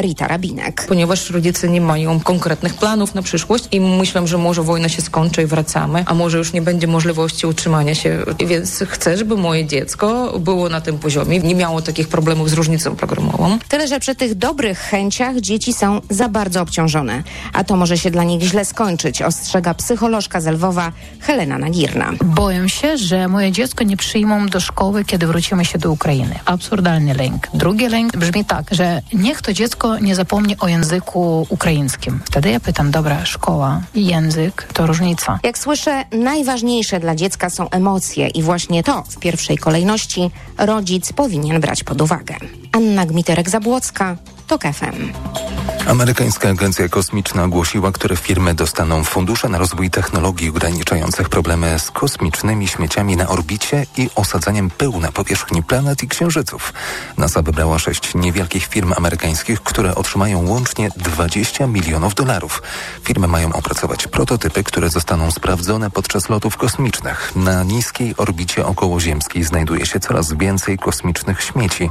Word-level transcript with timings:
Rita 0.00 0.28
Rabinek. 0.28 0.84
Ponieważ 0.88 1.30
rodzice 1.30 1.68
nie 1.68 1.80
mają 1.80 2.20
konkretnych 2.20 2.74
planów 2.74 3.14
na 3.14 3.22
przyszłość 3.22 3.68
i 3.72 3.80
myślę, 3.80 4.26
że 4.26 4.38
może 4.38 4.62
wojna 4.62 4.88
się 4.88 5.02
skończy 5.02 5.42
i 5.42 5.46
wracamy, 5.46 6.04
a 6.06 6.14
może 6.14 6.38
już 6.38 6.52
nie 6.52 6.62
będzie 6.62 6.86
możliwości 6.86 7.46
utrzymania 7.46 7.94
się, 7.94 8.24
więc 8.46 8.84
chcę, 8.88 9.16
żeby 9.16 9.36
moje 9.36 9.66
dziecko 9.66 10.38
było 10.38 10.68
na 10.68 10.80
tym 10.80 10.98
poziomie, 10.98 11.38
nie 11.38 11.54
miało 11.54 11.82
takich 11.82 12.08
problemów 12.08 12.50
z 12.50 12.52
różnicą 12.52 12.96
programową. 12.96 13.58
Tyle, 13.68 13.88
że 13.88 14.00
przy 14.00 14.14
tych 14.14 14.34
dobrych 14.34 14.78
chęciach 14.78 15.40
dzieci 15.40 15.72
są 15.72 16.00
za 16.10 16.28
bardzo 16.28 16.62
obciążone, 16.62 17.22
a 17.52 17.64
to 17.64 17.76
może 17.76 17.98
się 17.98 18.10
dla 18.10 18.24
nich 18.24 18.42
źle 18.42 18.64
skończyć, 18.64 19.22
ostrzega 19.22 19.74
psycholożka 19.74 20.40
z 20.40 20.46
Lwowa 20.46 20.92
Helena 21.20 21.58
Nagirna. 21.58 22.12
Boję 22.24 22.68
się, 22.68 22.98
że 22.98 23.28
moje 23.28 23.52
dziecko 23.52 23.84
nie 23.84 23.96
przyjmą 23.96 24.46
do 24.46 24.60
szkoły, 24.60 25.04
kiedy 25.04 25.26
wrócimy 25.26 25.64
się 25.64 25.78
do 25.78 25.92
Ukrainy. 25.92 26.38
Absurdalny 26.44 27.14
lęk. 27.14 27.48
Drugi 27.54 27.88
lęk 27.88 28.16
brzmi 28.16 28.44
tak, 28.44 28.66
że 28.70 29.02
niech 29.28 29.42
to 29.42 29.52
dziecko 29.52 29.98
nie 29.98 30.14
zapomni 30.14 30.56
o 30.58 30.68
języku 30.68 31.46
ukraińskim. 31.48 32.20
Wtedy 32.24 32.50
ja 32.50 32.60
pytam, 32.60 32.90
dobra, 32.90 33.24
szkoła 33.24 33.80
i 33.94 34.06
język 34.06 34.68
to 34.72 34.86
różnica. 34.86 35.38
Jak 35.42 35.58
słyszę, 35.58 36.04
najważniejsze 36.12 37.00
dla 37.00 37.14
dziecka 37.14 37.50
są 37.50 37.70
emocje 37.70 38.28
i 38.28 38.42
właśnie 38.42 38.82
to 38.82 39.02
w 39.02 39.18
pierwszej 39.18 39.58
kolejności 39.58 40.30
rodzic 40.58 41.12
powinien 41.12 41.60
brać 41.60 41.84
pod 41.84 42.00
uwagę. 42.00 42.34
Anna 42.72 43.06
Gmiterek-Zabłocka, 43.06 44.16
TOK 44.48 44.62
FM. 44.62 45.12
Amerykańska 45.88 46.48
Agencja 46.48 46.88
Kosmiczna 46.88 47.44
ogłosiła, 47.44 47.92
które 47.92 48.16
firmy 48.16 48.54
dostaną 48.54 49.04
fundusze 49.04 49.48
na 49.48 49.58
rozwój 49.58 49.90
technologii 49.90 50.48
ograniczających 50.48 51.28
problemy 51.28 51.78
z 51.78 51.90
kosmicznymi 51.90 52.68
śmieciami 52.68 53.16
na 53.16 53.28
orbicie 53.28 53.86
i 53.96 54.10
osadzaniem 54.14 54.70
pyłu 54.70 55.00
na 55.00 55.12
powierzchni 55.12 55.62
planet 55.62 56.02
i 56.02 56.08
księżyców. 56.08 56.72
NASA 57.16 57.42
wybrała 57.42 57.78
sześć 57.78 58.14
niewielkich 58.14 58.66
firm 58.66 58.92
amerykańskich, 58.96 59.62
które 59.62 59.94
otrzymają 59.94 60.48
łącznie 60.48 60.90
20 60.96 61.66
milionów 61.66 62.14
dolarów. 62.14 62.62
Firmy 63.02 63.28
mają 63.28 63.52
opracować 63.52 64.06
prototypy, 64.06 64.64
które 64.64 64.90
zostaną 64.90 65.30
sprawdzone 65.30 65.90
podczas 65.90 66.28
lotów 66.28 66.56
kosmicznych. 66.56 67.32
Na 67.36 67.62
niskiej 67.62 68.14
orbicie 68.16 68.66
okołoziemskiej 68.66 69.44
znajduje 69.44 69.86
się 69.86 70.00
coraz 70.00 70.32
więcej 70.32 70.78
kosmicznych 70.78 71.42
śmieci. 71.42 71.90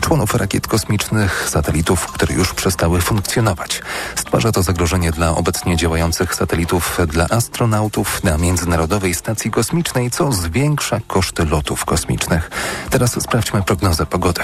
Członów 0.00 0.34
rakiet 0.34 0.66
kosmicznych, 0.66 1.48
satelitów, 1.48 1.97
które 2.06 2.34
już 2.34 2.54
przestały 2.54 3.00
funkcjonować 3.00 3.82
Stwarza 4.16 4.52
to 4.52 4.62
zagrożenie 4.62 5.10
dla 5.10 5.30
obecnie 5.30 5.76
działających 5.76 6.34
satelitów 6.34 6.98
dla 7.06 7.26
astronautów 7.30 8.24
na 8.24 8.38
Międzynarodowej 8.38 9.14
Stacji 9.14 9.50
Kosmicznej, 9.50 10.10
co 10.10 10.32
zwiększa 10.32 11.00
koszty 11.06 11.44
lotów 11.44 11.84
kosmicznych. 11.84 12.50
Teraz 12.90 13.22
sprawdźmy 13.22 13.62
prognozę 13.62 14.06
pogody. 14.06 14.42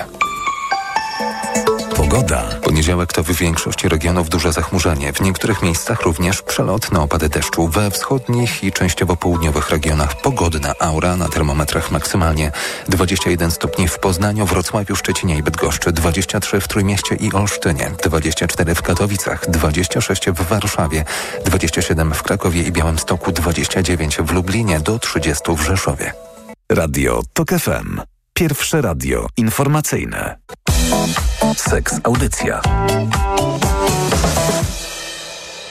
Pogoda. 2.15 2.43
Poniedziałek 2.63 3.13
to 3.13 3.23
w 3.23 3.33
większości 3.33 3.89
regionów 3.89 4.29
duże 4.29 4.53
zachmurzenie. 4.53 5.13
W 5.13 5.21
niektórych 5.21 5.63
miejscach 5.63 6.03
również 6.03 6.43
przelotne 6.43 7.01
opady 7.01 7.29
deszczu. 7.29 7.69
We 7.69 7.91
wschodnich 7.91 8.65
i 8.65 8.73
częściowo 8.73 9.17
południowych 9.17 9.71
regionach 9.71 10.21
pogodna 10.23 10.75
aura 10.79 11.17
na 11.17 11.29
termometrach 11.29 11.91
maksymalnie 11.91 12.53
21 12.89 13.51
stopni 13.51 13.89
w 13.89 13.99
Poznaniu, 13.99 14.47
Wrocławiu, 14.47 14.97
Szczecinie 14.97 15.37
i 15.37 15.43
Bydgoszczy, 15.43 15.93
23 15.93 16.61
w 16.61 16.69
Trójmieście 16.69 17.15
i 17.15 17.33
Olsztynie, 17.33 17.91
24 18.03 18.75
w 18.75 18.83
Katowicach, 18.83 19.51
26 19.51 20.31
w 20.31 20.49
Warszawie, 20.49 21.05
27 21.45 22.15
w 22.15 22.23
Krakowie 22.23 22.63
i 22.63 22.73
Białymstoku, 22.73 23.33
29 23.33 24.17
w 24.17 24.33
Lublinie, 24.33 24.81
do 24.81 24.99
30 24.99 25.43
w 25.57 25.63
Rzeszowie. 25.63 26.13
Radio 26.73 27.23
TOK 27.33 27.51
FM. 27.51 28.14
Pierwsze 28.39 28.83
radio 28.83 29.27
informacyjne. 29.37 30.39
Seks 31.57 32.01
Audycja. 32.05 32.63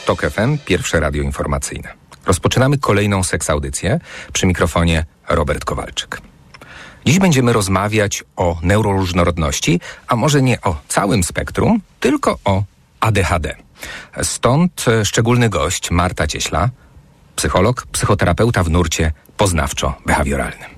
TOK 0.06 0.22
FM, 0.22 0.58
pierwsze 0.66 1.00
radio 1.00 1.24
informacyjne. 1.24 1.94
Rozpoczynamy 2.26 2.78
kolejną 2.78 3.24
seks 3.24 3.50
audycję 3.50 4.00
przy 4.34 4.46
mikrofonie 4.46 5.06
Robert 5.30 5.66
Kowalczyk. 5.66 6.22
Dziś 7.06 7.20
będziemy 7.20 7.54
rozmawiać 7.54 8.24
o 8.36 8.60
neuroróżnorodności, 8.62 9.80
a 10.08 10.16
może 10.16 10.42
nie 10.42 10.62
o 10.62 10.82
całym 10.88 11.24
spektrum, 11.24 11.82
tylko 12.00 12.40
o 12.46 12.64
ADHD. 13.00 13.56
Stąd 14.22 14.86
szczególny 15.04 15.50
gość 15.50 15.92
Marta 15.92 16.28
Cieśla, 16.28 16.70
psycholog, 17.36 17.86
psychoterapeuta 17.92 18.64
w 18.64 18.70
nurcie 18.70 19.12
poznawczo-behawioralnym. 19.38 20.70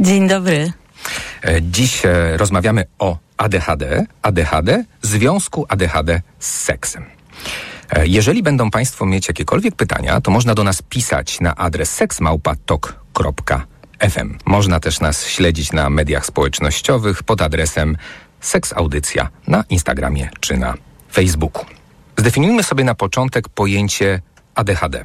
Dzień 0.00 0.28
dobry. 0.28 0.72
Dziś 1.60 2.02
rozmawiamy 2.36 2.84
o 2.98 3.18
ADHD, 3.36 4.06
ADHD, 4.22 4.84
związku 5.02 5.66
ADHD 5.68 6.22
z 6.38 6.62
seksem. 6.62 7.04
Jeżeli 8.04 8.42
będą 8.42 8.70
Państwo 8.70 9.06
mieć 9.06 9.28
jakiekolwiek 9.28 9.74
pytania, 9.74 10.20
to 10.20 10.30
można 10.30 10.54
do 10.54 10.64
nas 10.64 10.82
pisać 10.82 11.40
na 11.40 11.56
adres 11.56 11.94
seksmałpatok.fm. 11.94 14.38
Można 14.44 14.80
też 14.80 15.00
nas 15.00 15.26
śledzić 15.26 15.72
na 15.72 15.90
mediach 15.90 16.26
społecznościowych 16.26 17.22
pod 17.22 17.42
adresem 17.42 17.96
seksaudycja 18.40 19.28
na 19.46 19.64
Instagramie 19.70 20.30
czy 20.40 20.56
na 20.56 20.74
Facebooku. 21.12 21.64
Zdefiniujmy 22.16 22.62
sobie 22.62 22.84
na 22.84 22.94
początek 22.94 23.48
pojęcie 23.48 24.20
ADHD. 24.54 25.04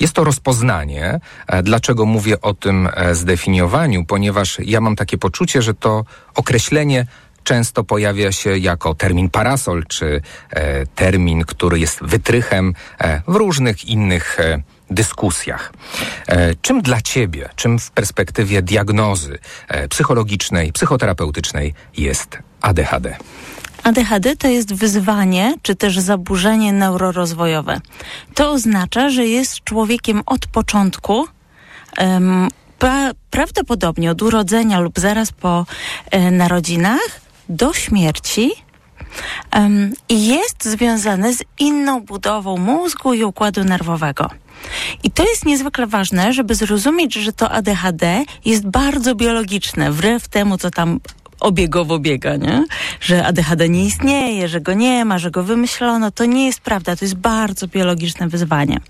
Jest 0.00 0.12
to 0.12 0.24
rozpoznanie. 0.24 1.20
Dlaczego 1.62 2.06
mówię 2.06 2.40
o 2.40 2.54
tym 2.54 2.88
zdefiniowaniu? 3.12 4.04
Ponieważ 4.04 4.58
ja 4.64 4.80
mam 4.80 4.96
takie 4.96 5.18
poczucie, 5.18 5.62
że 5.62 5.74
to 5.74 6.04
określenie 6.34 7.06
często 7.44 7.84
pojawia 7.84 8.32
się 8.32 8.58
jako 8.58 8.94
termin 8.94 9.30
parasol, 9.30 9.84
czy 9.88 10.20
e, 10.50 10.86
termin, 10.86 11.44
który 11.44 11.78
jest 11.78 11.98
wytrychem 12.02 12.74
e, 13.00 13.22
w 13.28 13.36
różnych 13.36 13.84
innych 13.84 14.40
e, 14.40 14.62
dyskusjach. 14.90 15.72
czym 16.62 16.82
dla 16.82 17.00
Ciebie, 17.00 17.48
czym 17.56 17.78
w 17.78 17.90
perspektywie 17.90 18.62
diagnozy 18.62 19.38
psychologicznej, 19.90 20.72
psychoterapeutycznej 20.72 21.74
jest 21.96 22.38
ADHD? 22.60 23.16
ADHD 23.82 24.36
to 24.36 24.48
jest 24.48 24.74
wyzwanie, 24.74 25.54
czy 25.62 25.74
też 25.74 25.98
zaburzenie 25.98 26.72
neurorozwojowe. 26.72 27.80
To 28.34 28.50
oznacza, 28.50 29.10
że 29.10 29.26
jest 29.26 29.64
człowiekiem 29.64 30.22
od 30.26 30.46
początku. 30.46 31.26
Um, 31.98 32.48
pra 32.78 33.10
prawdopodobnie 33.30 34.10
od 34.10 34.22
urodzenia 34.22 34.80
lub 34.80 35.00
zaraz 35.00 35.32
po 35.32 35.66
e, 36.10 36.30
narodzinach 36.30 37.20
do 37.48 37.72
śmierci 37.72 38.50
um, 39.54 39.92
jest 40.08 40.64
związane 40.64 41.34
z 41.34 41.44
inną 41.58 42.00
budową 42.00 42.56
mózgu 42.56 43.14
i 43.14 43.24
układu 43.24 43.64
nerwowego. 43.64 44.30
I 45.02 45.10
to 45.10 45.22
jest 45.22 45.46
niezwykle 45.46 45.86
ważne, 45.86 46.32
żeby 46.32 46.54
zrozumieć, 46.54 47.14
że 47.14 47.32
to 47.32 47.50
ADHD 47.50 48.24
jest 48.44 48.66
bardzo 48.66 49.14
biologiczne, 49.14 49.92
wbrew 49.92 50.28
temu, 50.28 50.58
co 50.58 50.70
tam 50.70 51.00
obiegowo 51.42 51.98
biega, 51.98 52.36
nie? 52.36 52.64
Że 53.00 53.26
ADHD 53.26 53.68
nie 53.68 53.84
istnieje, 53.84 54.48
że 54.48 54.60
go 54.60 54.72
nie 54.72 55.04
ma, 55.04 55.18
że 55.18 55.30
go 55.30 55.42
wymyślono. 55.42 56.10
To 56.10 56.24
nie 56.24 56.46
jest 56.46 56.60
prawda. 56.60 56.96
To 56.96 57.04
jest 57.04 57.14
bardzo 57.14 57.68
biologiczne 57.68 58.28
wyzwanie. 58.28 58.80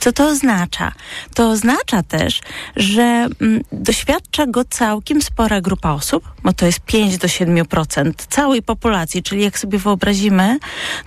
Co 0.00 0.12
to 0.12 0.28
oznacza? 0.28 0.92
To 1.34 1.50
oznacza 1.50 2.02
też, 2.02 2.40
że 2.76 3.02
mm, 3.02 3.64
doświadcza 3.72 4.46
go 4.46 4.64
całkiem 4.64 5.22
spora 5.22 5.60
grupa 5.60 5.90
osób, 5.90 6.24
bo 6.42 6.52
to 6.52 6.66
jest 6.66 6.80
5 6.80 7.18
do 7.18 7.28
7% 7.28 8.12
całej 8.28 8.62
populacji, 8.62 9.22
czyli 9.22 9.42
jak 9.42 9.58
sobie 9.58 9.78
wyobrazimy, 9.78 10.58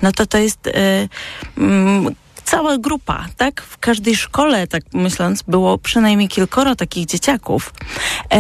no 0.02 0.12
to 0.12 0.26
to 0.26 0.38
jest... 0.38 0.70
Yy, 1.58 2.16
cała 2.46 2.78
grupa, 2.78 3.26
tak? 3.38 3.62
W 3.62 3.78
każdej 3.78 4.16
szkole, 4.16 4.68
tak 4.68 4.84
myśląc, 4.94 5.42
było 5.42 5.78
przynajmniej 5.78 6.28
kilkoro 6.28 6.76
takich 6.76 7.06
dzieciaków. 7.06 7.74
E, 8.34 8.40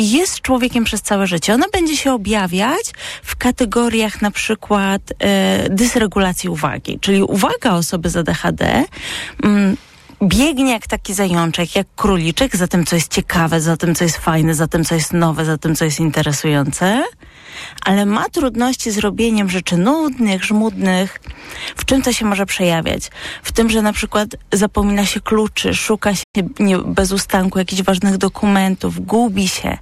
i 0.00 0.10
jest 0.10 0.40
człowiekiem 0.40 0.84
przez 0.84 1.02
całe 1.02 1.26
życie. 1.26 1.54
Ona 1.54 1.66
będzie 1.72 1.96
się 1.96 2.12
objawiać 2.12 2.92
w 3.22 3.36
kategoriach 3.36 4.22
na 4.22 4.30
przykład 4.30 5.02
e, 5.18 5.68
dysregulacji 5.70 6.48
uwagi, 6.48 6.98
czyli 7.00 7.22
uwaga 7.22 7.72
osoby 7.72 8.10
z 8.10 8.16
ADHD. 8.16 8.84
Mm, 9.42 9.76
biegnie 10.22 10.72
jak 10.72 10.86
taki 10.86 11.14
zajączek, 11.14 11.76
jak 11.76 11.86
króliczek, 11.96 12.56
za 12.56 12.66
tym, 12.66 12.86
co 12.86 12.96
jest 12.96 13.12
ciekawe, 13.12 13.60
za 13.60 13.76
tym, 13.76 13.94
co 13.94 14.04
jest 14.04 14.16
fajne, 14.16 14.54
za 14.54 14.66
tym, 14.66 14.84
co 14.84 14.94
jest 14.94 15.12
nowe, 15.12 15.44
za 15.44 15.58
tym, 15.58 15.76
co 15.76 15.84
jest 15.84 16.00
interesujące 16.00 17.04
ale 17.84 18.06
ma 18.06 18.28
trudności 18.28 18.90
z 18.90 18.98
robieniem 18.98 19.50
rzeczy 19.50 19.76
nudnych, 19.76 20.44
żmudnych. 20.44 21.20
W 21.76 21.84
czym 21.84 22.02
to 22.02 22.12
się 22.12 22.24
może 22.24 22.46
przejawiać? 22.46 23.10
W 23.42 23.52
tym, 23.52 23.70
że 23.70 23.82
na 23.82 23.92
przykład 23.92 24.28
zapomina 24.52 25.06
się 25.06 25.20
kluczy, 25.20 25.74
szuka 25.74 26.14
się 26.14 26.24
nie, 26.58 26.78
bez 26.78 27.12
ustanku 27.12 27.58
jakichś 27.58 27.82
ważnych 27.82 28.16
dokumentów, 28.16 29.06
gubi 29.06 29.48
się, 29.48 29.78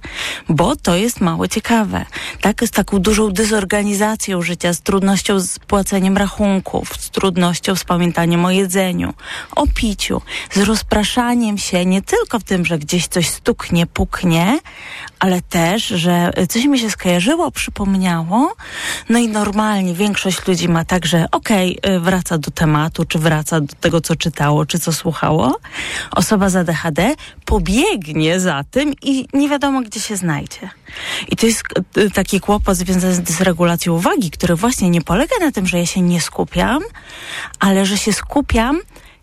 bo 0.49 0.75
to 0.75 0.95
jest 0.95 1.21
mało 1.21 1.47
ciekawe. 1.47 2.05
Tak, 2.41 2.63
z 2.63 2.71
taką 2.71 2.99
dużą 2.99 3.31
dezorganizacją 3.31 4.41
życia, 4.41 4.73
z 4.73 4.81
trudnością 4.81 5.39
z 5.39 5.59
płaceniem 5.59 6.17
rachunków, 6.17 6.89
z 6.99 7.09
trudnością 7.09 7.75
z 7.75 7.83
pamiętaniem 7.83 8.45
o 8.45 8.51
jedzeniu, 8.51 9.13
o 9.55 9.67
piciu, 9.75 10.21
z 10.51 10.57
rozpraszaniem 10.57 11.57
się 11.57 11.85
nie 11.85 12.01
tylko 12.01 12.39
w 12.39 12.43
tym, 12.43 12.65
że 12.65 12.79
gdzieś 12.79 13.07
coś 13.07 13.29
stuknie, 13.29 13.87
puknie, 13.87 14.59
ale 15.19 15.41
też, 15.41 15.87
że 15.87 16.31
coś 16.49 16.65
mi 16.65 16.79
się 16.79 16.89
skojarzyło 16.89 17.51
przy 17.51 17.71
zapomniało. 17.79 18.53
No 19.09 19.19
i 19.19 19.27
normalnie 19.27 19.93
większość 19.93 20.47
ludzi 20.47 20.69
ma 20.69 20.85
tak, 20.85 21.05
że 21.05 21.25
okej, 21.31 21.79
okay, 21.81 21.99
wraca 21.99 22.37
do 22.37 22.51
tematu, 22.51 23.05
czy 23.05 23.19
wraca 23.19 23.61
do 23.61 23.73
tego, 23.79 24.01
co 24.01 24.15
czytało, 24.15 24.65
czy 24.65 24.79
co 24.79 24.93
słuchało. 24.93 25.59
Osoba 26.11 26.49
z 26.49 26.55
ADHD 26.55 27.15
pobiegnie 27.45 28.39
za 28.39 28.63
tym 28.71 28.93
i 29.01 29.27
nie 29.33 29.49
wiadomo, 29.49 29.81
gdzie 29.81 29.99
się 29.99 30.15
znajdzie. 30.17 30.69
I 31.27 31.35
to 31.35 31.45
jest 31.45 31.63
y, 31.97 32.11
taki 32.11 32.39
kłopot 32.39 32.77
związany 32.77 33.15
z 33.15 33.19
dysregulacją 33.19 33.93
uwagi, 33.93 34.31
który 34.31 34.55
właśnie 34.55 34.89
nie 34.89 35.01
polega 35.01 35.35
na 35.41 35.51
tym, 35.51 35.67
że 35.67 35.77
ja 35.79 35.85
się 35.85 36.01
nie 36.01 36.21
skupiam, 36.21 36.83
ale 37.59 37.85
że 37.85 37.97
się 37.97 38.13
skupiam 38.13 38.79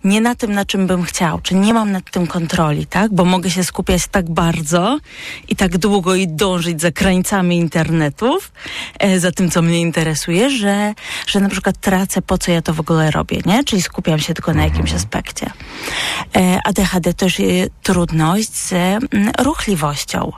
nie 0.07 0.21
na 0.21 0.35
tym, 0.35 0.53
na 0.53 0.65
czym 0.65 0.87
bym 0.87 1.03
chciał, 1.03 1.41
czy 1.41 1.55
nie 1.55 1.75
mam 1.75 1.93
nad 1.93 2.11
tym 2.11 2.27
kontroli, 2.27 2.87
tak? 2.87 3.15
Bo 3.15 3.25
mogę 3.25 3.51
się 3.51 3.65
skupiać 3.65 4.07
tak 4.07 4.31
bardzo 4.31 4.99
i 5.49 5.57
tak 5.57 5.79
długo 5.79 6.15
i 6.15 6.29
dążyć 6.29 6.81
za 6.81 6.93
krańcami 6.93 7.57
internetów, 7.57 8.53
e, 8.99 9.21
za 9.21 9.33
tym, 9.33 9.51
co 9.51 9.63
mnie 9.63 9.81
interesuje, 9.81 10.51
że, 10.51 10.95
że 11.27 11.41
na 11.41 11.49
przykład 11.49 11.81
tracę, 11.81 12.23
po 12.23 12.39
co 12.39 12.53
ja 12.53 12.63
to 12.63 12.75
w 12.75 12.81
ogóle 12.81 13.11
robię, 13.11 13.41
nie? 13.47 13.65
Czyli 13.65 13.83
skupiam 13.83 14.19
się 14.19 14.35
tylko 14.35 14.55
na 14.55 14.65
jakimś 14.65 14.93
aspekcie. 14.93 15.51
E, 16.37 16.59
ADHD 16.65 17.15
to 17.15 17.27
jest 17.27 17.71
trudność 17.83 18.55
z 18.55 18.73
mm, 18.73 19.33
ruchliwością. 19.39 20.33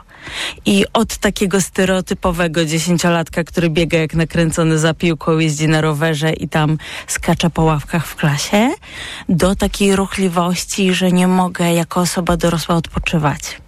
I 0.65 0.85
od 0.93 1.17
takiego 1.17 1.61
stereotypowego 1.61 2.65
dziesięciolatka, 2.65 3.43
który 3.43 3.69
biega 3.69 3.97
jak 3.97 4.13
nakręcony 4.13 4.79
za 4.79 4.93
piłką, 4.93 5.37
jeździ 5.37 5.67
na 5.67 5.81
rowerze 5.81 6.33
i 6.33 6.49
tam 6.49 6.77
skacza 7.07 7.49
po 7.49 7.63
ławkach 7.63 8.07
w 8.07 8.15
klasie, 8.15 8.69
do 9.29 9.55
takiej 9.55 9.95
ruchliwości, 9.95 10.93
że 10.93 11.11
nie 11.11 11.27
mogę 11.27 11.73
jako 11.73 11.99
osoba 11.99 12.37
dorosła 12.37 12.75
odpoczywać 12.75 13.59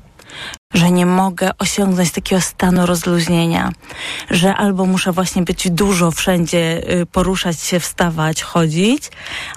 że 0.74 0.92
nie 0.92 1.06
mogę 1.06 1.52
osiągnąć 1.58 2.12
takiego 2.12 2.42
stanu 2.42 2.86
rozluźnienia, 2.86 3.72
że 4.30 4.56
albo 4.56 4.86
muszę 4.86 5.12
właśnie 5.12 5.42
być 5.42 5.70
dużo 5.70 6.12
wszędzie, 6.12 6.82
y, 7.02 7.06
poruszać 7.06 7.60
się, 7.60 7.80
wstawać, 7.80 8.42
chodzić, 8.42 9.04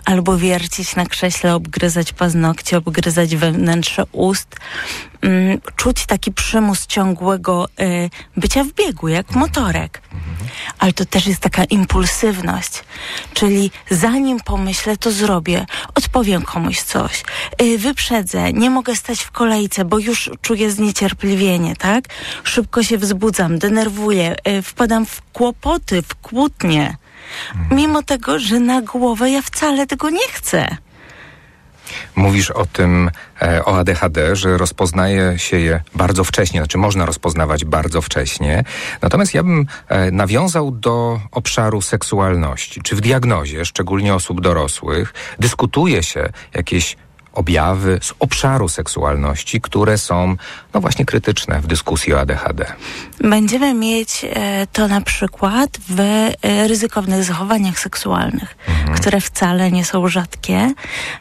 albo 0.05 0.39
wiercić 0.39 0.97
na 0.97 1.07
krześle, 1.07 1.55
obgryzać 1.55 2.13
paznokcie, 2.13 2.79
obgryzać 2.79 3.37
wewnętrze 3.37 4.05
ust, 4.13 4.57
mm, 5.23 5.61
czuć 5.77 6.07
taki 6.07 6.33
przymus 6.33 6.87
ciągłego 6.87 7.69
y, 7.81 8.11
bycia 8.37 8.65
w 8.65 8.73
biegu, 8.73 9.09
jak 9.09 9.31
motorek. 9.35 10.03
Ale 10.79 10.93
to 10.93 11.05
też 11.05 11.27
jest 11.27 11.41
taka 11.41 11.65
impulsywność, 11.65 12.85
czyli 13.35 13.71
zanim 13.91 14.41
pomyślę, 14.41 14.97
to 14.97 15.13
zrobię, 15.13 15.67
odpowiem 15.95 16.43
komuś 16.43 16.83
coś, 16.83 17.23
y, 17.63 17.79
wyprzedzę, 17.79 18.53
nie 18.53 18.71
mogę 18.71 18.97
stać 18.97 19.21
w 19.21 19.31
kolejce, 19.31 19.85
bo 19.85 19.99
już 19.99 20.31
czuję 20.43 20.71
zniecierpliwienie, 20.71 21.04
tak? 21.79 22.05
Szybko 22.45 22.83
się 22.83 22.99
wzbudzam, 22.99 23.59
denerwuję, 23.59 24.37
y, 24.49 24.63
wpadam 24.63 25.07
w 25.07 25.23
kłopoty, 25.33 26.03
w 26.03 26.15
kłótnie. 26.15 26.97
Mimo 27.71 28.03
tego, 28.03 28.39
że 28.39 28.61
na 28.61 28.83
głowę 28.83 29.31
ja 29.31 29.43
wcale 29.43 29.87
tego 29.87 30.11
nie 30.11 30.29
chcę. 30.29 30.77
Mówisz 32.17 32.51
o 32.51 32.67
tym, 32.67 33.11
e, 33.43 33.65
o 33.65 33.79
ADHD, 33.79 34.37
że 34.37 34.59
rozpoznaje 34.59 35.39
się 35.39 35.59
je 35.59 35.83
bardzo 35.95 36.25
wcześnie, 36.25 36.61
znaczy 36.61 36.79
można 36.79 37.07
rozpoznawać 37.07 37.65
bardzo 37.65 38.03
wcześnie. 38.03 38.65
Natomiast 39.03 39.35
ja 39.35 39.43
bym 39.43 39.67
e, 39.89 40.11
nawiązał 40.11 40.71
do 40.71 41.21
obszaru 41.31 41.83
seksualności. 41.83 42.83
Czy 42.83 42.97
w 42.97 43.01
diagnozie, 43.01 43.65
szczególnie 43.65 44.15
osób 44.15 44.41
dorosłych, 44.41 45.15
dyskutuje 45.39 46.03
się 46.03 46.29
jakieś 46.55 46.97
objawy 47.35 47.99
z 48.03 48.15
obszaru 48.19 48.69
seksualności, 48.69 49.61
które 49.61 49.99
są, 49.99 50.37
no 50.75 50.81
właśnie, 50.81 51.05
krytyczne 51.05 51.61
w 51.61 51.67
dyskusji 51.67 52.15
o 52.15 52.21
ADHD. 52.21 52.67
Będziemy 53.21 53.75
mieć 53.75 54.25
e, 54.25 54.67
to 54.73 54.89
na 54.89 55.01
przykład 55.01 55.71
w 55.89 56.01
e, 56.01 56.69
ryzykownych 56.69 57.25
zachowaniach 57.25 57.79
seksualnych, 57.79 58.57
mhm. 58.69 58.99
które 58.99 59.21
wcale 59.21 59.71
nie 59.71 59.85
są 59.85 60.09
rzadkie 60.09 60.73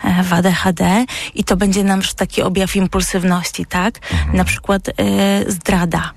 e, 0.04 0.24
w 0.24 0.34
ADHD 0.34 1.06
i 1.36 1.44
to 1.44 1.58
będzie 1.58 1.84
nam 1.84 2.02
taki 2.16 2.42
objaw 2.42 2.76
impulsywności, 2.76 3.66
tak? 3.66 4.00
Mhm. 4.12 4.38
Na 4.38 4.44
przykład 4.44 4.90
zdrada 5.48 6.12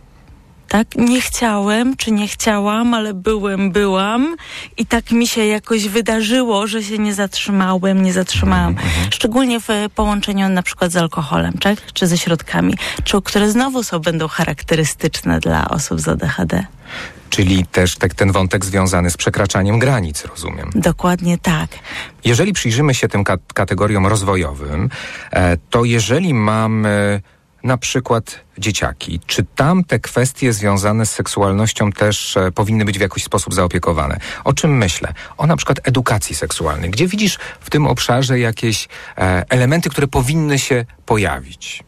tak? 0.68 0.86
Nie 0.96 1.20
chciałem, 1.20 1.96
czy 1.96 2.12
nie 2.12 2.28
chciałam, 2.28 2.94
ale 2.94 3.14
byłem, 3.14 3.70
byłam 3.70 4.36
i 4.76 4.86
tak 4.86 5.10
mi 5.10 5.26
się 5.26 5.46
jakoś 5.46 5.88
wydarzyło, 5.88 6.66
że 6.66 6.82
się 6.82 6.98
nie 6.98 7.14
zatrzymałem, 7.14 8.02
nie 8.02 8.12
zatrzymałam. 8.12 8.68
Mhm, 8.68 8.88
mhm. 8.88 9.12
Szczególnie 9.12 9.60
w 9.60 9.68
połączeniu 9.94 10.48
na 10.48 10.62
przykład 10.62 10.92
z 10.92 10.96
alkoholem, 10.96 11.52
tak? 11.52 11.92
Czy 11.92 12.06
ze 12.06 12.18
środkami, 12.18 12.74
czy 13.04 13.22
które 13.22 13.50
znowu 13.50 13.82
są, 13.82 13.98
będą 13.98 14.28
charakterystyczne 14.28 15.40
dla 15.40 15.68
osób 15.68 16.00
z 16.00 16.08
ADHD. 16.08 16.66
Czyli 17.30 17.66
też 17.66 17.96
tak, 17.96 18.14
ten 18.14 18.32
wątek 18.32 18.64
związany 18.64 19.10
z 19.10 19.16
przekraczaniem 19.16 19.78
granic, 19.78 20.24
rozumiem. 20.24 20.70
Dokładnie 20.74 21.38
tak. 21.38 21.70
Jeżeli 22.24 22.52
przyjrzymy 22.52 22.94
się 22.94 23.08
tym 23.08 23.24
kategoriom 23.54 24.06
rozwojowym, 24.06 24.88
e, 25.30 25.56
to 25.70 25.84
jeżeli 25.84 26.34
mamy 26.34 27.20
na 27.66 27.76
przykład 27.78 28.40
dzieciaki, 28.58 29.20
czy 29.26 29.44
tam 29.56 29.84
te 29.84 29.98
kwestie 29.98 30.52
związane 30.52 31.06
z 31.06 31.10
seksualnością 31.10 31.92
też 31.92 32.36
e, 32.36 32.52
powinny 32.52 32.84
być 32.84 32.98
w 32.98 33.00
jakiś 33.00 33.24
sposób 33.24 33.54
zaopiekowane? 33.54 34.18
O 34.44 34.52
czym 34.52 34.76
myślę? 34.76 35.12
O 35.36 35.46
na 35.46 35.56
przykład 35.56 35.80
edukacji 35.84 36.34
seksualnej. 36.34 36.90
Gdzie 36.90 37.06
widzisz 37.06 37.38
w 37.60 37.70
tym 37.70 37.86
obszarze 37.86 38.38
jakieś 38.38 38.88
e, 39.18 39.44
elementy, 39.48 39.90
które 39.90 40.06
powinny 40.06 40.58
się 40.58 40.84
pojawić? 41.06 41.84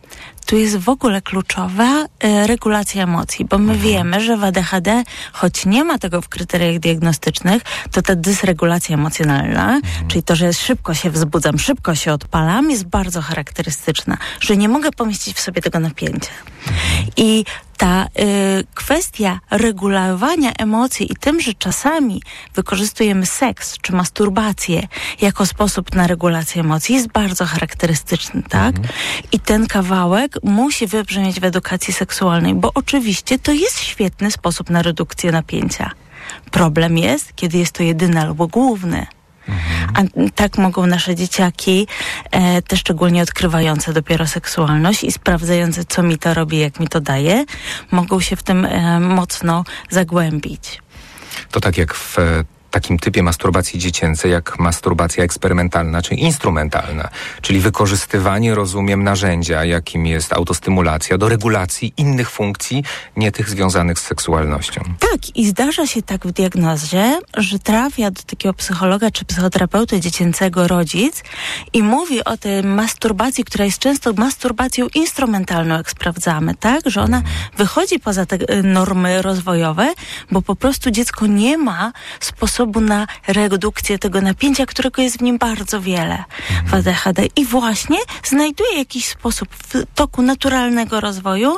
Tu 0.49 0.57
jest 0.57 0.77
w 0.77 0.89
ogóle 0.89 1.23
kluczowa 1.23 2.05
y, 2.05 2.47
regulacja 2.47 3.03
emocji, 3.03 3.45
bo 3.45 3.59
my 3.59 3.73
mhm. 3.73 3.91
wiemy, 3.91 4.21
że 4.21 4.37
w 4.37 4.45
ADHD, 4.45 5.05
choć 5.33 5.67
nie 5.67 5.85
ma 5.85 5.99
tego 5.99 6.23
w 6.23 6.29
kryteriach 6.29 6.79
diagnostycznych, 6.79 7.63
to 7.93 8.03
ta 8.03 8.15
dysregulacja 8.15 8.95
emocjonalna, 8.95 9.75
mhm. 9.77 10.09
czyli 10.09 10.23
to, 10.23 10.37
że 10.37 10.53
szybko 10.53 10.95
się 10.95 11.11
wzbudzam, 11.11 11.59
szybko 11.59 11.95
się 11.95 12.13
odpalam, 12.13 12.71
jest 12.71 12.85
bardzo 12.85 13.21
charakterystyczna, 13.23 14.17
że 14.41 14.57
nie 14.57 14.69
mogę 14.69 14.91
pomieścić 14.93 15.37
w 15.37 15.41
sobie 15.41 15.63
tego 15.63 15.81
napięcia. 15.81 16.33
Mhm. 16.69 17.07
I 17.17 17.45
ta 17.79 18.07
y, 18.07 18.65
kwestia 18.75 19.41
regulowania 19.51 20.53
emocji 20.53 21.13
i 21.13 21.17
tym, 21.17 21.41
że 21.41 21.55
czasami 21.55 22.23
wykorzystujemy 22.55 23.27
seks 23.27 23.79
czy 23.83 23.93
masturbację 23.93 24.89
jako 25.21 25.47
sposób 25.47 25.95
na 25.95 26.07
regulację 26.07 26.61
emocji 26.61 26.95
jest 26.95 27.09
bardzo 27.09 27.45
charakterystyczny, 27.45 28.43
tak? 28.49 28.77
Mhm. 28.77 28.95
I 29.33 29.41
ten 29.41 29.67
kawałek 29.67 30.39
musi 30.43 30.87
wybrzmieć 30.87 31.41
w 31.41 31.45
edukacji 31.45 31.95
seksualnej, 31.95 32.55
bo 32.55 32.71
oczywiście 32.75 33.39
to 33.39 33.53
jest 33.53 33.81
świetny 33.81 34.31
sposób 34.31 34.71
na 34.71 34.83
redukcję 34.83 35.33
napięcia. 35.33 35.91
Problem 36.51 36.99
jest, 36.99 37.33
kiedy 37.37 37.59
jest 37.59 37.73
to 37.73 37.83
jedyny 37.83 38.21
albo 38.21 38.47
główny. 38.47 39.07
A 39.95 40.03
tak 40.35 40.59
mogą 40.59 40.87
nasze 40.87 41.15
dzieciaki, 41.15 41.87
e, 42.31 42.63
te 42.63 42.77
szczególnie 42.77 43.23
odkrywające 43.23 43.93
dopiero 43.93 44.27
seksualność 44.27 45.05
i 45.05 45.13
sprawdzające, 45.13 45.85
co 45.85 46.03
mi 46.03 46.19
to 46.19 46.35
robi, 46.35 46.59
jak 46.59 46.81
mi 46.81 46.89
to 46.89 47.01
daje, 47.01 47.45
mogą 47.91 48.21
się 48.21 48.37
w 48.37 48.43
tym 48.43 48.65
e, 48.65 49.01
mocno 49.01 49.65
zagłębić. 49.91 50.83
To 51.51 51.61
tak 51.61 51.79
jak 51.79 51.95
w 51.95 52.17
takim 52.71 52.99
typie 52.99 53.23
masturbacji 53.23 53.79
dziecięcej 53.79 54.31
jak 54.33 54.59
masturbacja 54.59 55.25
eksperymentalna 55.25 56.03
czy 56.03 56.15
instrumentalna, 56.15 57.09
czyli 57.43 57.61
wykorzystywanie, 57.61 58.55
rozumiem, 58.55 59.05
narzędzia, 59.05 59.65
jakim 59.65 60.07
jest 60.07 60.33
autostymulacja, 60.33 61.19
do 61.19 61.29
regulacji 61.29 61.93
innych 61.97 62.31
funkcji, 62.31 62.85
nie 63.17 63.33
tych 63.33 63.49
związanych 63.49 63.99
z 63.99 64.03
seksualnością. 64.03 64.81
Tak, 64.99 65.37
i 65.37 65.47
zdarza 65.47 65.87
się 65.87 66.03
tak 66.03 66.27
w 66.27 66.33
diagnozie, 66.33 67.19
że 67.37 67.59
trafia 67.59 68.11
do 68.11 68.23
takiego 68.23 68.55
psychologa 68.55 69.11
czy 69.11 69.25
psychoterapeuty 69.25 70.01
dziecięcego 70.01 70.69
rodzic 70.69 71.23
i 71.73 71.83
mówi 71.83 72.25
o 72.25 72.37
tej 72.37 72.63
masturbacji, 72.63 73.45
która 73.45 73.65
jest 73.65 73.79
często 73.79 74.13
masturbacją 74.13 74.87
instrumentalną, 74.95 75.77
jak 75.77 75.91
sprawdzamy, 75.91 76.55
tak? 76.55 76.81
Że 76.87 77.03
ona 77.03 77.23
wychodzi 77.57 78.01
poza 78.01 78.27
te 78.27 78.63
normy 78.63 79.23
rozwojowe, 79.23 79.95
bo 80.31 80.43
po 80.43 80.57
prostu 80.57 80.91
dziecko 80.91 81.27
nie 81.27 81.59
ma 81.59 81.93
sposobu 82.21 82.58
sposobu 82.59 82.81
na 82.81 83.07
redukcję 83.27 83.99
tego 83.99 84.21
napięcia, 84.21 84.67
którego 84.67 85.03
jest 85.03 85.19
w 85.19 85.23
nim 85.23 85.39
bardzo 85.39 85.81
wiele 85.81 86.25
w 86.67 86.75
ADHD 86.75 87.27
i 87.37 87.45
właśnie 87.45 87.99
znajduje 88.25 88.79
jakiś 88.79 89.09
sposób 89.09 89.49
w 89.53 89.85
toku 89.95 90.23
naturalnego 90.23 91.01
rozwoju. 91.01 91.57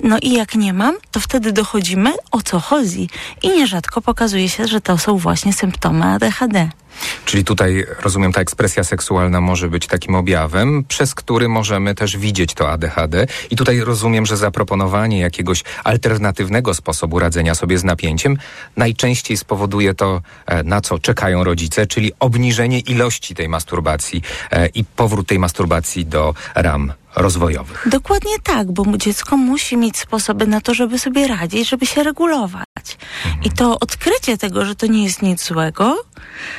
No 0.00 0.18
i 0.22 0.32
jak 0.32 0.54
nie 0.54 0.72
mam, 0.72 0.94
to 1.10 1.20
wtedy 1.20 1.52
dochodzimy 1.52 2.12
o 2.30 2.42
co 2.42 2.60
chodzi 2.60 3.08
i 3.42 3.48
nierzadko 3.48 4.00
pokazuje 4.00 4.48
się, 4.48 4.66
że 4.66 4.80
to 4.80 4.98
są 4.98 5.16
właśnie 5.16 5.52
symptomy 5.52 6.04
ADHD. 6.04 6.70
Czyli 7.24 7.44
tutaj 7.44 7.86
rozumiem, 8.00 8.32
ta 8.32 8.40
ekspresja 8.40 8.84
seksualna 8.84 9.40
może 9.40 9.68
być 9.68 9.86
takim 9.86 10.14
objawem, 10.14 10.84
przez 10.88 11.14
który 11.14 11.48
możemy 11.48 11.94
też 11.94 12.16
widzieć 12.16 12.54
to 12.54 12.70
ADHD. 12.70 13.26
I 13.50 13.56
tutaj 13.56 13.80
rozumiem, 13.80 14.26
że 14.26 14.36
zaproponowanie 14.36 15.20
jakiegoś 15.20 15.64
alternatywnego 15.84 16.74
sposobu 16.74 17.18
radzenia 17.18 17.54
sobie 17.54 17.78
z 17.78 17.84
napięciem 17.84 18.38
najczęściej 18.76 19.36
spowoduje 19.36 19.94
to, 19.94 20.22
e, 20.46 20.62
na 20.62 20.80
co 20.80 20.98
czekają 20.98 21.44
rodzice, 21.44 21.86
czyli 21.86 22.12
obniżenie 22.20 22.78
ilości 22.78 23.34
tej 23.34 23.48
masturbacji 23.48 24.22
e, 24.50 24.66
i 24.66 24.84
powrót 24.84 25.26
tej 25.26 25.38
masturbacji 25.38 26.06
do 26.06 26.34
ram 26.54 26.92
rozwojowych. 27.16 27.88
Dokładnie 27.90 28.38
tak, 28.42 28.72
bo 28.72 28.96
dziecko 28.96 29.36
musi 29.36 29.76
mieć 29.76 29.96
sposoby 29.96 30.46
na 30.46 30.60
to, 30.60 30.74
żeby 30.74 30.98
sobie 30.98 31.26
radzić, 31.26 31.68
żeby 31.68 31.86
się 31.86 32.02
regulować. 32.02 32.98
I 33.44 33.50
to 33.50 33.80
odkrycie 33.80 34.38
tego, 34.38 34.64
że 34.64 34.74
to 34.74 34.86
nie 34.86 35.04
jest 35.04 35.22
nic 35.22 35.44
złego 35.44 36.04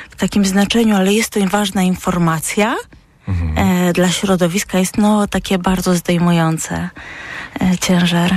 w 0.09 0.15
takim 0.15 0.45
znaczeniu, 0.45 0.95
ale 0.95 1.13
jest 1.13 1.29
to 1.29 1.39
ważna 1.47 1.81
informacja 1.81 2.75
e, 3.55 3.93
dla 3.93 4.09
środowiska, 4.09 4.79
jest 4.79 4.97
no 4.97 5.27
takie 5.27 5.57
bardzo 5.57 5.95
zdejmujące 5.95 6.89
e, 7.61 7.77
ciężar. 7.77 8.35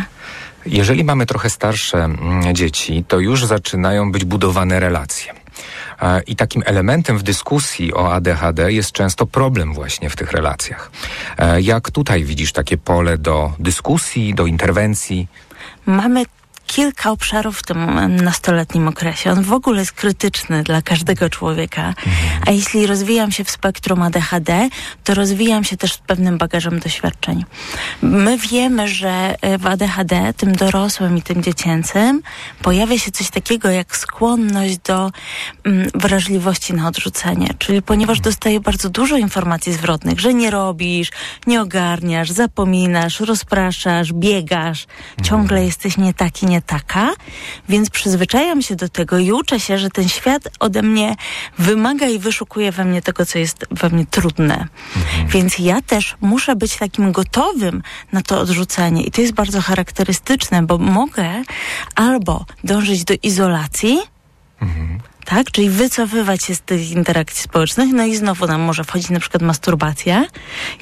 Jeżeli 0.66 1.04
mamy 1.04 1.26
trochę 1.26 1.50
starsze 1.50 1.98
mm, 1.98 2.54
dzieci, 2.54 3.04
to 3.08 3.18
już 3.18 3.44
zaczynają 3.44 4.12
być 4.12 4.24
budowane 4.24 4.80
relacje. 4.80 5.45
I 6.26 6.36
takim 6.36 6.62
elementem 6.66 7.18
w 7.18 7.22
dyskusji 7.22 7.94
o 7.94 8.12
ADHD 8.12 8.72
jest 8.72 8.92
często 8.92 9.26
problem 9.26 9.74
właśnie 9.74 10.10
w 10.10 10.16
tych 10.16 10.32
relacjach. 10.32 10.90
E, 11.38 11.60
Jak 11.60 11.90
tutaj 11.90 12.24
widzisz 12.24 12.52
takie 12.52 12.76
pole 12.76 13.18
do 13.18 13.52
dyskusji, 13.58 14.34
do 14.34 14.46
interwencji? 14.46 15.28
Mamy 15.86 16.24
kilka 16.66 17.10
obszarów 17.10 17.58
w 17.58 17.62
tym 17.62 18.16
nastoletnim 18.16 18.88
okresie. 18.88 19.30
On 19.30 19.42
w 19.42 19.52
ogóle 19.52 19.80
jest 19.80 19.92
krytyczny 19.92 20.62
dla 20.62 20.82
każdego 20.82 21.30
człowieka. 21.30 21.94
A 22.46 22.50
jeśli 22.50 22.86
rozwijam 22.86 23.32
się 23.32 23.44
w 23.44 23.50
spektrum 23.50 24.02
ADHD, 24.02 24.68
to 25.04 25.14
rozwijam 25.14 25.64
się 25.64 25.76
też 25.76 25.92
z 25.92 25.98
pewnym 25.98 26.38
bagażem 26.38 26.78
doświadczeń. 26.78 27.44
My 28.02 28.38
wiemy, 28.38 28.88
że 28.88 29.34
e, 29.40 29.58
w 29.58 29.66
ADHD, 29.66 30.32
tym 30.36 30.56
dorosłym 30.56 31.16
i 31.16 31.22
tym 31.22 31.42
dziecięcym, 31.42 32.22
pojawia 32.62 32.98
się 32.98 33.10
coś 33.10 33.30
takiego 33.30 33.70
jak 33.70 33.96
skłonność 33.96 34.78
do 34.78 35.10
mm, 35.64 35.88
wrażliwości 35.94 36.74
na 36.74 36.88
odrzucenie. 36.88 37.48
Czyli 37.58 37.82
ponieważ 37.82 38.20
dostaję 38.20 38.60
bardzo 38.60 38.90
dużo 38.90 39.16
informacji 39.16 39.72
zwrotnych, 39.72 40.20
że 40.20 40.34
nie 40.34 40.50
robisz, 40.50 41.10
nie 41.46 41.60
ogarniasz, 41.60 42.30
zapominasz, 42.30 43.20
rozpraszasz, 43.20 44.12
biegasz, 44.12 44.86
ciągle 45.22 45.64
jesteś 45.64 45.96
nie 45.96 46.14
taki, 46.14 46.46
nie 46.46 46.55
taka, 46.60 47.12
więc 47.68 47.90
przyzwyczajam 47.90 48.62
się 48.62 48.76
do 48.76 48.88
tego 48.88 49.18
i 49.18 49.32
uczę 49.32 49.60
się, 49.60 49.78
że 49.78 49.90
ten 49.90 50.08
świat 50.08 50.42
ode 50.60 50.82
mnie 50.82 51.16
wymaga 51.58 52.06
i 52.06 52.18
wyszukuje 52.18 52.72
we 52.72 52.84
mnie 52.84 53.02
tego, 53.02 53.26
co 53.26 53.38
jest 53.38 53.66
we 53.70 53.88
mnie 53.88 54.06
trudne. 54.06 54.68
Więc 55.28 55.58
ja 55.58 55.82
też 55.82 56.16
muszę 56.20 56.56
być 56.56 56.76
takim 56.76 57.12
gotowym 57.12 57.82
na 58.12 58.22
to 58.22 58.40
odrzucenie. 58.40 59.02
I 59.02 59.10
to 59.10 59.20
jest 59.20 59.32
bardzo 59.34 59.60
charakterystyczne, 59.60 60.62
bo 60.62 60.78
mogę 60.78 61.42
albo 61.94 62.44
dążyć 62.64 63.04
do 63.04 63.14
izolacji, 63.22 63.98
tak? 65.26 65.50
Czyli 65.50 65.70
wycofywać 65.70 66.44
się 66.44 66.54
z 66.54 66.60
tych 66.60 66.90
interakcji 66.90 67.42
społecznych, 67.42 67.92
no 67.92 68.04
i 68.04 68.16
znowu 68.16 68.46
nam 68.46 68.60
może 68.60 68.84
wchodzić 68.84 69.10
na 69.10 69.20
przykład 69.20 69.42
masturbacja, 69.42 70.24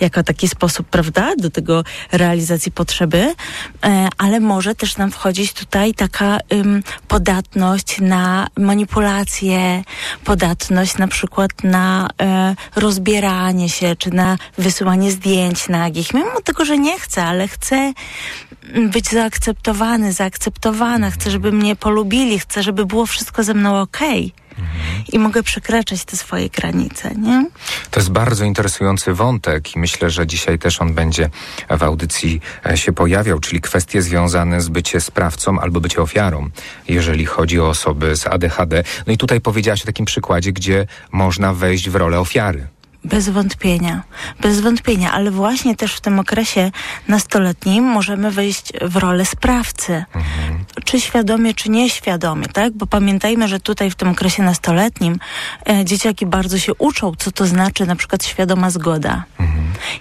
jako 0.01 0.23
taki 0.23 0.49
sposób, 0.49 0.87
prawda, 0.89 1.37
do 1.37 1.51
tego 1.51 1.85
realizacji 2.13 2.73
potrzeby, 2.73 3.35
e, 3.85 4.09
ale 4.19 4.41
może 4.41 4.75
też 4.75 4.97
nam 4.97 5.11
wchodzić 5.11 5.53
tutaj 5.53 5.95
taka 5.95 6.39
ym, 6.53 6.83
podatność 7.09 8.01
na 8.01 8.47
manipulację, 8.57 9.85
podatność 10.25 10.99
na 10.99 11.09
przykład 11.09 11.51
na 11.65 12.09
e, 12.21 12.55
rozbieranie 12.77 13.69
się, 13.69 13.97
czy 13.97 14.11
na 14.11 14.39
wysyłanie 14.59 15.11
zdjęć 15.11 15.69
nagich, 15.69 16.15
mimo 16.15 16.41
tego, 16.45 16.65
że 16.65 16.79
nie 16.79 16.99
chcę, 16.99 17.25
ale 17.25 17.49
chcę 17.49 17.93
być 18.93 19.09
zaakceptowany, 19.09 20.13
zaakceptowana, 20.13 21.11
chcę, 21.11 21.31
żeby 21.31 21.53
mnie 21.53 21.77
polubili, 21.77 22.39
chcę, 22.39 22.63
żeby 22.63 22.87
było 22.87 23.07
wszystko 23.07 23.45
ze 23.45 23.55
mną 23.55 23.81
okej. 23.81 24.33
I 25.13 25.19
mogę 25.19 25.43
przekraczać 25.43 26.05
te 26.05 26.17
swoje 26.17 26.51
granice, 26.51 27.15
nie? 27.15 27.47
To 27.91 28.01
jest 28.01 28.11
bardzo 28.11 28.45
interesujący 28.45 29.15
wątek 29.15 29.77
i 29.77 29.79
myślę, 29.79 30.11
że 30.11 30.27
dzisiaj 30.27 30.59
też 30.59 30.81
on 30.81 30.95
będzie 30.95 31.31
w 31.71 31.83
audycji 31.83 32.41
e, 32.67 32.77
się 32.77 32.93
pojawiał, 32.93 33.41
czyli 33.41 33.61
kwestie 33.61 34.03
związane 34.03 34.61
z 34.61 34.69
bycie 34.69 35.01
sprawcą 35.01 35.61
albo 35.61 35.81
bycie 35.81 36.03
ofiarą, 36.03 36.51
jeżeli 36.89 37.27
chodzi 37.27 37.61
o 37.61 37.69
osoby 37.69 38.17
z 38.17 38.27
ADHD. 38.27 38.85
No 39.07 39.13
i 39.13 39.19
tutaj 39.19 39.41
powiedziałaś 39.41 39.83
o 39.83 39.87
takim 39.87 40.07
przykładzie, 40.07 40.53
gdzie 40.53 40.87
można 41.13 41.55
wejść 41.55 41.91
w 41.91 41.95
rolę 41.95 42.21
ofiary. 42.21 42.67
Bez 43.05 43.29
wątpienia, 43.29 44.03
bez 44.41 44.61
wątpienia, 44.61 45.13
ale 45.13 45.31
właśnie 45.31 45.77
też 45.77 45.95
w 45.95 46.01
tym 46.01 46.19
okresie 46.19 46.71
nastoletnim 47.09 47.85
możemy 47.85 48.31
wejść 48.31 48.73
w 48.83 48.97
rolę 48.97 49.25
sprawcy. 49.25 50.05
Czy 50.85 51.01
świadomie, 51.01 51.55
czy 51.55 51.71
nieświadomie, 51.71 52.47
tak? 52.47 52.73
Bo 52.73 52.87
pamiętajmy, 52.87 53.49
że 53.49 53.61
tutaj 53.61 53.91
w 53.91 53.95
tym 53.95 54.09
okresie 54.09 54.43
nastoletnim 54.43 55.19
e, 55.69 55.85
dzieciaki 55.85 56.27
bardzo 56.27 56.59
się 56.59 56.75
uczą, 56.75 57.13
co 57.19 57.33
to 57.33 57.47
znaczy 57.47 57.87
na 57.87 57.97
przykład 57.97 58.25
świadoma 58.25 58.71
zgoda. 58.71 59.25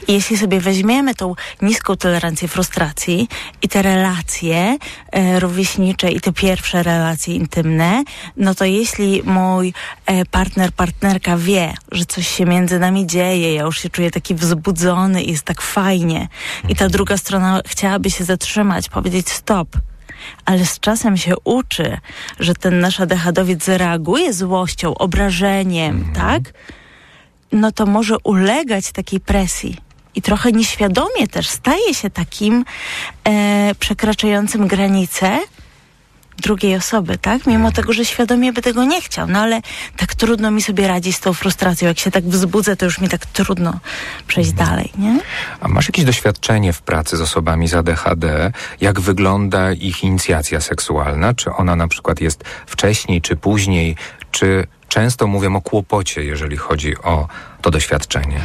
I 0.07 0.13
jeśli 0.13 0.37
sobie 0.37 0.59
weźmiemy 0.59 1.15
tą 1.15 1.35
niską 1.61 1.95
tolerancję 1.95 2.47
frustracji 2.47 3.27
i 3.61 3.69
te 3.69 3.81
relacje 3.81 4.77
e, 5.11 5.39
rówieśnicze 5.39 6.11
i 6.11 6.21
te 6.21 6.33
pierwsze 6.33 6.83
relacje 6.83 7.35
intymne, 7.35 8.03
no 8.37 8.55
to 8.55 8.65
jeśli 8.65 9.23
mój 9.23 9.73
e, 10.05 10.25
partner, 10.25 10.71
partnerka 10.71 11.37
wie, 11.37 11.73
że 11.91 12.05
coś 12.05 12.27
się 12.27 12.45
między 12.45 12.79
nami 12.79 13.07
dzieje, 13.07 13.53
ja 13.53 13.61
już 13.61 13.79
się 13.79 13.89
czuję 13.89 14.11
taki 14.11 14.35
wzbudzony 14.35 15.23
i 15.23 15.31
jest 15.31 15.43
tak 15.43 15.61
fajnie 15.61 16.27
i 16.69 16.75
ta 16.75 16.89
druga 16.89 17.17
strona 17.17 17.61
chciałaby 17.67 18.11
się 18.11 18.23
zatrzymać, 18.23 18.89
powiedzieć 18.89 19.29
stop, 19.29 19.67
ale 20.45 20.65
z 20.65 20.79
czasem 20.79 21.17
się 21.17 21.33
uczy, 21.43 21.97
że 22.39 22.55
ten 22.55 22.79
nasz 22.79 22.99
ADHDowiec 22.99 23.63
zareaguje 23.63 24.33
złością, 24.33 24.95
obrażeniem, 24.95 26.13
tak? 26.15 26.53
No 27.53 27.71
to 27.71 27.85
może 27.85 28.15
ulegać 28.23 28.91
takiej 28.91 29.19
presji. 29.19 29.77
I 30.15 30.21
trochę 30.21 30.51
nieświadomie 30.51 31.27
też 31.31 31.49
staje 31.49 31.93
się 31.93 32.09
takim 32.09 32.65
e, 33.27 33.75
przekraczającym 33.79 34.67
granice 34.67 35.39
drugiej 36.37 36.75
osoby, 36.75 37.17
tak? 37.17 37.47
Mimo 37.47 37.71
tego, 37.71 37.93
że 37.93 38.05
świadomie 38.05 38.53
by 38.53 38.61
tego 38.61 38.83
nie 38.83 39.01
chciał. 39.01 39.27
No 39.27 39.39
ale 39.39 39.61
tak 39.97 40.15
trudno 40.15 40.51
mi 40.51 40.61
sobie 40.61 40.87
radzić 40.87 41.15
z 41.15 41.19
tą 41.19 41.33
frustracją. 41.33 41.87
Jak 41.87 41.99
się 41.99 42.11
tak 42.11 42.23
wzbudzę, 42.23 42.75
to 42.75 42.85
już 42.85 42.99
mi 42.99 43.09
tak 43.09 43.25
trudno 43.25 43.79
przejść 44.27 44.51
dalej, 44.51 44.91
nie? 44.97 45.19
A 45.59 45.67
masz 45.67 45.87
jakieś 45.87 46.05
doświadczenie 46.05 46.73
w 46.73 46.81
pracy 46.81 47.17
z 47.17 47.21
osobami 47.21 47.67
z 47.67 47.73
ADHD? 47.73 48.51
Jak 48.81 48.99
wygląda 48.99 49.71
ich 49.71 50.03
inicjacja 50.03 50.61
seksualna? 50.61 51.33
Czy 51.33 51.51
ona 51.51 51.75
na 51.75 51.87
przykład 51.87 52.21
jest 52.21 52.43
wcześniej, 52.65 53.21
czy 53.21 53.35
później? 53.35 53.95
Czy 54.33 54.67
często 54.87 55.27
mówią 55.27 55.55
o 55.55 55.61
kłopocie, 55.61 56.23
jeżeli 56.23 56.57
chodzi 56.57 56.97
o 56.97 57.27
to 57.61 57.71
doświadczenie? 57.71 58.39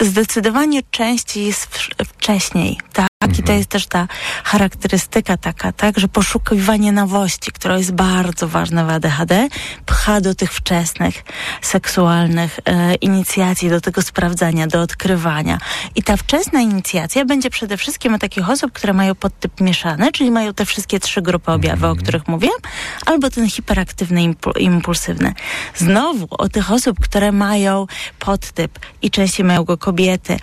Zdecydowanie 0.00 0.82
częściej 0.90 1.46
jest 1.46 1.66
wcześniej, 2.04 2.78
tak? 2.92 3.11
I 3.22 3.42
to 3.42 3.52
jest 3.52 3.68
też 3.68 3.86
ta 3.86 4.08
charakterystyka 4.44 5.36
taka, 5.36 5.72
tak, 5.72 5.98
że 5.98 6.08
poszukiwanie 6.08 6.92
nowości, 6.92 7.52
która 7.52 7.78
jest 7.78 7.92
bardzo 7.92 8.48
ważna 8.48 8.84
w 8.84 8.90
ADHD, 8.90 9.48
pcha 9.86 10.20
do 10.20 10.34
tych 10.34 10.52
wczesnych 10.52 11.24
seksualnych 11.62 12.60
e, 12.64 12.94
inicjacji, 12.94 13.70
do 13.70 13.80
tego 13.80 14.02
sprawdzania, 14.02 14.66
do 14.66 14.80
odkrywania. 14.80 15.58
I 15.94 16.02
ta 16.02 16.16
wczesna 16.16 16.60
inicjacja 16.60 17.24
będzie 17.24 17.50
przede 17.50 17.76
wszystkim 17.76 18.14
u 18.14 18.18
takich 18.18 18.50
osób, 18.50 18.72
które 18.72 18.92
mają 18.92 19.14
podtyp 19.14 19.60
mieszany, 19.60 20.12
czyli 20.12 20.30
mają 20.30 20.54
te 20.54 20.66
wszystkie 20.66 21.00
trzy 21.00 21.22
grupy 21.22 21.52
objawów, 21.52 21.84
o 21.84 21.96
których 21.96 22.28
mówiłam, 22.28 22.58
albo 23.06 23.30
ten 23.30 23.50
hiperaktywny, 23.50 24.20
impu- 24.20 24.60
impulsywny. 24.60 25.34
Znowu 25.74 26.26
o 26.30 26.48
tych 26.48 26.72
osób, 26.72 27.00
które 27.00 27.32
mają 27.32 27.86
podtyp 28.18 28.78
i 29.02 29.10
częściej 29.10 29.46
mają 29.46 29.64
go 29.64 29.78
kobiety, 29.78 30.36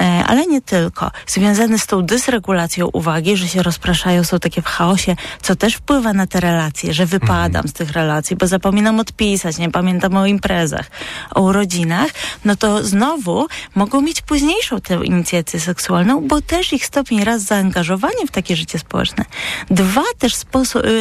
e, 0.00 0.24
ale 0.26 0.46
nie 0.46 0.60
tylko, 0.60 1.10
związany 1.26 1.78
z 1.78 1.86
tą 1.86 2.06
dysregulacją 2.26 2.86
uwagi, 2.92 3.36
że 3.36 3.48
się 3.48 3.62
rozpraszają, 3.62 4.24
są 4.24 4.38
takie 4.38 4.62
w 4.62 4.66
chaosie, 4.66 5.16
co 5.42 5.56
też 5.56 5.74
wpływa 5.74 6.12
na 6.12 6.26
te 6.26 6.40
relacje, 6.40 6.94
że 6.94 7.06
wypadam 7.06 7.68
z 7.68 7.72
tych 7.72 7.90
relacji, 7.92 8.36
bo 8.36 8.46
zapominam 8.46 9.00
odpisać, 9.00 9.58
nie 9.58 9.70
pamiętam 9.70 10.16
o 10.16 10.26
imprezach, 10.26 10.90
o 11.34 11.40
urodzinach, 11.42 12.10
no 12.44 12.56
to 12.56 12.84
znowu 12.84 13.46
mogą 13.74 14.00
mieć 14.00 14.22
późniejszą 14.22 14.80
tę 14.80 15.00
inicjację 15.04 15.60
seksualną, 15.60 16.28
bo 16.28 16.40
też 16.40 16.72
ich 16.72 16.86
stopień 16.86 17.24
raz 17.24 17.42
zaangażowania 17.42 18.26
w 18.28 18.30
takie 18.30 18.56
życie 18.56 18.78
społeczne, 18.78 19.24
dwa 19.70 20.04
też 20.18 20.34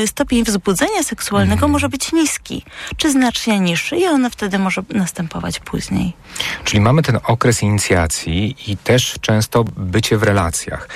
y, 0.04 0.08
stopień 0.08 0.44
wzbudzenia 0.44 1.04
seksualnego 1.04 1.68
może 1.68 1.90
być 1.90 2.12
niski, 2.12 2.66
czy 2.98 3.12
znacznie 3.12 3.60
niższy 3.60 3.98
i 3.98 4.06
ono 4.06 4.30
wtedy 4.30 4.60
może 4.60 4.82
następować 4.90 5.60
później. 5.60 6.14
Czyli 6.64 6.82
mamy 6.82 7.02
ten 7.02 7.20
okres 7.24 7.64
inicjacji 7.64 8.56
i 8.68 8.78
też 8.78 9.16
często 9.22 9.64
bycie 9.64 10.18
w 10.18 10.24
relacjach, 10.24 10.88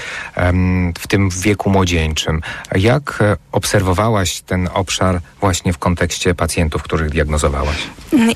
w 0.99 1.07
tym 1.07 1.29
wieku 1.29 1.69
młodzieńczym. 1.69 2.41
Jak 2.75 3.21
e, 3.21 3.37
obserwowałaś 3.51 4.41
ten 4.41 4.69
obszar 4.73 5.21
właśnie 5.39 5.73
w 5.73 5.77
kontekście 5.77 6.35
pacjentów, 6.35 6.83
których 6.83 7.09
diagnozowałaś? 7.09 7.77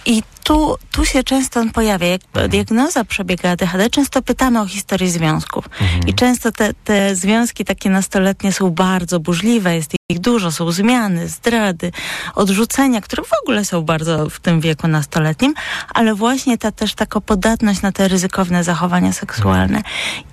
I 0.06 0.24
tu, 0.44 0.76
tu 0.92 1.06
się 1.06 1.24
często 1.24 1.60
on 1.60 1.72
pojawia. 1.72 2.08
Jak 2.08 2.22
mhm. 2.34 2.50
diagnoza 2.50 3.04
przebiega 3.04 3.52
ADHD, 3.52 3.90
często 3.90 4.22
pytamy 4.22 4.62
o 4.62 4.66
historię 4.66 5.10
związków. 5.10 5.70
Mhm. 5.82 6.08
I 6.08 6.14
często 6.14 6.52
te, 6.52 6.74
te 6.74 7.16
związki 7.16 7.66
takie 7.66 7.90
nastoletnie 7.90 8.52
są 8.52 8.70
bardzo 8.70 9.20
burzliwe, 9.20 9.76
jest 9.76 9.94
ich 10.10 10.20
dużo, 10.20 10.52
są 10.52 10.72
zmiany, 10.72 11.28
zdrady, 11.28 11.92
odrzucenia, 12.36 13.02
które 13.02 13.24
w 13.24 13.44
ogóle 13.44 13.66
są 13.66 13.82
bardzo 13.82 14.30
w 14.30 14.40
tym 14.40 14.62
wieku 14.62 14.88
nastoletnim, 14.88 15.54
ale 15.94 16.16
właśnie 16.16 16.58
ta 16.58 16.72
też 16.72 16.94
taka 16.94 17.22
podatność 17.22 17.82
na 17.82 17.92
te 17.92 18.08
ryzykowne 18.08 18.64
zachowania 18.64 19.14
seksualne. 19.14 19.82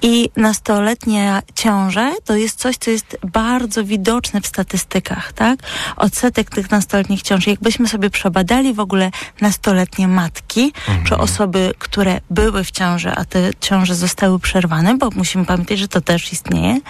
I 0.02 0.30
nastoletnia 0.36 1.42
ciąża 1.54 2.12
to 2.24 2.36
jest 2.36 2.58
coś, 2.58 2.76
co 2.76 2.90
jest 2.90 3.18
bardzo 3.22 3.84
widoczne 3.84 4.40
w 4.40 4.46
statystykach, 4.46 5.32
tak? 5.32 5.58
Odsetek 5.96 6.50
tych 6.50 6.70
nastoletnich 6.70 7.22
ciąż. 7.22 7.46
Jakbyśmy 7.46 7.88
sobie 7.88 8.10
przebadali 8.10 8.74
w 8.74 8.80
ogóle 8.80 9.10
nastoletnie 9.40 9.99
matki, 10.08 10.72
mhm. 10.88 11.06
czy 11.06 11.16
osoby, 11.16 11.72
które 11.78 12.20
były 12.30 12.64
w 12.64 12.70
ciąży, 12.70 13.10
a 13.10 13.24
te 13.24 13.50
ciąże 13.60 13.94
zostały 13.94 14.38
przerwane, 14.38 14.96
bo 14.96 15.10
musimy 15.16 15.44
pamiętać, 15.44 15.78
że 15.78 15.88
to 15.88 16.00
też 16.00 16.32
istnieje, 16.32 16.80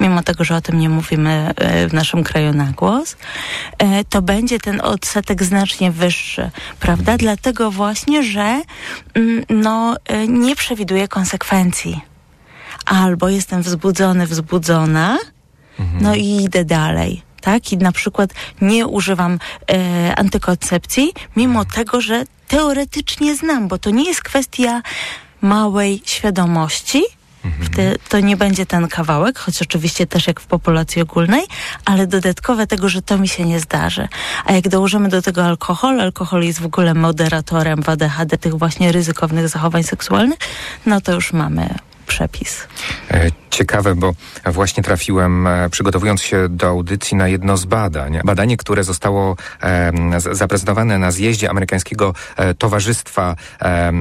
mimo 0.00 0.22
tego, 0.22 0.44
że 0.44 0.56
o 0.56 0.60
tym 0.60 0.78
nie 0.78 0.88
mówimy 0.88 1.52
e, 1.56 1.88
w 1.88 1.92
naszym 1.92 2.24
kraju 2.24 2.52
na 2.52 2.72
głos, 2.72 3.16
e, 3.78 4.04
to 4.04 4.22
będzie 4.22 4.58
ten 4.58 4.80
odsetek 4.80 5.42
znacznie 5.42 5.90
wyższy, 5.90 6.50
prawda? 6.80 7.16
Dlatego 7.16 7.70
właśnie, 7.70 8.22
że 8.22 8.62
mm, 9.14 9.44
no, 9.48 9.96
e, 10.06 10.28
nie 10.28 10.56
przewiduje 10.56 11.08
konsekwencji. 11.08 12.00
Albo 12.86 13.28
jestem 13.28 13.62
wzbudzony, 13.62 14.26
wzbudzona, 14.26 15.18
mhm. 15.78 16.02
no 16.02 16.14
i 16.14 16.44
idę 16.44 16.64
dalej 16.64 17.29
tak? 17.40 17.72
I 17.72 17.76
na 17.76 17.92
przykład 17.92 18.30
nie 18.60 18.86
używam 18.86 19.38
e, 19.72 20.14
antykoncepcji, 20.16 21.12
mimo 21.36 21.64
tego, 21.64 22.00
że 22.00 22.24
teoretycznie 22.48 23.36
znam, 23.36 23.68
bo 23.68 23.78
to 23.78 23.90
nie 23.90 24.04
jest 24.04 24.22
kwestia 24.22 24.82
małej 25.40 26.02
świadomości, 26.04 27.02
Wtedy 27.62 27.96
to 28.08 28.20
nie 28.20 28.36
będzie 28.36 28.66
ten 28.66 28.88
kawałek, 28.88 29.38
choć 29.38 29.62
oczywiście 29.62 30.06
też 30.06 30.26
jak 30.26 30.40
w 30.40 30.46
populacji 30.46 31.02
ogólnej, 31.02 31.42
ale 31.84 32.06
dodatkowe 32.06 32.66
tego, 32.66 32.88
że 32.88 33.02
to 33.02 33.18
mi 33.18 33.28
się 33.28 33.44
nie 33.44 33.60
zdarzy. 33.60 34.08
A 34.44 34.52
jak 34.52 34.68
dołożymy 34.68 35.08
do 35.08 35.22
tego 35.22 35.44
alkohol, 35.44 36.00
alkohol 36.00 36.42
jest 36.42 36.60
w 36.60 36.66
ogóle 36.66 36.94
moderatorem 36.94 37.82
w 37.82 37.88
ADHD 37.88 38.38
tych 38.38 38.54
właśnie 38.54 38.92
ryzykownych 38.92 39.48
zachowań 39.48 39.82
seksualnych, 39.82 40.38
no 40.86 41.00
to 41.00 41.12
już 41.12 41.32
mamy 41.32 41.74
przepis. 42.10 42.66
E, 43.10 43.30
ciekawe, 43.50 43.94
bo 43.94 44.12
właśnie 44.46 44.82
trafiłem, 44.82 45.46
e, 45.46 45.70
przygotowując 45.70 46.22
się 46.22 46.48
do 46.48 46.68
audycji, 46.68 47.16
na 47.16 47.28
jedno 47.28 47.56
z 47.56 47.64
badań. 47.64 48.18
Badanie, 48.24 48.56
które 48.56 48.84
zostało 48.84 49.36
zaprezentowane 50.32 50.98
na 50.98 51.10
zjeździe 51.10 51.50
amerykańskiego 51.50 52.14
e, 52.36 52.54
towarzystwa, 52.54 53.36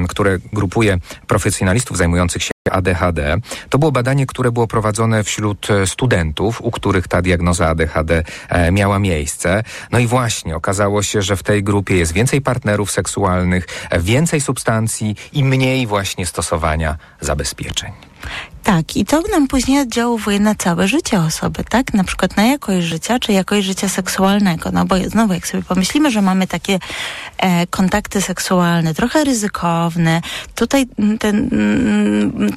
które 0.10 0.40
grupuje 0.54 0.98
profesjonalistów 1.28 1.98
zajmujących 1.98 2.44
się 2.44 2.59
ADHD. 2.72 3.38
To 3.70 3.78
było 3.78 3.92
badanie, 3.92 4.26
które 4.26 4.52
było 4.52 4.68
prowadzone 4.68 5.24
wśród 5.24 5.68
studentów, 5.86 6.62
u 6.62 6.72
których 6.72 7.08
ta 7.08 7.22
diagnoza 7.22 7.68
ADHD 7.68 8.24
miała 8.72 9.00
miejsce. 9.00 9.64
No 9.92 10.00
i 10.00 10.08
właśnie 10.08 10.56
okazało 10.56 11.04
się, 11.04 11.22
że 11.22 11.36
w 11.36 11.44
tej 11.44 11.64
grupie 11.64 11.96
jest 11.96 12.12
więcej 12.12 12.42
partnerów 12.42 12.92
seksualnych, 12.92 13.66
więcej 14.00 14.42
substancji 14.42 15.16
i 15.34 15.44
mniej 15.44 15.88
właśnie 15.88 16.26
stosowania 16.26 16.98
zabezpieczeń. 17.22 17.92
Tak, 18.70 18.98
i 18.98 19.06
to 19.06 19.22
nam 19.32 19.48
później 19.48 19.80
oddziałuje 19.80 20.40
na 20.40 20.56
całe 20.56 20.88
życie 20.88 21.20
osoby, 21.20 21.64
tak? 21.70 21.94
Na 21.94 22.04
przykład 22.04 22.38
na 22.38 22.44
jakość 22.44 22.88
życia, 22.88 23.20
czy 23.20 23.34
jakość 23.34 23.68
życia 23.68 23.90
seksualnego. 23.90 24.70
No 24.74 24.86
bo 24.86 24.96
znowu, 25.08 25.34
jak 25.34 25.48
sobie 25.48 25.64
pomyślimy, 25.64 26.12
że 26.12 26.22
mamy 26.22 26.48
takie 26.48 26.80
e, 27.38 27.68
kontakty 27.68 28.22
seksualne, 28.22 28.94
trochę 28.94 29.24
ryzykowne, 29.24 30.22
tutaj 30.56 30.88
ten, 31.20 31.50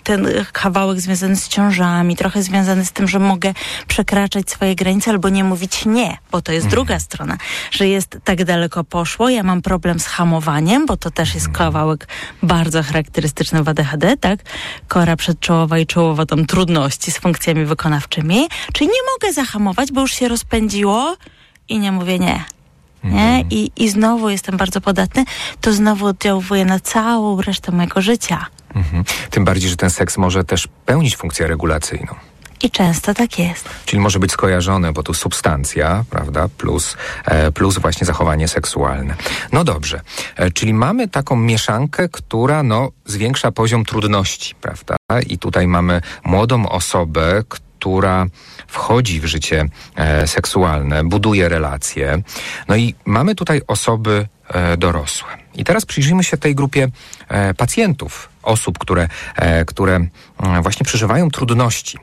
ten 0.02 0.28
kawałek 0.52 1.00
związany 1.00 1.37
z 1.37 1.49
ciążami, 1.49 2.16
trochę 2.16 2.42
związany 2.42 2.85
z 2.85 2.92
tym, 2.92 3.09
że 3.09 3.19
mogę 3.19 3.54
przekraczać 3.87 4.50
swoje 4.50 4.75
granice 4.75 5.11
albo 5.11 5.28
nie 5.28 5.45
mówić 5.45 5.87
nie, 5.87 6.19
bo 6.31 6.42
to 6.42 6.52
jest 6.52 6.64
mhm. 6.64 6.76
druga 6.76 7.00
strona, 7.00 7.37
że 7.71 7.88
jest 7.88 8.19
tak 8.25 8.45
daleko 8.45 8.85
poszło, 8.85 9.28
ja 9.28 9.42
mam 9.42 9.62
problem 9.62 10.00
z 10.00 10.07
hamowaniem, 10.07 10.87
bo 10.87 10.97
to 10.97 11.11
też 11.11 11.35
jest 11.35 11.47
mhm. 11.47 11.64
kawałek 11.66 12.09
bardzo 12.42 12.83
charakterystyczny 12.83 13.62
w 13.62 13.69
ADHD, 13.69 14.16
tak? 14.16 14.40
Kora 14.88 15.16
przedczołowa 15.16 15.78
i 15.78 15.87
czołowa 15.87 16.01
tam 16.28 16.47
trudności 16.47 17.11
z 17.11 17.18
funkcjami 17.18 17.64
wykonawczymi, 17.64 18.49
czyli 18.73 18.87
nie 18.87 19.02
mogę 19.14 19.32
zahamować, 19.32 19.92
bo 19.92 20.00
już 20.00 20.12
się 20.14 20.28
rozpędziło 20.28 21.16
i 21.68 21.78
nie 21.78 21.92
mówię 21.92 22.18
nie. 22.18 22.44
Nie? 23.04 23.11
Mhm. 23.11 23.50
I, 23.50 23.71
I 23.76 23.88
znowu 23.88 24.30
jestem 24.30 24.56
bardzo 24.56 24.80
podatny, 24.80 25.25
to 25.61 25.73
znowu 25.73 26.06
oddziałuje 26.06 26.64
na 26.64 26.80
całą 26.80 27.42
resztę 27.42 27.73
mojego 27.73 28.02
życia. 28.02 28.47
Mhm. 28.75 29.04
Tym 29.31 29.44
bardziej, 29.44 29.70
że 29.70 29.77
ten 29.77 29.90
seks 29.90 30.18
może 30.18 30.44
też 30.44 30.68
pełnić 30.87 31.16
funkcję 31.16 31.46
regulacyjną. 31.46 32.14
I 32.62 32.70
często 32.70 33.14
tak 33.14 33.38
jest. 33.38 33.68
Czyli 33.85 34.01
może 34.01 34.18
być 34.18 34.33
skojarzone, 34.33 34.92
bo 34.92 35.03
tu 35.03 35.14
substancja, 35.14 36.05
prawda, 36.11 36.48
plus, 36.59 36.96
e, 37.25 37.53
plus 37.53 37.79
właśnie 37.79 38.07
zachowanie 38.07 38.48
seksualne. 38.48 39.14
No 39.53 39.64
dobrze, 39.64 40.01
e, 40.37 40.51
czyli 40.51 40.75
mamy 40.75 41.09
taką 41.09 41.37
mieszankę, 41.37 42.09
która 42.09 42.62
no, 42.62 42.90
zwiększa 43.05 43.53
poziom 43.53 43.85
trudności, 43.85 44.55
prawda? 44.55 44.96
I 45.27 45.38
tutaj 45.38 45.66
mamy 45.66 46.01
młodą 46.25 46.68
osobę, 46.68 47.42
która 47.48 48.27
wchodzi 48.66 49.20
w 49.20 49.25
życie 49.25 49.68
e, 49.96 50.27
seksualne, 50.27 51.05
buduje 51.05 51.48
relacje. 51.48 52.22
No 52.68 52.77
i 52.77 52.94
mamy 53.05 53.35
tutaj 53.35 53.61
osoby 53.66 54.27
e, 54.48 54.77
dorosłe. 54.77 55.41
I 55.55 55.65
teraz 55.65 55.87
przyjrzyjmy 55.87 56.25
się 56.25 56.37
tej 56.37 56.55
grupie 56.55 56.88
e, 57.29 57.55
pacjentów, 57.55 58.29
osób, 58.43 58.79
które, 58.79 59.09
e, 59.37 59.65
które 59.65 59.95
mm, 59.95 60.62
właśnie 60.62 60.85
przeżywają 60.85 61.31
trudności. 61.31 61.99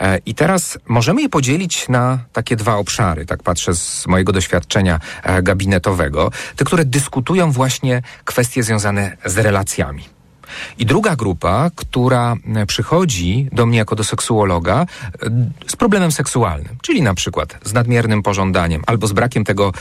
E, 0.00 0.18
I 0.26 0.34
teraz 0.34 0.78
możemy 0.88 1.22
je 1.22 1.28
podzielić 1.28 1.88
na 1.88 2.18
takie 2.32 2.56
dwa 2.56 2.76
obszary, 2.76 3.26
tak 3.26 3.42
patrzę 3.42 3.74
z 3.74 4.06
mojego 4.06 4.32
doświadczenia 4.32 5.00
gabinetowego, 5.42 6.30
te, 6.56 6.64
które 6.64 6.84
dyskutują 6.84 7.52
właśnie 7.52 8.02
kwestie 8.24 8.62
związane 8.62 9.16
z 9.24 9.38
relacjami. 9.38 10.04
I 10.78 10.86
druga 10.86 11.16
grupa, 11.16 11.70
która 11.76 12.36
przychodzi 12.66 13.48
do 13.52 13.66
mnie 13.66 13.78
jako 13.78 13.96
do 13.96 14.04
seksuologa 14.04 14.86
z 15.66 15.76
problemem 15.76 16.12
seksualnym, 16.12 16.76
czyli 16.82 17.02
na 17.02 17.14
przykład 17.14 17.58
z 17.64 17.72
nadmiernym 17.72 18.22
pożądaniem 18.22 18.82
albo 18.86 19.06
z 19.06 19.12
brakiem 19.12 19.44
tego 19.44 19.72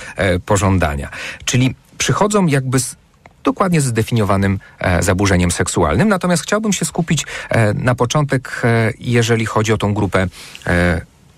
pożądania. 0.46 1.10
Czyli 1.46 1.76
przychodzą 1.98 2.46
jakby 2.46 2.80
z 2.80 2.96
dokładnie 3.48 3.82
zdefiniowanym 3.82 4.60
e, 4.80 5.04
zaburzeniem 5.04 5.52
seksualnym. 5.52 6.08
Natomiast 6.08 6.44
chciałbym 6.44 6.74
się 6.74 6.86
skupić 6.86 7.26
e, 7.50 7.74
na 7.74 7.96
początek, 7.96 8.62
e, 8.64 8.94
jeżeli 9.00 9.46
chodzi 9.46 9.74
o 9.74 9.78
tą 9.78 9.94
grupę 9.94 10.28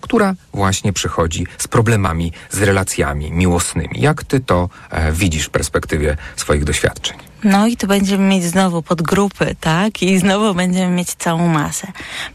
która 0.02 0.34
właśnie 0.54 0.94
przychodzi 0.94 1.48
z 1.58 1.68
problemami, 1.68 2.32
z 2.50 2.62
relacjami 2.62 3.32
miłosnymi. 3.32 4.02
Jak 4.02 4.24
ty 4.24 4.40
to 4.40 4.70
e, 4.90 5.12
widzisz 5.12 5.46
w 5.46 5.50
perspektywie 5.50 6.18
swoich 6.36 6.64
doświadczeń? 6.64 7.29
No 7.44 7.68
i 7.68 7.78
tu 7.78 7.88
będziemy 7.88 8.28
mieć 8.28 8.44
znowu 8.44 8.82
podgrupy, 8.82 9.56
tak? 9.60 10.02
I 10.02 10.20
znowu 10.20 10.54
będziemy 10.54 10.96
mieć 10.96 11.14
całą 11.14 11.48
masę. 11.48 11.88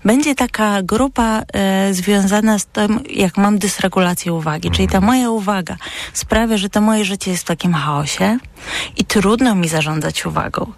Będzie 0.04 0.34
taka 0.34 0.82
grupa 0.82 1.42
e, 1.52 1.94
związana 1.94 2.58
z 2.58 2.66
tym, 2.66 3.00
jak 3.10 3.36
mam 3.36 3.58
dysregulację 3.58 4.32
uwagi, 4.32 4.70
czyli 4.70 4.88
ta 4.88 5.00
moja 5.00 5.30
uwaga 5.30 5.76
sprawia, 6.12 6.56
że 6.56 6.68
to 6.68 6.80
moje 6.80 7.04
życie 7.04 7.30
jest 7.30 7.42
w 7.42 7.46
takim 7.46 7.72
chaosie 7.74 8.38
i 8.96 9.04
trudno 9.04 9.54
mi 9.54 9.68
zarządzać 9.68 10.26
uwagą. 10.26 10.72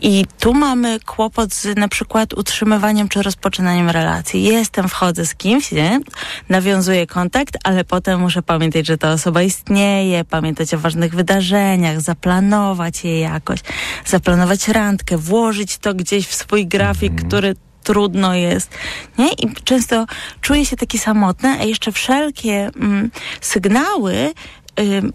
I 0.00 0.26
tu 0.40 0.54
mamy 0.54 1.00
kłopot 1.00 1.54
z 1.54 1.76
na 1.76 1.88
przykład 1.88 2.34
utrzymywaniem 2.34 3.08
czy 3.08 3.22
rozpoczynaniem 3.22 3.90
relacji. 3.90 4.42
Jestem, 4.42 4.88
wchodzę 4.88 5.26
z 5.26 5.34
kimś, 5.34 5.72
nie? 5.72 6.00
Nawiązuję 6.48 7.06
kontakt, 7.06 7.56
ale 7.64 7.84
potem 7.84 8.20
muszę 8.20 8.42
pamiętać, 8.42 8.86
że 8.86 8.98
ta 8.98 9.12
osoba 9.12 9.42
istnieje, 9.42 10.24
pamiętać 10.24 10.74
o 10.74 10.78
ważnych 10.78 11.14
wydarzeniach, 11.14 12.00
zaplanować 12.00 13.04
je 13.04 13.20
jakoś 13.20 13.60
zaplanować 14.06 14.68
randkę, 14.68 15.16
włożyć 15.16 15.78
to 15.78 15.94
gdzieś 15.94 16.26
w 16.26 16.34
swój 16.34 16.66
grafik, 16.66 17.12
mm. 17.12 17.28
który 17.28 17.56
trudno 17.82 18.34
jest, 18.34 18.70
nie? 19.18 19.32
I 19.32 19.54
często 19.64 20.06
czuję 20.40 20.66
się 20.66 20.76
taki 20.76 20.98
samotny, 20.98 21.48
a 21.60 21.64
jeszcze 21.64 21.92
wszelkie 21.92 22.70
mm, 22.76 23.10
sygnały 23.40 24.32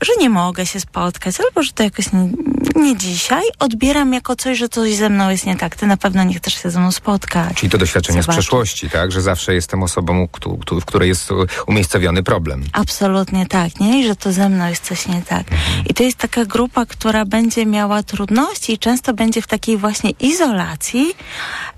że 0.02 0.12
nie 0.20 0.30
mogę 0.30 0.66
się 0.66 0.80
spotkać, 0.80 1.36
albo 1.40 1.64
że 1.64 1.72
to 1.72 1.84
jakoś 1.84 2.14
nie, 2.14 2.30
nie 2.76 2.98
dzisiaj, 2.98 3.44
odbieram 3.60 4.14
jako 4.14 4.36
coś, 4.36 4.58
że 4.58 4.70
coś 4.70 4.96
ze 4.96 5.10
mną 5.10 5.30
jest 5.30 5.46
nie 5.46 5.56
tak. 5.56 5.76
Ty 5.76 5.88
na 5.88 5.98
pewno 5.98 6.24
nie 6.24 6.34
chcesz 6.34 6.64
się 6.64 6.70
ze 6.70 6.80
mną 6.80 6.92
spotkać. 6.92 7.58
Czyli 7.58 7.70
to 7.70 7.78
doświadczenie 7.78 8.24
z 8.24 8.28
przeszłości, 8.28 8.90
tak? 8.90 9.12
Że 9.12 9.22
zawsze 9.22 9.54
jestem 9.54 9.84
osobą, 9.84 10.28
w 10.72 10.86
której 10.86 11.10
jest 11.10 11.30
umiejscowiony 11.68 12.24
problem. 12.24 12.64
Absolutnie 12.74 13.46
tak, 13.46 13.80
nie? 13.80 14.00
I 14.00 14.08
że 14.08 14.16
to 14.16 14.32
ze 14.32 14.50
mną 14.50 14.68
jest 14.70 14.84
coś 14.84 15.08
nie 15.08 15.22
tak. 15.22 15.44
I 15.90 15.94
to 15.94 16.04
jest 16.04 16.18
taka 16.18 16.46
grupa, 16.46 16.86
która 16.86 17.26
będzie 17.26 17.66
miała 17.66 18.04
trudności 18.04 18.74
i 18.74 18.78
często 18.78 19.14
będzie 19.14 19.42
w 19.42 19.48
takiej 19.48 19.78
właśnie 19.78 20.10
izolacji, 20.10 21.14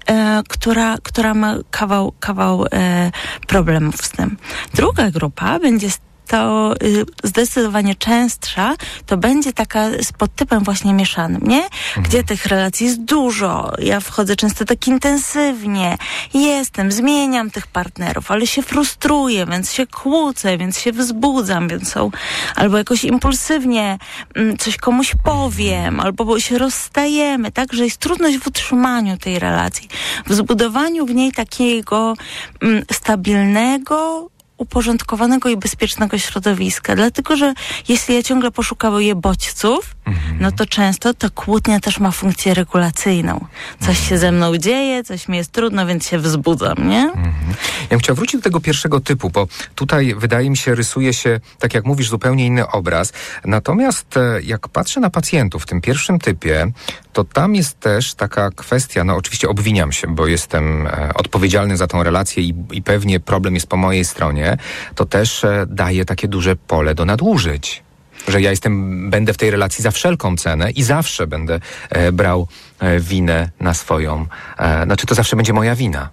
e, 0.06 0.42
która, 0.50 0.98
która 1.04 1.34
ma 1.34 1.56
kawał, 1.72 2.14
kawał 2.20 2.66
e, 2.66 3.12
problemów 3.48 4.06
z 4.06 4.10
tym. 4.10 4.38
Druga 4.74 5.12
grupa 5.12 5.60
będzie 5.60 5.90
to 6.28 6.74
y, 6.84 7.06
zdecydowanie 7.24 7.96
częstsza, 7.96 8.76
to 9.06 9.18
będzie 9.18 9.54
taka 9.54 9.90
z 10.02 10.12
podtypem 10.12 10.64
właśnie 10.64 10.94
mieszanym, 10.94 11.42
nie? 11.44 11.64
Mhm. 11.64 12.06
Gdzie 12.06 12.24
tych 12.24 12.46
relacji 12.46 12.86
jest 12.86 13.04
dużo. 13.04 13.74
Ja 13.80 14.00
wchodzę 14.00 14.36
często 14.36 14.66
tak 14.66 14.88
intensywnie. 14.88 15.98
Jestem, 16.34 16.92
zmieniam 16.92 17.52
tych 17.52 17.68
partnerów, 17.68 18.32
ale 18.32 18.48
się 18.48 18.62
frustruję, 18.62 19.46
więc 19.46 19.74
się 19.74 19.88
kłócę, 19.88 20.58
więc 20.58 20.80
się 20.80 20.92
wzbudzam, 20.92 21.68
więc 21.68 21.92
są 21.92 22.12
albo 22.56 22.78
jakoś 22.78 23.04
impulsywnie 23.04 23.98
mm, 24.36 24.58
coś 24.58 24.78
komuś 24.78 25.16
powiem, 25.24 26.00
albo 26.00 26.40
się 26.40 26.58
rozstajemy, 26.58 27.52
tak? 27.52 27.74
Że 27.74 27.84
jest 27.84 27.98
trudność 27.98 28.38
w 28.38 28.48
utrzymaniu 28.48 29.18
tej 29.18 29.40
relacji, 29.40 29.90
w 30.26 30.34
zbudowaniu 30.34 31.06
w 31.06 31.16
niej 31.16 31.32
takiego 31.32 32.14
mm, 32.62 32.84
stabilnego, 32.92 34.30
uporządkowanego 34.58 35.50
i 35.50 35.58
bezpiecznego 35.58 36.18
środowiska. 36.18 36.96
Dlatego, 36.96 37.38
że 37.38 37.54
jeśli 37.90 38.16
ja 38.16 38.24
ciągle 38.24 38.52
poszukuję 38.52 39.16
bodźców, 39.16 39.96
mhm. 40.06 40.38
no 40.40 40.52
to 40.52 40.66
często 40.66 41.14
ta 41.14 41.30
kłótnia 41.30 41.80
też 41.80 42.00
ma 42.00 42.12
funkcję 42.12 42.54
regulacyjną. 42.54 43.46
Coś 43.80 44.10
się 44.10 44.18
ze 44.18 44.32
mną 44.32 44.58
dzieje, 44.58 45.04
coś 45.04 45.28
mi 45.28 45.38
jest 45.38 45.52
trudno, 45.52 45.86
więc 45.86 46.08
się 46.08 46.20
wzbudzam, 46.20 46.90
nie? 46.90 47.02
Mhm. 47.02 47.34
Ja 47.82 47.88
bym 47.90 48.00
chciał 48.00 48.16
wrócić 48.16 48.36
do 48.36 48.44
tego 48.44 48.60
pierwszego 48.60 49.00
typu, 49.00 49.30
bo 49.30 49.48
tutaj 49.76 50.16
wydaje 50.18 50.50
mi 50.50 50.58
się, 50.58 50.76
rysuje 50.76 51.14
się, 51.14 51.40
tak 51.60 51.74
jak 51.74 51.86
mówisz, 51.86 52.10
zupełnie 52.10 52.46
inny 52.46 52.68
obraz. 52.68 53.14
Natomiast 53.46 54.18
e, 54.18 54.42
jak 54.44 54.68
patrzę 54.68 55.00
na 55.00 55.10
pacjentów 55.10 55.64
w 55.64 55.66
tym 55.66 55.82
pierwszym 55.82 56.20
typie, 56.20 56.72
to 57.14 57.24
tam 57.24 57.56
jest 57.56 57.80
też 57.80 58.14
taka 58.14 58.52
kwestia, 58.52 59.04
no 59.04 59.16
oczywiście 59.16 59.50
obwiniam 59.50 59.92
się, 59.92 60.08
bo 60.08 60.28
jestem 60.28 60.88
e, 60.88 61.14
odpowiedzialny 61.14 61.78
za 61.78 61.88
tą 61.88 62.04
relację 62.04 62.44
i, 62.44 62.54
i 62.72 62.82
pewnie 62.82 63.20
problem 63.20 63.54
jest 63.54 63.68
po 63.68 63.78
mojej 63.78 64.06
stronie, 64.06 64.47
to 64.96 65.06
też 65.06 65.44
e, 65.44 65.66
daje 65.70 66.06
takie 66.06 66.28
duże 66.28 66.56
pole 66.56 66.96
do 66.96 67.06
nadużyć 67.06 67.84
że 68.28 68.42
ja 68.42 68.52
jestem, 68.52 69.10
będę 69.10 69.34
w 69.34 69.38
tej 69.38 69.52
relacji 69.52 69.84
za 69.84 69.92
wszelką 69.92 70.38
cenę 70.38 70.72
i 70.72 70.84
zawsze 70.84 71.28
będę 71.28 71.60
e, 71.90 72.12
brał 72.12 72.48
e, 72.80 73.00
winę 73.00 73.50
na 73.60 73.74
swoją, 73.74 74.26
e, 74.60 74.84
znaczy 74.86 75.08
to 75.08 75.16
zawsze 75.16 75.36
będzie 75.36 75.54
moja 75.54 75.76
wina. 75.76 76.10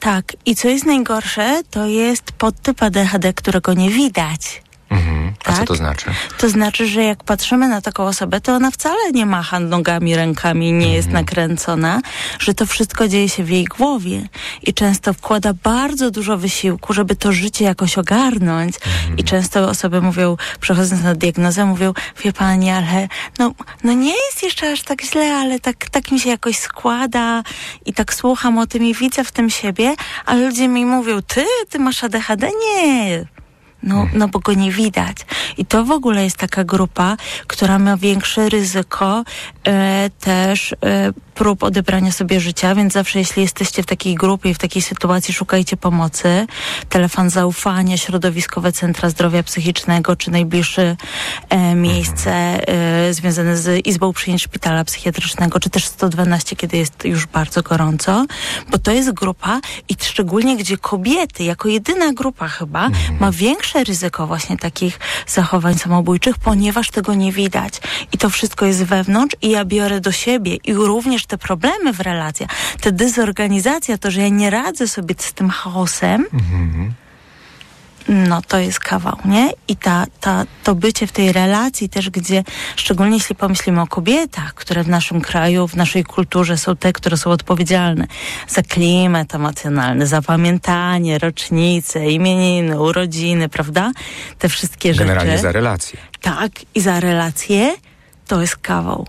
Tak, 0.00 0.32
i 0.46 0.56
co 0.56 0.68
jest 0.68 0.86
najgorsze, 0.86 1.62
to 1.70 1.86
jest 1.86 2.32
podtyp 2.32 2.82
ADHD, 2.82 3.32
którego 3.32 3.74
nie 3.74 3.90
widać. 3.90 4.62
Mhm. 4.90 5.34
A 5.44 5.52
tak? 5.52 5.58
co 5.58 5.64
to 5.64 5.74
znaczy? 5.74 6.06
To 6.38 6.48
znaczy, 6.48 6.86
że 6.86 7.04
jak 7.04 7.24
patrzymy 7.24 7.68
na 7.68 7.80
taką 7.80 8.04
osobę, 8.04 8.40
to 8.40 8.52
ona 8.52 8.70
wcale 8.70 9.12
nie 9.12 9.26
macha 9.26 9.60
nogami, 9.60 10.16
rękami, 10.16 10.72
nie 10.72 10.94
jest 10.94 11.08
mhm. 11.08 11.24
nakręcona, 11.24 12.00
że 12.38 12.54
to 12.54 12.66
wszystko 12.66 13.08
dzieje 13.08 13.28
się 13.28 13.44
w 13.44 13.50
jej 13.50 13.64
głowie 13.64 14.28
i 14.62 14.74
często 14.74 15.12
wkłada 15.12 15.52
bardzo 15.62 16.10
dużo 16.10 16.36
wysiłku, 16.38 16.92
żeby 16.92 17.16
to 17.16 17.32
życie 17.32 17.64
jakoś 17.64 17.98
ogarnąć. 17.98 18.76
Mhm. 18.76 19.18
I 19.18 19.24
często 19.24 19.68
osoby 19.68 20.00
mówią, 20.00 20.36
przechodząc 20.60 21.02
na 21.02 21.14
diagnozę, 21.14 21.64
mówią, 21.64 21.92
wie 22.24 22.32
pani, 22.32 22.70
ale 22.70 23.08
no, 23.38 23.52
no 23.84 23.92
nie 23.92 24.14
jest 24.26 24.42
jeszcze 24.42 24.72
aż 24.72 24.82
tak 24.82 25.02
źle, 25.02 25.36
ale 25.36 25.60
tak, 25.60 25.90
tak 25.90 26.10
mi 26.10 26.20
się 26.20 26.30
jakoś 26.30 26.56
składa 26.56 27.42
i 27.86 27.92
tak 27.92 28.14
słucham 28.14 28.58
o 28.58 28.66
tym 28.66 28.84
i 28.84 28.94
widzę 28.94 29.24
w 29.24 29.32
tym 29.32 29.50
siebie, 29.50 29.94
ale 30.26 30.46
ludzie 30.46 30.68
mi 30.68 30.86
mówią, 30.86 31.22
ty, 31.22 31.44
ty 31.70 31.78
masz 31.78 32.04
ADHD? 32.04 32.50
Nie, 32.66 33.24
no, 33.84 34.00
mhm. 34.02 34.18
no 34.18 34.28
bo 34.28 34.38
go 34.38 34.52
nie 34.52 34.72
widać. 34.72 35.16
I 35.58 35.66
to 35.66 35.84
w 35.84 35.90
ogóle 35.90 36.24
jest 36.24 36.36
taka 36.36 36.64
grupa, 36.64 37.16
która 37.46 37.78
ma 37.78 37.96
większe 37.96 38.48
ryzyko 38.48 39.24
e, 39.66 40.10
też 40.20 40.72
e, 40.72 40.76
prób 41.34 41.62
odebrania 41.62 42.12
sobie 42.12 42.40
życia, 42.40 42.74
więc 42.74 42.92
zawsze 42.92 43.18
jeśli 43.18 43.42
jesteście 43.42 43.82
w 43.82 43.86
takiej 43.86 44.14
grupie 44.14 44.50
i 44.50 44.54
w 44.54 44.58
takiej 44.58 44.82
sytuacji, 44.82 45.34
szukajcie 45.34 45.76
pomocy. 45.76 46.46
Telefon 46.88 47.30
zaufania, 47.30 47.96
środowiskowe 47.96 48.72
centra 48.72 49.10
zdrowia 49.10 49.42
psychicznego, 49.42 50.16
czy 50.16 50.30
najbliższe 50.30 50.96
e, 51.48 51.74
miejsce 51.74 52.32
e, 52.68 53.14
związane 53.14 53.56
z 53.56 53.86
Izbą 53.86 54.12
Przyjęć 54.12 54.42
Szpitala 54.42 54.84
Psychiatrycznego, 54.84 55.60
czy 55.60 55.70
też 55.70 55.86
112, 55.86 56.56
kiedy 56.56 56.76
jest 56.76 57.04
już 57.04 57.26
bardzo 57.26 57.62
gorąco, 57.62 58.26
bo 58.70 58.78
to 58.78 58.92
jest 58.92 59.12
grupa 59.12 59.60
i 59.88 59.96
szczególnie 60.00 60.56
gdzie 60.56 60.78
kobiety, 60.78 61.44
jako 61.44 61.68
jedyna 61.68 62.12
grupa 62.12 62.48
chyba, 62.48 62.86
mhm. 62.86 63.18
ma 63.20 63.32
większe 63.32 63.84
ryzyko 63.84 64.26
właśnie 64.26 64.56
takich 64.56 64.98
zachowań 65.26 65.74
samobójczych, 65.74 66.38
ponieważ 66.38 66.90
tego 66.90 67.14
nie 67.14 67.32
widać. 67.32 67.80
I 68.12 68.18
to 68.18 68.30
wszystko 68.30 68.66
jest 68.66 68.84
wewnątrz 68.84 69.36
i 69.42 69.50
ja 69.50 69.64
biorę 69.64 70.00
do 70.00 70.12
siebie 70.12 70.56
i 70.64 70.74
również 70.74 71.23
też 71.24 71.26
te 71.26 71.38
problemy 71.38 71.92
w 71.92 72.00
relacjach, 72.00 72.50
te 72.80 72.92
dezorganizacja, 72.92 73.98
to, 73.98 74.10
że 74.10 74.20
ja 74.20 74.28
nie 74.28 74.50
radzę 74.50 74.88
sobie 74.88 75.14
z 75.18 75.32
tym 75.32 75.50
chaosem, 75.50 76.26
mhm. 76.32 76.94
no 78.08 78.42
to 78.42 78.58
jest 78.58 78.80
kawał, 78.80 79.16
nie? 79.24 79.52
I 79.68 79.76
ta, 79.76 80.06
ta, 80.20 80.44
to 80.64 80.74
bycie 80.74 81.06
w 81.06 81.12
tej 81.12 81.32
relacji 81.32 81.88
też, 81.88 82.10
gdzie, 82.10 82.44
szczególnie 82.76 83.16
jeśli 83.16 83.36
pomyślimy 83.36 83.80
o 83.80 83.86
kobietach, 83.86 84.54
które 84.54 84.84
w 84.84 84.88
naszym 84.88 85.20
kraju, 85.20 85.68
w 85.68 85.76
naszej 85.76 86.04
kulturze 86.04 86.56
są 86.56 86.76
te, 86.76 86.92
które 86.92 87.16
są 87.16 87.30
odpowiedzialne 87.30 88.06
za 88.48 88.62
klimat 88.62 89.34
emocjonalny, 89.34 90.06
za 90.06 90.22
pamiętanie, 90.22 91.18
rocznice, 91.18 92.10
imieniny, 92.10 92.80
urodziny, 92.80 93.48
prawda? 93.48 93.92
Te 94.38 94.48
wszystkie 94.48 94.92
Generalnie 94.92 95.30
rzeczy. 95.30 95.42
Generalnie 95.42 95.42
za 95.42 95.52
relacje. 95.52 95.98
Tak, 96.20 96.50
i 96.74 96.80
za 96.80 97.00
relacje 97.00 97.74
to 98.26 98.40
jest 98.40 98.56
kawał. 98.56 99.06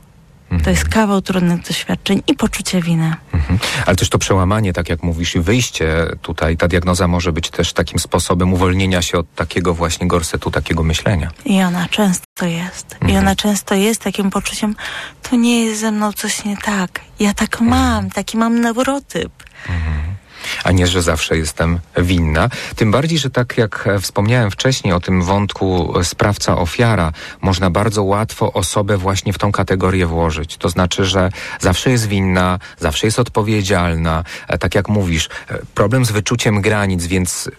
To 0.63 0.70
jest 0.70 0.86
kawał 0.86 1.22
trudnych 1.22 1.62
doświadczeń 1.62 2.22
i 2.28 2.36
poczucie 2.36 2.82
winy. 2.82 3.15
Mhm. 3.34 3.60
Ale 3.86 3.96
też 3.96 4.10
to 4.10 4.18
przełamanie, 4.18 4.74
tak 4.74 4.89
jak 4.89 5.04
mówisz, 5.04 5.36
i 5.36 5.39
wyjście 5.39 6.08
tutaj, 6.22 6.58
ta 6.58 6.68
diagnoza 6.68 7.08
może 7.08 7.32
być 7.32 7.50
też 7.50 7.74
takim 7.74 8.00
sposobem 8.00 8.54
uwolnienia 8.54 9.02
się 9.02 9.18
od 9.18 9.36
takiego 9.36 9.74
właśnie 9.74 10.08
gorsetu, 10.08 10.52
takiego 10.52 10.84
myślenia. 10.84 11.32
I 11.46 11.62
ona 11.62 11.88
często 11.88 12.46
jest. 12.46 12.94
Mhm. 12.94 13.12
I 13.12 13.18
ona 13.18 13.36
często 13.36 13.76
jest 13.76 14.02
takim 14.02 14.30
poczuciem, 14.30 14.76
to 15.30 15.36
nie 15.36 15.65
jest 15.65 15.82
ze 15.82 15.91
mną 15.91 16.13
coś 16.13 16.46
nie 16.46 16.58
tak. 16.58 17.02
Ja 17.20 17.34
tak 17.34 17.62
mam, 17.62 17.94
mhm. 17.94 18.12
taki 18.12 18.38
mam 18.38 18.62
neurotyp. 18.62 19.32
Mhm 19.70 20.14
a 20.63 20.72
nie, 20.72 20.88
że 20.88 21.02
zawsze 21.02 21.38
jestem 21.38 21.80
winna. 21.98 22.50
Tym 22.76 22.91
bardziej, 22.91 23.18
że 23.18 23.30
tak 23.30 23.58
jak 23.58 23.89
wspomniałem 24.02 24.52
wcześniej 24.52 24.94
o 24.94 25.00
tym 25.00 25.22
wątku 25.22 25.94
sprawca-ofiara, 26.04 27.12
można 27.41 27.70
bardzo 27.70 28.04
łatwo 28.04 28.54
osobę 28.54 28.98
właśnie 28.98 29.34
w 29.34 29.38
tą 29.38 29.52
kategorię 29.52 30.06
włożyć. 30.06 30.58
To 30.58 30.70
znaczy, 30.70 31.06
że 31.06 31.30
zawsze 31.60 31.91
jest 31.91 32.08
winna, 32.08 32.60
zawsze 32.80 33.08
jest 33.08 33.20
odpowiedzialna. 33.20 34.24
E, 34.48 34.58
tak 34.58 34.76
jak 34.76 34.89
mówisz, 34.89 35.30
e, 35.50 35.60
problem 35.76 36.06
z 36.06 36.12
wyczuciem 36.12 36.62
granic, 36.62 37.06
więc 37.06 37.50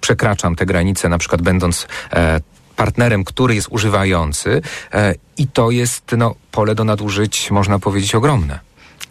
przekraczam 0.00 0.56
te 0.56 0.66
granice, 0.66 1.08
na 1.08 1.18
przykład 1.18 1.42
będąc 1.42 1.86
e, 2.12 2.40
partnerem, 2.76 3.24
który 3.24 3.54
jest 3.54 3.68
używający 3.70 4.62
e, 4.92 5.14
i 5.36 5.46
to 5.46 5.70
jest 5.70 6.04
no, 6.16 6.34
pole 6.50 6.74
do 6.74 6.84
nadużyć, 6.84 7.50
można 7.50 7.78
powiedzieć, 7.78 8.14
ogromne. 8.14 8.60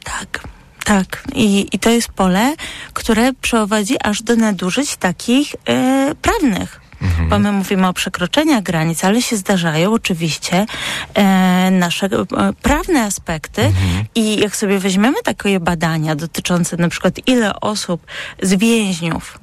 Tak. 0.03 0.60
Tak, 0.83 1.23
i, 1.35 1.67
i 1.71 1.79
to 1.79 1.89
jest 1.89 2.07
pole, 2.07 2.55
które 2.93 3.33
prowadzi 3.33 3.95
aż 4.03 4.23
do 4.23 4.35
nadużyć 4.35 4.95
takich 4.95 5.55
e, 5.65 6.15
prawnych. 6.21 6.81
Mhm. 7.01 7.29
Bo 7.29 7.39
my 7.39 7.51
mówimy 7.51 7.87
o 7.87 7.93
przekroczeniach 7.93 8.63
granic, 8.63 9.03
ale 9.03 9.21
się 9.21 9.37
zdarzają 9.37 9.93
oczywiście 9.93 10.65
e, 11.13 11.71
nasze 11.71 12.05
e, 12.05 12.53
prawne 12.61 13.03
aspekty 13.03 13.61
mhm. 13.61 14.05
i 14.15 14.39
jak 14.39 14.55
sobie 14.55 14.79
weźmiemy 14.79 15.17
takie 15.23 15.59
badania 15.59 16.15
dotyczące 16.15 16.77
na 16.77 16.89
przykład 16.89 17.27
ile 17.27 17.59
osób 17.59 18.05
z 18.41 18.53
więźniów 18.53 19.39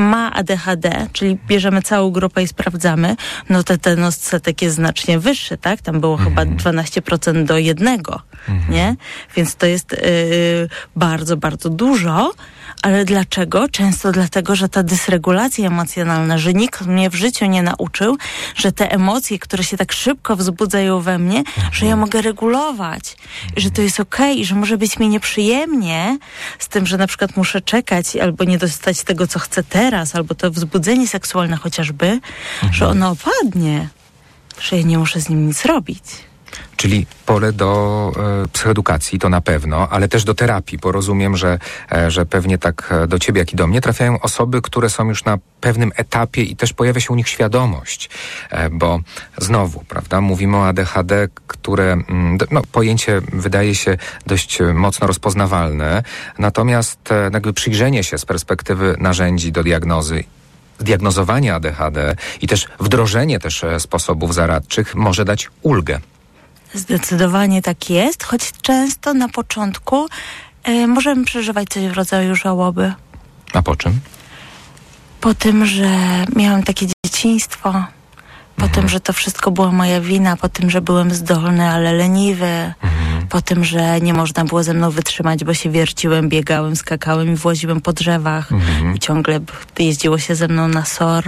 ma 0.00 0.32
ADHD, 0.32 1.06
czyli 1.12 1.38
bierzemy 1.46 1.82
całą 1.82 2.10
grupę 2.10 2.42
i 2.42 2.48
sprawdzamy, 2.48 3.16
no 3.48 3.62
to 3.62 3.78
ten 3.78 4.04
odsetek 4.04 4.62
jest 4.62 4.76
znacznie 4.76 5.18
wyższy, 5.18 5.58
tak? 5.58 5.82
Tam 5.82 6.00
było 6.00 6.16
chyba 6.16 6.42
12% 6.42 7.28
mhm. 7.28 7.46
do 7.46 7.58
jednego, 7.58 8.20
mhm. 8.48 8.72
nie? 8.74 8.96
Więc 9.36 9.56
to 9.56 9.66
jest 9.66 9.92
yy, 9.92 9.98
bardzo, 10.96 11.36
bardzo 11.36 11.70
dużo. 11.70 12.32
Ale 12.82 13.04
dlaczego? 13.04 13.68
Często 13.68 14.12
dlatego, 14.12 14.56
że 14.56 14.68
ta 14.68 14.82
dysregulacja 14.82 15.66
emocjonalna, 15.66 16.38
że 16.38 16.54
nikt 16.54 16.86
mnie 16.86 17.10
w 17.10 17.14
życiu 17.14 17.46
nie 17.46 17.62
nauczył, 17.62 18.16
że 18.56 18.72
te 18.72 18.92
emocje, 18.92 19.38
które 19.38 19.64
się 19.64 19.76
tak 19.76 19.92
szybko 19.92 20.36
wzbudzają 20.36 21.00
we 21.00 21.18
mnie, 21.18 21.42
że 21.72 21.86
ja 21.86 21.96
mogę 21.96 22.22
regulować, 22.22 23.16
że 23.56 23.70
to 23.70 23.82
jest 23.82 24.00
okej, 24.00 24.32
okay, 24.32 24.44
że 24.44 24.54
może 24.54 24.78
być 24.78 24.98
mi 24.98 25.08
nieprzyjemnie 25.08 26.18
z 26.58 26.68
tym, 26.68 26.86
że 26.86 26.96
na 26.96 27.06
przykład 27.06 27.36
muszę 27.36 27.60
czekać 27.60 28.16
albo 28.16 28.44
nie 28.44 28.58
dostać 28.58 29.02
tego, 29.02 29.26
co 29.26 29.38
chcę 29.38 29.62
teraz, 29.62 30.14
albo 30.14 30.34
to 30.34 30.50
wzbudzenie 30.50 31.08
seksualne 31.08 31.56
chociażby, 31.56 32.06
mhm. 32.06 32.72
że 32.72 32.88
ono 32.88 33.10
opadnie. 33.10 33.88
że 34.60 34.76
ja 34.76 34.82
nie 34.82 34.98
muszę 34.98 35.20
z 35.20 35.28
nim 35.28 35.46
nic 35.46 35.64
robić. 35.64 36.29
Czyli 36.76 37.06
pole 37.26 37.52
do 37.52 38.12
e, 38.44 38.48
psychoedukacji 38.48 39.18
to 39.18 39.28
na 39.28 39.40
pewno, 39.40 39.88
ale 39.88 40.08
też 40.08 40.24
do 40.24 40.34
terapii, 40.34 40.78
bo 40.78 40.92
rozumiem, 40.92 41.36
że, 41.36 41.58
e, 41.92 42.10
że 42.10 42.26
pewnie 42.26 42.58
tak 42.58 42.88
e, 42.90 43.06
do 43.06 43.18
ciebie, 43.18 43.38
jak 43.38 43.52
i 43.52 43.56
do 43.56 43.66
mnie 43.66 43.80
trafiają 43.80 44.20
osoby, 44.20 44.62
które 44.62 44.90
są 44.90 45.08
już 45.08 45.24
na 45.24 45.38
pewnym 45.60 45.92
etapie 45.96 46.42
i 46.42 46.56
też 46.56 46.72
pojawia 46.72 47.00
się 47.00 47.12
u 47.12 47.16
nich 47.16 47.28
świadomość, 47.28 48.10
bo 48.70 49.00
znowu, 49.38 49.84
prawda, 49.88 50.20
mówimy 50.20 50.56
o 50.56 50.66
ADHD, 50.66 51.28
które 51.46 51.92
mm, 51.92 52.38
no, 52.50 52.62
pojęcie 52.72 53.20
wydaje 53.32 53.74
się 53.74 53.96
dość 54.26 54.58
mocno 54.74 55.06
rozpoznawalne, 55.06 56.02
natomiast 56.38 56.98
jakby 57.32 57.52
przyjrzenie 57.52 58.04
się 58.04 58.18
z 58.18 58.24
perspektywy 58.24 58.96
narzędzi 58.98 59.52
do 59.52 59.62
diagnozy 59.62 60.24
diagnozowanie 60.80 61.54
ADHD 61.54 62.16
i 62.40 62.48
też 62.48 62.68
wdrożenie 62.80 63.38
też 63.38 63.64
sposobów 63.78 64.34
zaradczych 64.34 64.94
może 64.94 65.24
dać 65.24 65.48
ulgę. 65.62 66.00
Zdecydowanie 66.74 67.62
tak 67.62 67.90
jest, 67.90 68.24
choć 68.24 68.52
często 68.62 69.14
na 69.14 69.28
początku 69.28 70.06
e, 70.64 70.86
możemy 70.86 71.24
przeżywać 71.24 71.68
coś 71.68 71.86
w 71.86 71.92
rodzaju 71.92 72.34
żałoby. 72.34 72.92
A 73.52 73.62
po 73.62 73.76
czym? 73.76 74.00
Po 75.20 75.34
tym, 75.34 75.66
że 75.66 75.88
miałam 76.36 76.62
takie 76.62 76.86
dzieciństwo, 77.06 77.84
po 78.56 78.68
tym, 78.68 78.88
że 78.88 79.00
to 79.00 79.12
wszystko 79.12 79.50
była 79.50 79.72
moja 79.72 80.00
wina, 80.00 80.36
po 80.36 80.48
tym, 80.48 80.70
że 80.70 80.80
byłem 80.80 81.10
zdolny, 81.10 81.68
ale 81.68 81.92
leniwy, 81.92 82.74
po 83.30 83.42
tym, 83.42 83.64
że 83.64 84.00
nie 84.00 84.14
można 84.14 84.44
było 84.44 84.62
ze 84.62 84.74
mną 84.74 84.90
wytrzymać, 84.90 85.44
bo 85.44 85.54
się 85.54 85.70
wierciłem, 85.70 86.28
biegałem, 86.28 86.76
skakałem 86.76 87.32
i 87.32 87.36
właziłem 87.36 87.80
po 87.80 87.92
drzewach 87.92 88.50
i 88.94 88.98
ciągle 88.98 89.40
jeździło 89.78 90.18
się 90.18 90.34
ze 90.34 90.48
mną 90.48 90.68
na 90.68 90.84
SOR. 90.84 91.24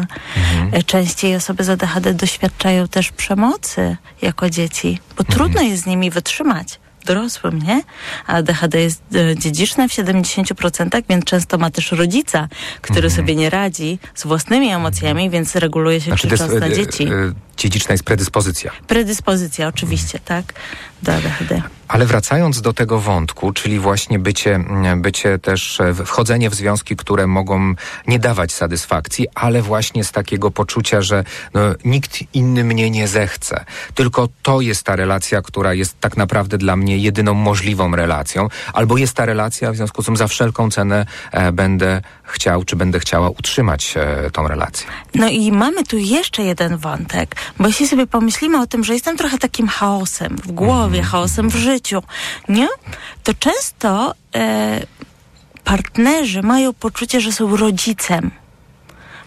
E, 0.73 0.83
Częściej 0.83 1.37
osoby 1.37 1.65
z 1.65 1.69
ADHD 1.69 2.15
doświadczają 2.15 2.89
też 2.89 3.13
przemocy 3.13 3.97
jako 4.23 4.51
dzieci, 4.51 4.99
bo 5.17 5.25
trudno 5.25 5.63
jest 5.63 5.83
z 5.83 5.87
nimi 5.87 6.11
wytrzymać. 6.11 6.81
Dorosłym, 7.07 7.59
nie? 7.59 7.83
A 8.27 8.33
ADHD 8.33 8.81
jest 8.81 9.03
e, 9.15 9.37
dziedziczne 9.37 9.89
w 9.89 9.93
70%, 9.93 11.03
więc 11.09 11.25
często 11.25 11.59
ma 11.59 11.71
też 11.71 11.93
rodzica, 11.93 12.49
który 12.81 13.11
sobie 13.11 13.35
nie 13.37 13.51
radzi 13.51 13.99
z 14.15 14.27
własnymi 14.27 14.69
emocjami, 14.69 15.31
więc 15.31 15.57
reguluje 15.57 16.01
się 16.01 16.07
Znaczy, 16.07 16.29
krzycząc 16.29 16.53
na 16.53 16.67
e, 16.67 16.73
dzieci. 16.73 17.09
Dziedziczna 17.57 17.93
jest 17.93 18.05
predyspozycja. 18.05 18.71
Predyspozycja 18.87 19.69
oczywiście, 19.69 20.19
tak? 20.25 20.55
Do 21.03 21.15
ADHD. 21.15 21.63
Ale 21.89 22.07
wracając 22.07 22.61
do 22.61 22.73
tego 22.73 22.99
wątku, 22.99 23.53
czyli 23.53 23.79
właśnie 23.79 24.19
bycie, 24.19 24.55
mm, 24.55 25.03
bycie 25.03 25.39
też, 25.39 25.81
e, 25.81 25.95
wchodzenie 25.95 26.51
w 26.51 26.55
związki, 26.55 26.97
które 26.97 27.27
mogą 27.27 27.75
nie 28.07 28.19
dawać 28.19 28.53
satysfakcji, 28.53 29.27
ale 29.35 29.63
właśnie 29.63 30.05
z 30.05 30.13
takiego 30.13 30.51
poczucia, 30.51 31.03
że 31.03 31.25
no, 31.55 31.61
nikt 31.85 32.19
inny 32.35 32.65
mnie 32.65 32.91
nie 32.91 33.09
zechce. 33.09 33.65
Tylko 33.95 34.29
to 34.43 34.61
jest 34.61 34.83
ta 34.83 34.97
relacja, 34.97 35.43
która 35.43 35.75
jest 35.75 36.01
tak 36.01 36.17
naprawdę 36.17 36.59
dla 36.59 36.77
mnie 36.77 36.99
jedyną 36.99 37.35
możliwą 37.35 37.97
relacją, 37.97 38.49
albo 38.73 38.97
jest 38.97 39.15
ta 39.15 39.27
relacja, 39.27 39.73
w 39.73 39.77
związku 39.77 40.03
z 40.03 40.07
tym 40.07 40.17
za 40.17 40.27
wszelką 40.27 40.71
cenę 40.71 41.07
e, 41.33 41.53
będę 41.53 42.03
chciał, 42.23 42.65
czy 42.65 42.77
będę 42.77 43.01
chciała 43.01 43.31
utrzymać 43.31 43.95
e, 43.97 44.31
tą 44.31 44.49
relację. 44.49 44.87
No 45.15 45.29
i 45.29 45.53
mamy 45.53 45.85
tu 45.85 45.99
jeszcze 45.99 46.43
jeden 46.43 46.77
wątek, 46.77 47.37
bo 47.59 47.67
jeśli 47.67 47.89
sobie 47.89 48.07
pomyślimy 48.07 48.61
o 48.61 48.67
tym, 48.67 48.85
że 48.85 48.93
jestem 48.93 49.17
trochę 49.17 49.39
takim 49.39 49.69
chaosem 49.69 50.37
w 50.37 50.53
głowie, 50.53 51.03
chaosem 51.03 51.51
w 51.51 51.57
życiu, 51.57 52.03
nie? 52.49 52.69
To 53.23 53.35
często 53.35 54.15
e, 54.35 54.81
partnerzy 55.65 56.43
mają 56.43 56.73
poczucie, 56.73 57.21
że 57.21 57.33
są 57.33 57.57
rodzicem. 57.57 58.31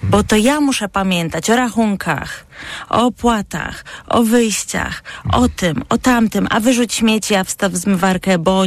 Bo 0.03 0.23
to 0.23 0.35
ja 0.35 0.61
muszę 0.61 0.89
pamiętać 0.89 1.49
o 1.49 1.55
rachunkach, 1.55 2.45
o 2.89 3.05
opłatach, 3.05 3.85
o 4.07 4.23
wyjściach, 4.23 5.03
o 5.31 5.49
tym, 5.49 5.83
o 5.89 5.97
tamtym, 5.97 6.47
a 6.49 6.59
wyrzuć 6.59 6.93
śmieci, 6.93 7.35
a 7.35 7.43
wstaw 7.43 7.73
zmywarkę, 7.73 8.37
bo 8.37 8.63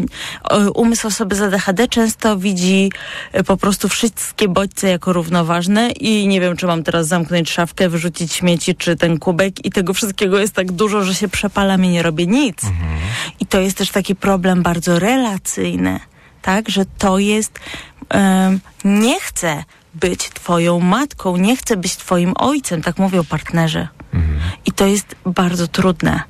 umysł 0.75 1.07
osoby 1.07 1.37
z 1.37 1.43
ADHD 1.43 1.89
często 1.89 2.37
widzi 2.37 2.93
e, 3.33 3.45
po 3.45 3.57
prostu 3.57 3.89
wszystkie 3.89 4.49
bodźce 4.49 4.89
jako 4.89 5.13
równoważne. 5.13 5.91
I 5.91 6.29
nie 6.29 6.41
wiem, 6.41 6.57
czy 6.57 6.67
mam 6.67 6.83
teraz 6.83 7.07
zamknąć 7.07 7.51
szafkę, 7.51 7.89
wyrzucić 7.89 8.33
śmieci, 8.33 8.75
czy 8.75 8.97
ten 8.97 9.19
kubek. 9.19 9.65
I 9.65 9.71
tego 9.71 9.95
wszystkiego 9.95 10.39
jest 10.39 10.55
tak 10.55 10.73
dużo, 10.73 11.05
że 11.05 11.15
się 11.15 11.29
przepalam 11.29 11.85
i 11.85 11.89
nie 11.89 12.03
robię 12.03 12.27
nic. 12.27 12.63
I 13.41 13.47
to 13.47 13.61
jest 13.61 13.79
też 13.79 13.91
taki 13.91 14.17
problem 14.17 14.63
bardzo 14.63 14.99
relacyjny, 14.99 16.01
tak, 16.43 16.69
że 16.69 16.85
to 16.99 17.19
jest, 17.19 17.59
em, 18.09 18.61
nie 18.85 19.21
chcę 19.21 19.65
być 20.01 20.31
twoją 20.31 20.81
matką, 20.81 21.37
nie 21.37 21.57
chcę 21.57 21.77
być 21.77 21.97
twoim 21.97 22.33
ojcem, 22.37 22.83
tak 22.83 22.99
mówią 22.99 23.25
partnerzy. 23.25 23.89
I 24.67 24.73
to 24.73 24.87
jest 24.87 25.17
bardzo 25.27 25.69
trudne. 25.69 26.23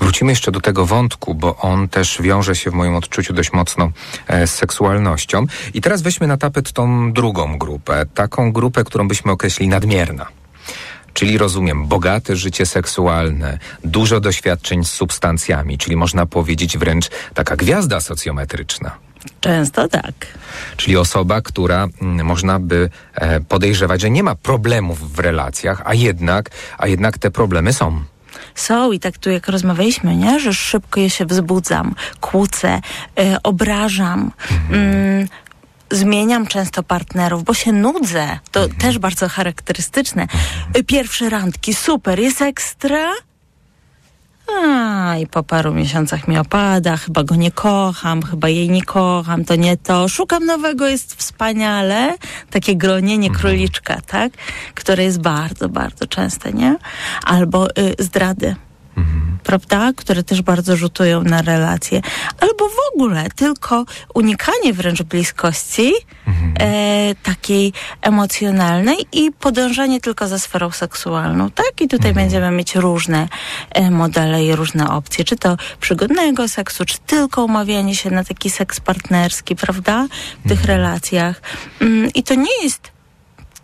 Wrócimy 0.00 0.32
jeszcze 0.32 0.52
do 0.52 0.60
tego 0.60 0.86
wątku, 0.86 1.34
bo 1.34 1.56
on 1.56 1.88
też 1.88 2.22
wiąże 2.22 2.56
się 2.56 2.70
w 2.70 2.74
moim 2.74 2.94
odczuciu 2.96 3.32
dość 3.32 3.52
mocno 3.52 3.90
e, 4.26 4.46
z 4.46 4.54
seksualnością. 4.54 5.46
I 5.74 5.80
teraz 5.80 6.02
weźmy 6.02 6.26
na 6.26 6.36
tapet 6.36 6.72
tą 6.72 7.12
drugą 7.12 7.58
grupę, 7.58 8.06
taką 8.14 8.52
grupę, 8.52 8.84
którą 8.84 9.08
byśmy 9.08 9.32
określili 9.32 9.68
nadmierna. 9.68 10.26
Czyli 11.12 11.38
rozumiem, 11.38 11.86
bogate 11.86 12.36
życie 12.36 12.66
seksualne, 12.66 13.58
dużo 13.84 14.20
doświadczeń 14.20 14.84
z 14.84 14.90
substancjami, 14.90 15.78
czyli 15.78 15.96
można 15.96 16.26
powiedzieć 16.26 16.78
wręcz 16.78 17.08
taka 17.34 17.56
gwiazda 17.56 18.00
socjometryczna. 18.00 19.05
Często 19.40 19.88
tak. 19.88 20.14
Czyli 20.76 20.96
osoba, 20.96 21.40
która 21.40 21.88
mm, 22.02 22.26
można 22.26 22.60
by 22.60 22.90
e, 23.14 23.40
podejrzewać, 23.40 24.00
że 24.00 24.10
nie 24.10 24.22
ma 24.22 24.34
problemów 24.34 25.12
w 25.12 25.18
relacjach, 25.18 25.82
a 25.84 25.94
jednak, 25.94 26.50
a 26.78 26.86
jednak 26.86 27.18
te 27.18 27.30
problemy 27.30 27.72
są. 27.72 28.02
Są 28.54 28.92
i 28.92 29.00
tak 29.00 29.18
tu 29.18 29.30
jak 29.30 29.48
rozmawialiśmy, 29.48 30.16
nie? 30.16 30.40
że 30.40 30.54
szybko 30.54 31.00
je 31.00 31.10
się 31.10 31.26
wzbudzam, 31.26 31.94
kłócę, 32.20 32.80
y, 33.20 33.42
obrażam. 33.42 34.32
Mm, 34.70 35.28
Zmieniam 35.90 36.46
często 36.46 36.82
partnerów, 36.82 37.44
bo 37.44 37.54
się 37.54 37.72
nudzę. 37.72 38.38
To 38.52 38.68
też 38.68 38.98
bardzo 38.98 39.28
charakterystyczne. 39.28 40.26
Y, 40.78 40.84
Pierwsze 40.84 41.30
randki, 41.30 41.74
super, 41.74 42.20
jest 42.20 42.42
ekstra. 42.42 43.12
A, 44.54 45.16
i 45.16 45.26
po 45.26 45.42
paru 45.42 45.74
miesiącach 45.74 46.28
mi 46.28 46.38
opada, 46.38 46.96
chyba 46.96 47.24
go 47.24 47.36
nie 47.36 47.50
kocham, 47.50 48.22
chyba 48.22 48.48
jej 48.48 48.70
nie 48.70 48.82
kocham, 48.82 49.44
to 49.44 49.56
nie 49.56 49.76
to. 49.76 50.08
Szukam 50.08 50.46
nowego, 50.46 50.88
jest 50.88 51.14
wspaniale. 51.14 52.14
Takie 52.50 52.76
gronienie 52.76 53.30
króliczka, 53.30 54.00
tak? 54.06 54.32
Które 54.74 55.04
jest 55.04 55.20
bardzo, 55.20 55.68
bardzo 55.68 56.06
częste, 56.06 56.52
nie? 56.52 56.76
Albo 57.24 57.70
y, 57.70 57.94
zdrady. 57.98 58.56
Prawda? 59.46 59.92
Które 59.96 60.22
też 60.22 60.42
bardzo 60.42 60.76
rzutują 60.76 61.22
na 61.22 61.42
relacje. 61.42 62.00
Albo 62.40 62.68
w 62.68 62.94
ogóle 62.94 63.28
tylko 63.36 63.84
unikanie 64.14 64.72
wręcz 64.72 65.02
bliskości 65.02 65.92
e, 66.60 67.14
takiej 67.22 67.72
emocjonalnej 68.02 68.96
i 69.12 69.32
podążanie 69.32 70.00
tylko 70.00 70.28
za 70.28 70.38
sferą 70.38 70.70
seksualną. 70.70 71.50
Tak? 71.50 71.80
I 71.80 71.88
tutaj 71.88 72.12
będziemy 72.12 72.50
mieć 72.50 72.74
różne 72.74 73.28
e, 73.70 73.90
modele 73.90 74.44
i 74.44 74.56
różne 74.56 74.90
opcje. 74.90 75.24
Czy 75.24 75.36
to 75.36 75.56
przygodnego 75.80 76.48
seksu, 76.48 76.84
czy 76.84 76.98
tylko 76.98 77.44
umawianie 77.44 77.94
się 77.94 78.10
na 78.10 78.24
taki 78.24 78.50
seks 78.50 78.80
partnerski, 78.80 79.56
prawda? 79.56 80.06
W 80.44 80.48
tych 80.48 80.64
relacjach. 80.64 81.42
Mm, 81.80 82.10
I 82.14 82.22
to 82.22 82.34
nie 82.34 82.62
jest 82.62 82.90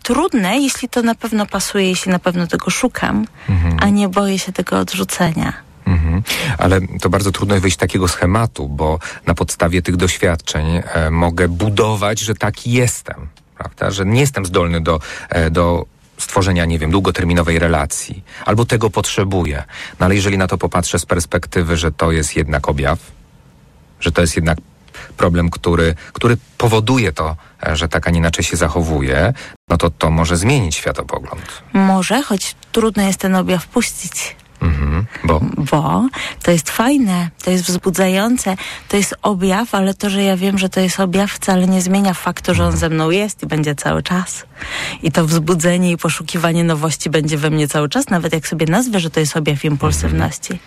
trudne, 0.03 0.59
jeśli 0.59 0.89
to 0.89 1.01
na 1.01 1.15
pewno 1.15 1.45
pasuje, 1.45 1.89
jeśli 1.89 2.11
na 2.11 2.19
pewno 2.19 2.47
tego 2.47 2.69
szukam, 2.69 3.27
a 3.79 3.89
nie 3.89 4.09
boję 4.09 4.39
się 4.39 4.51
tego 4.51 4.79
odrzucenia. 4.79 5.72
Mhm. 5.85 6.23
Ale 6.57 6.81
to 7.01 7.09
bardzo 7.09 7.31
trudno 7.31 7.59
wyjść 7.59 7.77
takiego 7.77 8.07
schematu, 8.07 8.69
bo 8.69 8.99
na 9.27 9.33
podstawie 9.33 9.81
tych 9.81 9.95
doświadczeń 9.95 10.65
e, 10.83 11.09
mogę 11.09 11.47
budować, 11.47 12.19
że 12.19 12.35
taki 12.35 12.71
jestem, 12.71 13.27
prawda? 13.57 13.91
Że 13.91 14.05
nie 14.05 14.21
jestem 14.21 14.45
zdolny 14.45 14.81
do, 14.81 14.99
e, 15.29 15.49
do 15.49 15.85
stworzenia, 16.17 16.65
nie 16.65 16.79
wiem, 16.79 16.91
długoterminowej 16.91 17.59
relacji, 17.59 18.23
albo 18.45 18.65
tego 18.65 18.89
potrzebuję. 18.89 19.63
No 19.99 20.05
ale 20.05 20.15
jeżeli 20.15 20.37
na 20.37 20.47
to 20.47 20.57
popatrzę 20.57 20.99
z 20.99 21.05
perspektywy, 21.05 21.77
że 21.77 21.91
to 21.91 22.11
jest 22.11 22.35
jednak 22.35 22.69
objaw, 22.69 22.99
że 23.99 24.11
to 24.11 24.21
jest 24.21 24.35
jednak 24.35 24.57
problem, 25.17 25.49
który, 25.49 25.95
który 26.13 26.37
powoduje 26.57 27.11
to, 27.11 27.35
e, 27.67 27.75
że 27.75 27.87
tak, 27.87 28.07
a 28.07 28.11
nie 28.11 28.19
inaczej 28.19 28.45
się 28.45 28.57
zachowuje, 28.57 29.33
no 29.69 29.77
to 29.77 29.89
to 29.89 30.09
może 30.11 30.37
zmienić 30.37 30.75
światopogląd. 30.75 31.63
Może, 31.73 32.21
choć 32.21 32.55
trudno 32.71 33.03
jest 33.03 33.19
ten 33.19 33.35
objaw 33.35 33.67
puścić. 33.67 34.35
Mhm. 34.63 35.05
Bo 35.23 35.39
Bo 35.71 36.07
to 36.43 36.51
jest 36.51 36.69
fajne, 36.69 37.29
to 37.43 37.51
jest 37.51 37.63
wzbudzające, 37.63 38.55
to 38.87 38.97
jest 38.97 39.15
objaw, 39.21 39.75
ale 39.75 39.93
to, 39.93 40.09
że 40.09 40.23
ja 40.23 40.37
wiem, 40.37 40.57
że 40.57 40.69
to 40.69 40.79
jest 40.79 40.99
objaw, 40.99 41.31
wcale 41.31 41.67
nie 41.67 41.81
zmienia 41.81 42.13
faktu, 42.13 42.55
że 42.55 42.65
on 42.65 42.77
ze 42.77 42.89
mną 42.89 43.09
jest 43.09 43.43
i 43.43 43.47
będzie 43.47 43.75
cały 43.75 44.03
czas. 44.03 44.45
I 45.03 45.11
to 45.11 45.25
wzbudzenie 45.25 45.91
i 45.91 45.97
poszukiwanie 45.97 46.63
nowości 46.63 47.09
będzie 47.09 47.37
we 47.37 47.49
mnie 47.49 47.67
cały 47.67 47.89
czas, 47.89 48.09
nawet 48.09 48.33
jak 48.33 48.47
sobie 48.47 48.65
nazwę, 48.65 48.99
że 48.99 49.09
to 49.09 49.19
jest 49.19 49.37
objaw 49.37 49.65
impulsywności. 49.65 50.59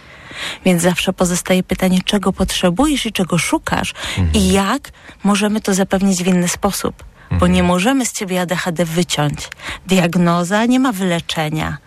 Więc 0.65 0.83
zawsze 0.83 1.13
pozostaje 1.13 1.63
pytanie, 1.63 1.99
czego 2.05 2.33
potrzebujesz 2.33 3.07
i 3.07 3.13
czego 3.13 3.39
szukasz 3.39 3.95
i 4.35 4.53
jak 4.53 4.93
możemy 5.25 5.61
to 5.61 5.75
zapewnić 5.75 6.23
w 6.23 6.27
inny 6.27 6.49
sposób. 6.49 7.05
Bo 7.31 7.47
nie 7.47 7.63
możemy 7.63 8.07
z 8.07 8.13
ciebie 8.13 8.41
ADHD 8.41 8.85
wyciąć. 8.85 9.49
Diagnoza 9.87 10.67
nie 10.67 10.81
ma 10.81 10.93
wyleczenia. 10.93 11.79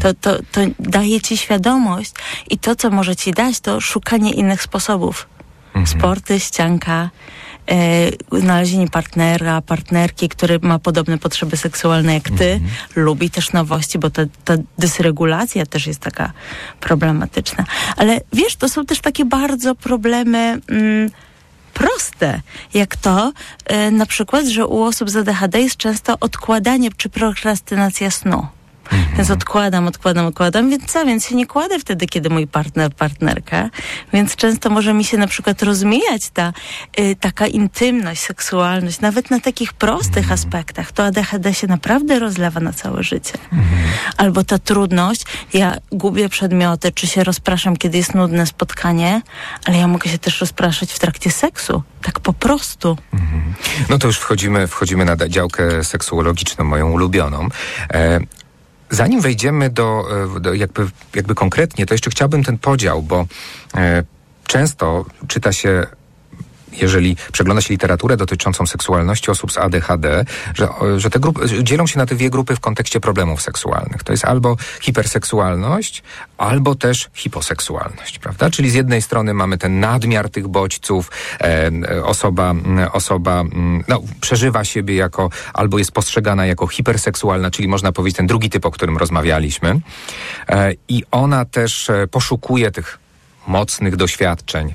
To, 0.00 0.14
to, 0.14 0.36
to 0.52 0.60
daje 0.78 1.20
ci 1.20 1.36
świadomość 1.36 2.12
i 2.50 2.58
to, 2.58 2.76
co 2.76 2.90
może 2.90 3.16
ci 3.16 3.32
dać, 3.32 3.60
to 3.60 3.80
szukanie 3.80 4.32
innych 4.32 4.62
sposobów. 4.62 5.28
Sporty, 5.86 6.40
ścianka, 6.40 7.10
e, 7.70 8.40
znalezienie 8.40 8.88
partnera, 8.88 9.62
partnerki, 9.62 10.28
który 10.28 10.58
ma 10.62 10.78
podobne 10.78 11.18
potrzeby 11.18 11.56
seksualne 11.56 12.14
jak 12.14 12.30
ty, 12.30 12.60
lubi 12.96 13.30
też 13.30 13.52
nowości, 13.52 13.98
bo 13.98 14.10
ta, 14.10 14.22
ta 14.44 14.54
dysregulacja 14.78 15.66
też 15.66 15.86
jest 15.86 16.00
taka 16.00 16.32
problematyczna. 16.80 17.64
Ale 17.96 18.20
wiesz, 18.32 18.56
to 18.56 18.68
są 18.68 18.86
też 18.86 19.00
takie 19.00 19.24
bardzo 19.24 19.74
problemy. 19.74 20.60
Mm, 20.68 21.10
proste, 21.74 22.40
jak 22.74 22.96
to 22.96 23.32
e, 23.64 23.90
na 23.90 24.06
przykład, 24.06 24.46
że 24.46 24.66
u 24.66 24.82
osób 24.82 25.10
z 25.10 25.16
ADHD 25.16 25.60
jest 25.60 25.76
często 25.76 26.16
odkładanie 26.20 26.90
czy 26.96 27.08
prokrastynacja 27.08 28.10
snu. 28.10 28.46
Więc 29.16 29.30
odkładam, 29.30 29.86
odkładam, 29.86 30.26
odkładam, 30.26 30.70
więc 30.70 30.92
co? 30.92 31.06
Więc 31.06 31.26
się 31.26 31.34
nie 31.34 31.46
kładę 31.46 31.78
wtedy, 31.78 32.06
kiedy 32.06 32.30
mój 32.30 32.46
partner, 32.46 32.94
partnerka. 32.94 33.70
Więc 34.12 34.36
często 34.36 34.70
może 34.70 34.94
mi 34.94 35.04
się 35.04 35.18
na 35.18 35.26
przykład 35.26 35.62
rozmijać 35.62 36.30
ta 36.30 36.52
y, 37.00 37.16
taka 37.20 37.46
intymność, 37.46 38.22
seksualność, 38.22 39.00
nawet 39.00 39.30
na 39.30 39.40
takich 39.40 39.72
prostych 39.72 40.32
aspektach. 40.32 40.92
To 40.92 41.04
ADHD 41.04 41.54
się 41.54 41.66
naprawdę 41.66 42.18
rozlewa 42.18 42.60
na 42.60 42.72
całe 42.72 43.02
życie. 43.02 43.32
Albo 44.16 44.44
ta 44.44 44.58
trudność, 44.58 45.24
ja 45.54 45.76
gubię 45.92 46.28
przedmioty, 46.28 46.92
czy 46.92 47.06
się 47.06 47.24
rozpraszam, 47.24 47.76
kiedy 47.76 47.98
jest 47.98 48.14
nudne 48.14 48.46
spotkanie, 48.46 49.22
ale 49.64 49.78
ja 49.78 49.86
mogę 49.86 50.10
się 50.10 50.18
też 50.18 50.40
rozpraszać 50.40 50.92
w 50.92 50.98
trakcie 50.98 51.30
seksu. 51.30 51.82
Tak 52.02 52.20
po 52.20 52.32
prostu. 52.32 52.96
No 53.88 53.98
to 53.98 54.06
już 54.06 54.18
wchodzimy, 54.18 54.66
wchodzimy 54.66 55.04
na 55.04 55.16
działkę 55.28 55.84
seksuologiczną, 55.84 56.64
moją 56.64 56.90
ulubioną. 56.90 57.48
E, 57.94 58.20
zanim 58.90 59.20
wejdziemy 59.20 59.70
do, 59.70 60.04
e, 60.36 60.40
do 60.40 60.54
jakby, 60.54 60.86
jakby 61.14 61.34
konkretnie, 61.34 61.86
to 61.86 61.94
jeszcze 61.94 62.10
chciałbym 62.10 62.44
ten 62.44 62.58
podział, 62.58 63.02
bo 63.02 63.26
e, 63.74 64.04
często 64.46 65.04
czyta 65.28 65.52
się 65.52 65.86
jeżeli 66.72 67.16
przegląda 67.32 67.62
się 67.62 67.74
literaturę 67.74 68.16
dotyczącą 68.16 68.66
seksualności 68.66 69.30
osób 69.30 69.52
z 69.52 69.58
ADHD, 69.58 70.24
że, 70.54 70.68
że 70.96 71.10
te 71.10 71.20
grupy 71.20 71.62
dzielą 71.62 71.86
się 71.86 71.98
na 71.98 72.06
te 72.06 72.14
dwie 72.14 72.30
grupy 72.30 72.56
w 72.56 72.60
kontekście 72.60 73.00
problemów 73.00 73.42
seksualnych. 73.42 74.02
To 74.02 74.12
jest 74.12 74.24
albo 74.24 74.56
hiperseksualność, 74.80 76.02
albo 76.38 76.74
też 76.74 77.10
hiposeksualność, 77.14 78.18
prawda? 78.18 78.50
Czyli 78.50 78.70
z 78.70 78.74
jednej 78.74 79.02
strony 79.02 79.34
mamy 79.34 79.58
ten 79.58 79.80
nadmiar 79.80 80.30
tych 80.30 80.48
bodźców, 80.48 81.10
e, 81.40 81.70
osoba, 82.04 82.54
osoba 82.92 83.44
no, 83.88 84.02
przeżywa 84.20 84.64
siebie 84.64 84.94
jako, 84.94 85.30
albo 85.54 85.78
jest 85.78 85.92
postrzegana 85.92 86.46
jako 86.46 86.66
hiperseksualna, 86.66 87.50
czyli 87.50 87.68
można 87.68 87.92
powiedzieć 87.92 88.16
ten 88.16 88.26
drugi 88.26 88.50
typ, 88.50 88.66
o 88.66 88.70
którym 88.70 88.98
rozmawialiśmy. 88.98 89.80
E, 90.48 90.72
I 90.88 91.04
ona 91.10 91.44
też 91.44 91.90
e, 91.90 92.06
poszukuje 92.06 92.70
tych 92.70 92.98
mocnych 93.46 93.96
doświadczeń, 93.96 94.74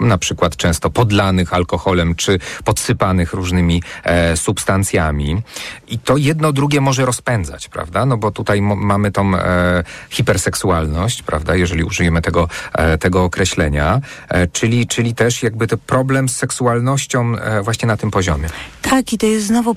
na 0.00 0.18
przykład 0.18 0.56
często 0.56 0.90
podlanych 0.90 1.54
alkoholem 1.54 2.14
czy 2.14 2.38
podsypanych 2.64 3.32
różnymi 3.32 3.82
e, 4.04 4.36
substancjami. 4.36 5.42
I 5.88 5.98
to 5.98 6.16
jedno 6.16 6.52
drugie 6.52 6.80
może 6.80 7.06
rozpędzać, 7.06 7.68
prawda? 7.68 8.06
No 8.06 8.16
bo 8.16 8.30
tutaj 8.30 8.62
mamy 8.62 9.12
tą 9.12 9.34
e, 9.34 9.84
hiperseksualność, 10.10 11.22
prawda? 11.22 11.56
Jeżeli 11.56 11.84
użyjemy 11.84 12.22
tego, 12.22 12.48
e, 12.72 12.98
tego 12.98 13.24
określenia, 13.24 14.00
e, 14.28 14.46
czyli, 14.46 14.86
czyli 14.86 15.14
też 15.14 15.42
jakby 15.42 15.66
ten 15.66 15.78
problem 15.86 16.28
z 16.28 16.36
seksualnością 16.36 17.36
e, 17.36 17.62
właśnie 17.62 17.86
na 17.86 17.96
tym 17.96 18.10
poziomie. 18.10 18.48
Tak, 18.82 19.12
i 19.12 19.18
to 19.18 19.26
jest 19.26 19.46
znowu 19.46 19.74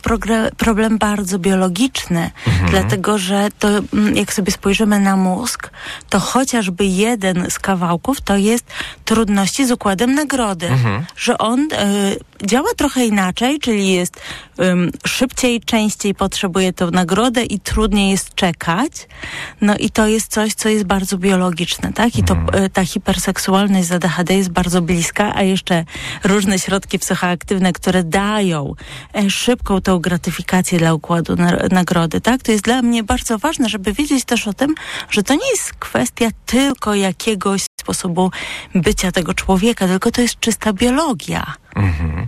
problem 0.58 0.98
bardzo 0.98 1.40
biologiczny, 1.40 2.32
dlatego 2.70 3.18
że 3.18 3.48
to, 3.60 3.68
mm, 3.68 4.16
jak 4.16 4.34
sobie 4.34 4.52
spojrzymy 4.52 5.00
na 5.00 5.16
mózg, 5.18 5.70
to 6.10 6.20
chociażby 6.20 6.86
jeden 6.86 7.46
z 7.50 7.60
kawałków 7.60 8.22
to 8.22 8.38
jest 8.38 8.66
trudności 9.06 9.66
z 9.66 9.72
układem 9.72 9.87
nagrody, 9.96 10.70
że 11.16 11.38
on 11.38 11.60
y, 11.62 11.68
działa 12.46 12.70
trochę 12.78 13.06
inaczej, 13.06 13.60
czyli 13.60 13.92
jest 13.92 14.22
ym, 14.60 14.92
szybciej, 15.08 15.62
częściej 15.62 16.16
potrzebuje 16.16 16.74
tą 16.74 16.92
nagrodę 16.92 17.44
i 17.44 17.60
trudniej 17.60 18.12
jest 18.12 18.36
czekać. 18.36 18.92
No 19.62 19.78
i 19.78 19.90
to 19.90 20.08
jest 20.08 20.32
coś, 20.32 20.54
co 20.54 20.70
jest 20.70 20.84
bardzo 20.84 21.18
biologiczne, 21.18 21.94
tak? 21.94 22.16
I 22.16 22.24
to 22.24 22.34
y, 22.66 22.70
ta 22.70 22.86
hiperseksualność 22.86 23.88
z 23.88 23.92
ADHD 23.92 24.36
jest 24.36 24.50
bardzo 24.50 24.82
bliska, 24.82 25.36
a 25.36 25.44
jeszcze 25.44 25.86
różne 26.24 26.60
środki 26.60 27.00
psychoaktywne, 27.00 27.74
które 27.74 28.04
dają 28.04 28.74
e, 29.16 29.30
szybką 29.30 29.82
tą 29.82 30.00
gratyfikację 30.00 30.80
dla 30.80 30.94
układu 30.94 31.36
na, 31.36 31.52
nagrody, 31.72 32.22
tak? 32.22 32.44
To 32.44 32.52
jest 32.52 32.64
dla 32.64 32.82
mnie 32.82 33.04
bardzo 33.04 33.38
ważne, 33.38 33.70
żeby 33.70 33.94
wiedzieć 33.94 34.26
też 34.26 34.48
o 34.48 34.54
tym, 34.54 34.76
że 35.10 35.24
to 35.24 35.34
nie 35.34 35.50
jest 35.52 35.74
kwestia 35.74 36.30
tylko 36.46 36.96
jakiegoś 36.96 37.67
sposobu 37.88 38.32
bycia 38.76 39.12
tego 39.12 39.34
człowieka, 39.34 39.88
tylko 39.88 40.12
to 40.12 40.22
jest 40.22 40.40
czysta 40.40 40.74
biologia. 40.74 41.54
Mhm. 41.76 42.28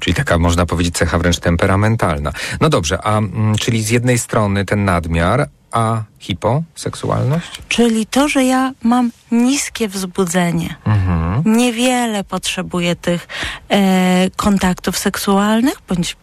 Czyli 0.00 0.14
taka, 0.14 0.38
można 0.38 0.66
powiedzieć, 0.66 0.94
cecha 0.94 1.18
wręcz 1.18 1.38
temperamentalna. 1.38 2.32
No 2.60 2.68
dobrze, 2.68 2.98
a 3.02 3.18
mm, 3.18 3.54
czyli 3.56 3.82
z 3.82 3.90
jednej 3.90 4.18
strony 4.18 4.64
ten 4.64 4.84
nadmiar, 4.84 5.48
a 5.72 6.02
hiposeksualność? 6.18 7.62
Czyli 7.68 8.06
to, 8.06 8.28
że 8.28 8.44
ja 8.44 8.72
mam 8.82 9.10
niskie 9.30 9.88
wzbudzenie. 9.88 10.76
Mhm. 10.84 11.42
Niewiele 11.46 12.24
potrzebuję 12.24 12.96
tych 12.96 13.28
e, 13.68 14.30
kontaktów 14.36 14.98
seksualnych, 14.98 15.74
bądź 15.88 16.16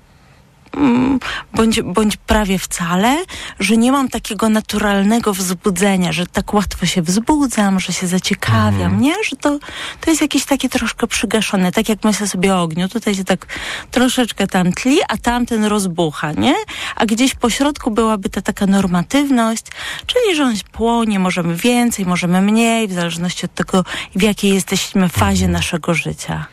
Bądź, 1.54 1.82
bądź 1.82 2.18
prawie 2.18 2.60
wcale, 2.60 3.24
że 3.60 3.78
nie 3.78 3.92
mam 3.92 4.10
takiego 4.10 4.50
naturalnego 4.50 5.34
wzbudzenia, 5.34 6.12
że 6.12 6.28
tak 6.28 6.54
łatwo 6.54 6.86
się 6.86 7.02
wzbudzam, 7.02 7.80
że 7.80 7.94
się 7.94 8.08
zaciekawiam, 8.08 9.02
nie? 9.02 9.14
Że 9.30 9.36
to, 9.36 9.60
to 10.02 10.10
jest 10.10 10.22
jakieś 10.22 10.46
takie 10.46 10.70
troszkę 10.70 11.08
przygaszone, 11.08 11.72
tak 11.72 11.90
jak 11.90 12.04
myślę 12.04 12.28
sobie 12.28 12.56
o 12.56 12.62
ogniu, 12.62 12.90
tutaj 12.90 13.16
się 13.16 13.24
tak 13.24 13.46
troszeczkę 13.92 14.48
tam 14.48 14.74
tli, 14.74 15.00
a 15.10 15.18
tamten 15.18 15.66
rozbucha, 15.66 16.32
nie? 16.32 16.56
A 16.96 17.06
gdzieś 17.06 17.36
po 17.36 17.50
środku 17.50 17.92
byłaby 17.92 18.30
ta 18.30 18.42
taka 18.42 18.66
normatywność, 18.66 19.66
czyli 20.06 20.36
że 20.36 20.44
on 20.44 20.54
płonie, 20.72 21.20
możemy 21.20 21.56
więcej, 21.56 22.06
możemy 22.06 22.42
mniej, 22.42 22.88
w 22.88 22.94
zależności 22.94 23.46
od 23.46 23.54
tego, 23.54 23.84
w 24.16 24.22
jakiej 24.22 24.54
jesteśmy 24.54 25.10
fazie 25.10 25.48
naszego 25.48 25.94
życia. 25.94 26.46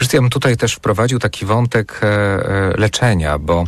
Wiesz, 0.00 0.12
ja 0.12 0.20
bym 0.20 0.30
tutaj 0.30 0.56
też 0.56 0.74
wprowadził 0.74 1.18
taki 1.18 1.46
wątek 1.46 2.00
e, 2.02 2.06
e, 2.06 2.72
leczenia, 2.76 3.38
bo 3.38 3.59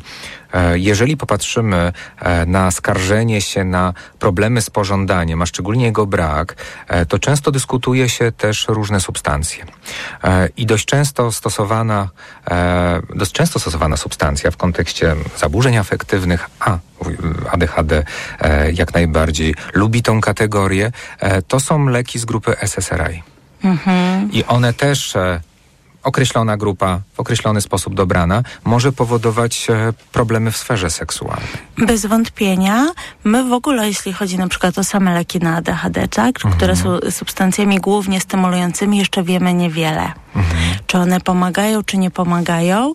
e, 0.53 0.79
jeżeli 0.79 1.17
popatrzymy 1.17 1.93
e, 2.21 2.47
na 2.47 2.71
skarżenie 2.71 3.41
się 3.41 3.65
na 3.65 3.95
problemy 4.19 4.63
z 4.63 4.71
pożądaniem, 4.71 5.43
a 5.43 5.47
szczególnie 5.47 5.85
jego 5.85 6.07
brak, 6.07 6.57
e, 6.89 7.07
to 7.07 7.19
często 7.19 7.51
dyskutuje 7.51 8.09
się 8.09 8.33
też 8.33 8.67
różne 8.69 9.01
substancje. 9.01 9.65
I 10.57 10.67
dość 10.67 10.87
często 10.87 11.33
stosowana, 11.33 12.09
dość 13.15 13.33
często 13.33 13.59
stosowana 13.59 13.97
substancja 13.97 14.51
w 14.51 14.57
kontekście 14.57 15.17
zaburzeń 15.37 15.77
afektywnych, 15.77 16.51
a 16.61 16.79
ADHD 17.51 18.05
jak 18.73 18.95
najbardziej 18.95 19.55
lubi 19.73 20.03
tą 20.03 20.21
kategorię, 20.21 20.93
to 21.49 21.61
są 21.61 21.87
leki 21.87 22.19
z 22.19 22.25
grupy 22.25 22.57
SSRI. 22.61 23.23
I 24.33 24.45
one 24.45 24.73
też 24.73 25.15
określona 26.03 26.57
grupa 26.57 27.01
w 27.15 27.21
określony 27.21 27.61
sposób 27.61 27.95
dobrana 27.95 28.43
może 28.65 28.93
powodować 28.93 29.71
e, 29.71 29.93
problemy 30.13 30.51
w 30.51 30.57
sferze 30.57 30.91
seksualnej. 30.91 31.49
Bez 31.79 32.07
wątpienia. 32.07 32.87
My 33.25 33.45
w 33.45 33.53
ogóle, 33.53 33.87
jeśli 33.87 34.13
chodzi 34.13 34.39
na 34.39 34.49
przykład 34.49 34.79
o 34.79 34.85
same 34.85 35.15
leki 35.15 35.39
na 35.39 35.57
ADHD, 35.57 36.09
tak, 36.09 36.35
które 36.39 36.77
są 36.77 36.99
substancjami 37.11 37.81
głównie 37.81 38.21
stymulującymi, 38.21 38.99
jeszcze 38.99 39.23
wiemy 39.23 39.55
niewiele. 39.55 40.13
Czy 40.87 40.99
one 40.99 41.21
pomagają, 41.21 41.83
czy 41.83 41.99
nie 41.99 42.11
pomagają. 42.11 42.93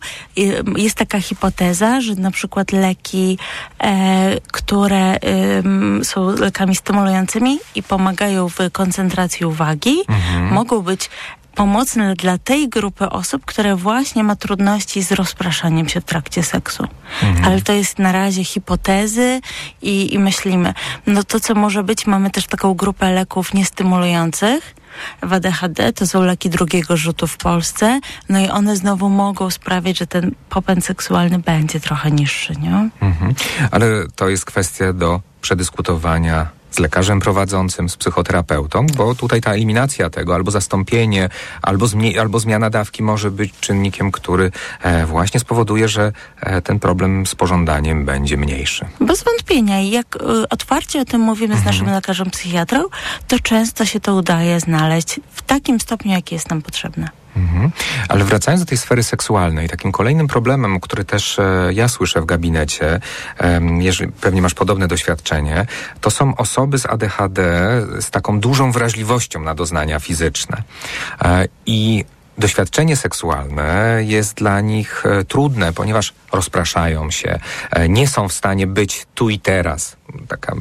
Jest 0.76 0.96
taka 0.96 1.22
hipoteza, 1.22 2.02
że 2.02 2.16
na 2.16 2.32
przykład 2.32 2.72
leki, 2.72 3.38
e, 3.84 4.42
które 4.52 5.18
ym, 5.60 6.02
są 6.04 6.36
lekami 6.36 6.76
stymulującymi 6.76 7.60
i 7.76 7.84
pomagają 7.84 8.50
w 8.50 8.58
koncentracji 8.72 9.46
uwagi, 9.46 9.98
mogą 10.52 10.82
być 10.82 11.10
pomocne 11.58 12.16
dla 12.16 12.38
tej 12.38 12.70
grupy 12.70 13.10
osób, 13.10 13.46
które 13.46 13.76
właśnie 13.76 14.24
ma 14.24 14.36
trudności 14.36 15.04
z 15.04 15.12
rozpraszaniem 15.12 15.90
się 15.90 16.02
w 16.02 16.06
trakcie 16.06 16.44
seksu. 16.44 16.88
Ale 17.44 17.62
to 17.62 17.74
jest 17.74 18.00
na 18.00 18.12
razie 18.12 18.44
hipotezy 18.44 19.42
i, 19.82 20.14
i 20.14 20.20
myślimy, 20.20 20.74
no 21.08 21.24
to 21.24 21.40
co 21.40 21.56
może 21.56 21.84
być, 21.84 22.08
mamy 22.08 22.30
też 22.30 22.48
taką 22.48 22.74
grupę 22.74 23.12
leków 23.12 23.54
niestymulujących, 23.54 24.76
w 25.24 25.34
ADHD, 25.34 25.94
to 25.94 26.08
są 26.08 26.24
leki 26.24 26.50
drugiego 26.50 26.98
rzutu 26.98 27.28
w 27.28 27.38
Polsce, 27.38 28.00
no 28.30 28.40
i 28.40 28.50
one 28.50 28.76
znowu 28.76 29.10
mogą 29.10 29.50
sprawić, 29.50 29.98
że 29.98 30.08
ten 30.08 30.32
popęd 30.50 30.86
seksualny 30.86 31.40
będzie 31.40 31.80
trochę 31.80 32.12
niższy, 32.12 32.54
nie? 32.56 32.90
Mhm. 33.02 33.34
Ale 33.72 33.88
to 34.16 34.30
jest 34.30 34.46
kwestia 34.46 34.94
do 34.94 35.22
przedyskutowania 35.42 36.57
z 36.78 36.80
lekarzem 36.80 37.20
prowadzącym, 37.20 37.90
z 37.90 37.98
psychoterapeutą, 37.98 38.86
bo 38.98 39.16
tutaj 39.16 39.42
ta 39.42 39.54
eliminacja 39.54 40.10
tego, 40.10 40.36
albo 40.36 40.52
zastąpienie, 40.52 41.30
albo, 41.62 41.86
albo 42.20 42.40
zmiana 42.40 42.70
dawki 42.70 43.04
może 43.04 43.32
być 43.32 43.54
czynnikiem, 43.60 44.12
który 44.12 44.52
e, 44.82 45.06
właśnie 45.06 45.40
spowoduje, 45.40 45.88
że 45.88 46.12
ten 46.64 46.80
problem 46.80 47.26
z 47.26 47.36
pożądaniem 47.36 48.06
będzie 48.06 48.38
mniejszy. 48.38 48.86
Bez 49.00 49.24
wątpienia. 49.24 49.80
I 49.80 49.90
jak 49.90 50.16
y, 50.16 50.50
otwarcie 50.50 51.02
o 51.02 51.06
tym 51.06 51.22
mówimy 51.22 51.58
z 51.58 51.66
naszym 51.66 51.90
lekarzem 51.90 52.30
psychiatrą, 52.30 52.84
to 53.28 53.40
często 53.40 53.86
się 53.86 54.00
to 54.00 54.16
udaje 54.16 54.60
znaleźć 54.60 55.20
w 55.32 55.42
takim 55.42 55.80
stopniu, 55.80 56.12
jaki 56.12 56.36
jest 56.36 56.50
nam 56.50 56.62
potrzebne. 56.62 57.10
Mhm. 57.38 57.72
Ale 58.10 58.24
wracając 58.24 58.62
do 58.64 58.70
tej 58.70 58.78
sfery 58.78 59.04
seksualnej, 59.04 59.70
takim 59.70 59.92
kolejnym 59.92 60.28
problemem, 60.28 60.80
który 60.80 61.06
też 61.06 61.40
e, 61.40 61.70
ja 61.74 61.88
słyszę 61.88 62.22
w 62.22 62.26
gabinecie, 62.26 63.00
em, 63.38 63.82
jeżeli 63.82 64.12
pewnie 64.12 64.42
masz 64.42 64.54
podobne 64.54 64.88
doświadczenie, 64.88 65.66
to 66.02 66.12
są 66.12 66.36
osoby 66.36 66.80
z 66.80 66.86
ADHD 66.86 67.42
z 68.00 68.10
taką 68.10 68.40
dużą 68.40 68.72
wrażliwością 68.72 69.40
na 69.42 69.56
doznania 69.56 70.00
fizyczne. 70.00 70.64
E, 71.22 71.48
I 71.66 72.06
doświadczenie 72.38 72.96
seksualne 72.96 74.00
jest 74.06 74.34
dla 74.34 74.62
nich 74.62 75.06
e, 75.06 75.26
trudne, 75.26 75.74
ponieważ 75.74 76.14
rozpraszają 76.32 77.12
się, 77.12 77.40
e, 77.72 77.90
nie 77.90 78.08
są 78.08 78.28
w 78.28 78.34
stanie 78.34 78.68
być 78.68 79.06
tu 79.16 79.30
i 79.30 79.40
teraz. 79.40 79.98
Taka, 80.28 80.56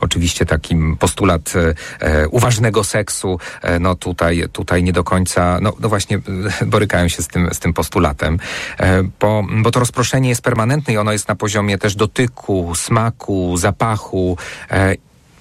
oczywiście 0.00 0.46
taki 0.46 0.76
postulat 0.98 1.52
e, 1.56 1.74
e, 2.00 2.28
uważnego 2.28 2.84
seksu, 2.84 3.38
e, 3.62 3.78
no 3.78 3.94
tutaj, 3.94 4.44
tutaj 4.52 4.82
nie 4.82 4.92
do 4.92 5.04
końca, 5.04 5.58
no, 5.62 5.72
no 5.80 5.88
właśnie 5.88 6.20
borykają 6.66 7.08
się 7.08 7.22
z 7.22 7.28
tym, 7.28 7.48
z 7.52 7.58
tym 7.58 7.72
postulatem, 7.72 8.38
e, 8.78 9.02
bo, 9.20 9.44
bo 9.62 9.70
to 9.70 9.80
rozproszenie 9.80 10.28
jest 10.28 10.42
permanentne 10.42 10.94
i 10.94 10.96
ono 10.96 11.12
jest 11.12 11.28
na 11.28 11.34
poziomie 11.34 11.78
też 11.78 11.94
dotyku, 11.94 12.74
smaku, 12.74 13.56
zapachu, 13.56 14.38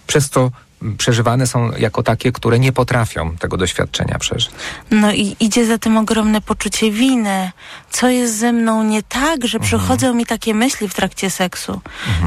przez 0.07 0.29
to 0.29 0.51
przeżywane 0.97 1.47
są 1.47 1.71
jako 1.71 2.03
takie, 2.03 2.31
które 2.31 2.59
nie 2.59 2.71
potrafią 2.71 3.35
tego 3.37 3.57
doświadczenia 3.57 4.19
przeżyć. 4.19 4.51
No 4.91 5.11
i 5.11 5.35
idzie 5.39 5.65
za 5.65 5.77
tym 5.77 5.97
ogromne 5.97 6.41
poczucie 6.41 6.91
winy. 6.91 7.51
Co 7.89 8.09
jest 8.09 8.37
ze 8.37 8.51
mną 8.51 8.83
nie 8.83 9.03
tak, 9.03 9.47
że 9.47 9.59
przychodzą 9.59 10.13
mi 10.13 10.25
takie 10.25 10.53
myśli 10.53 10.89
w 10.89 10.93
trakcie 10.93 11.29
seksu? 11.29 11.81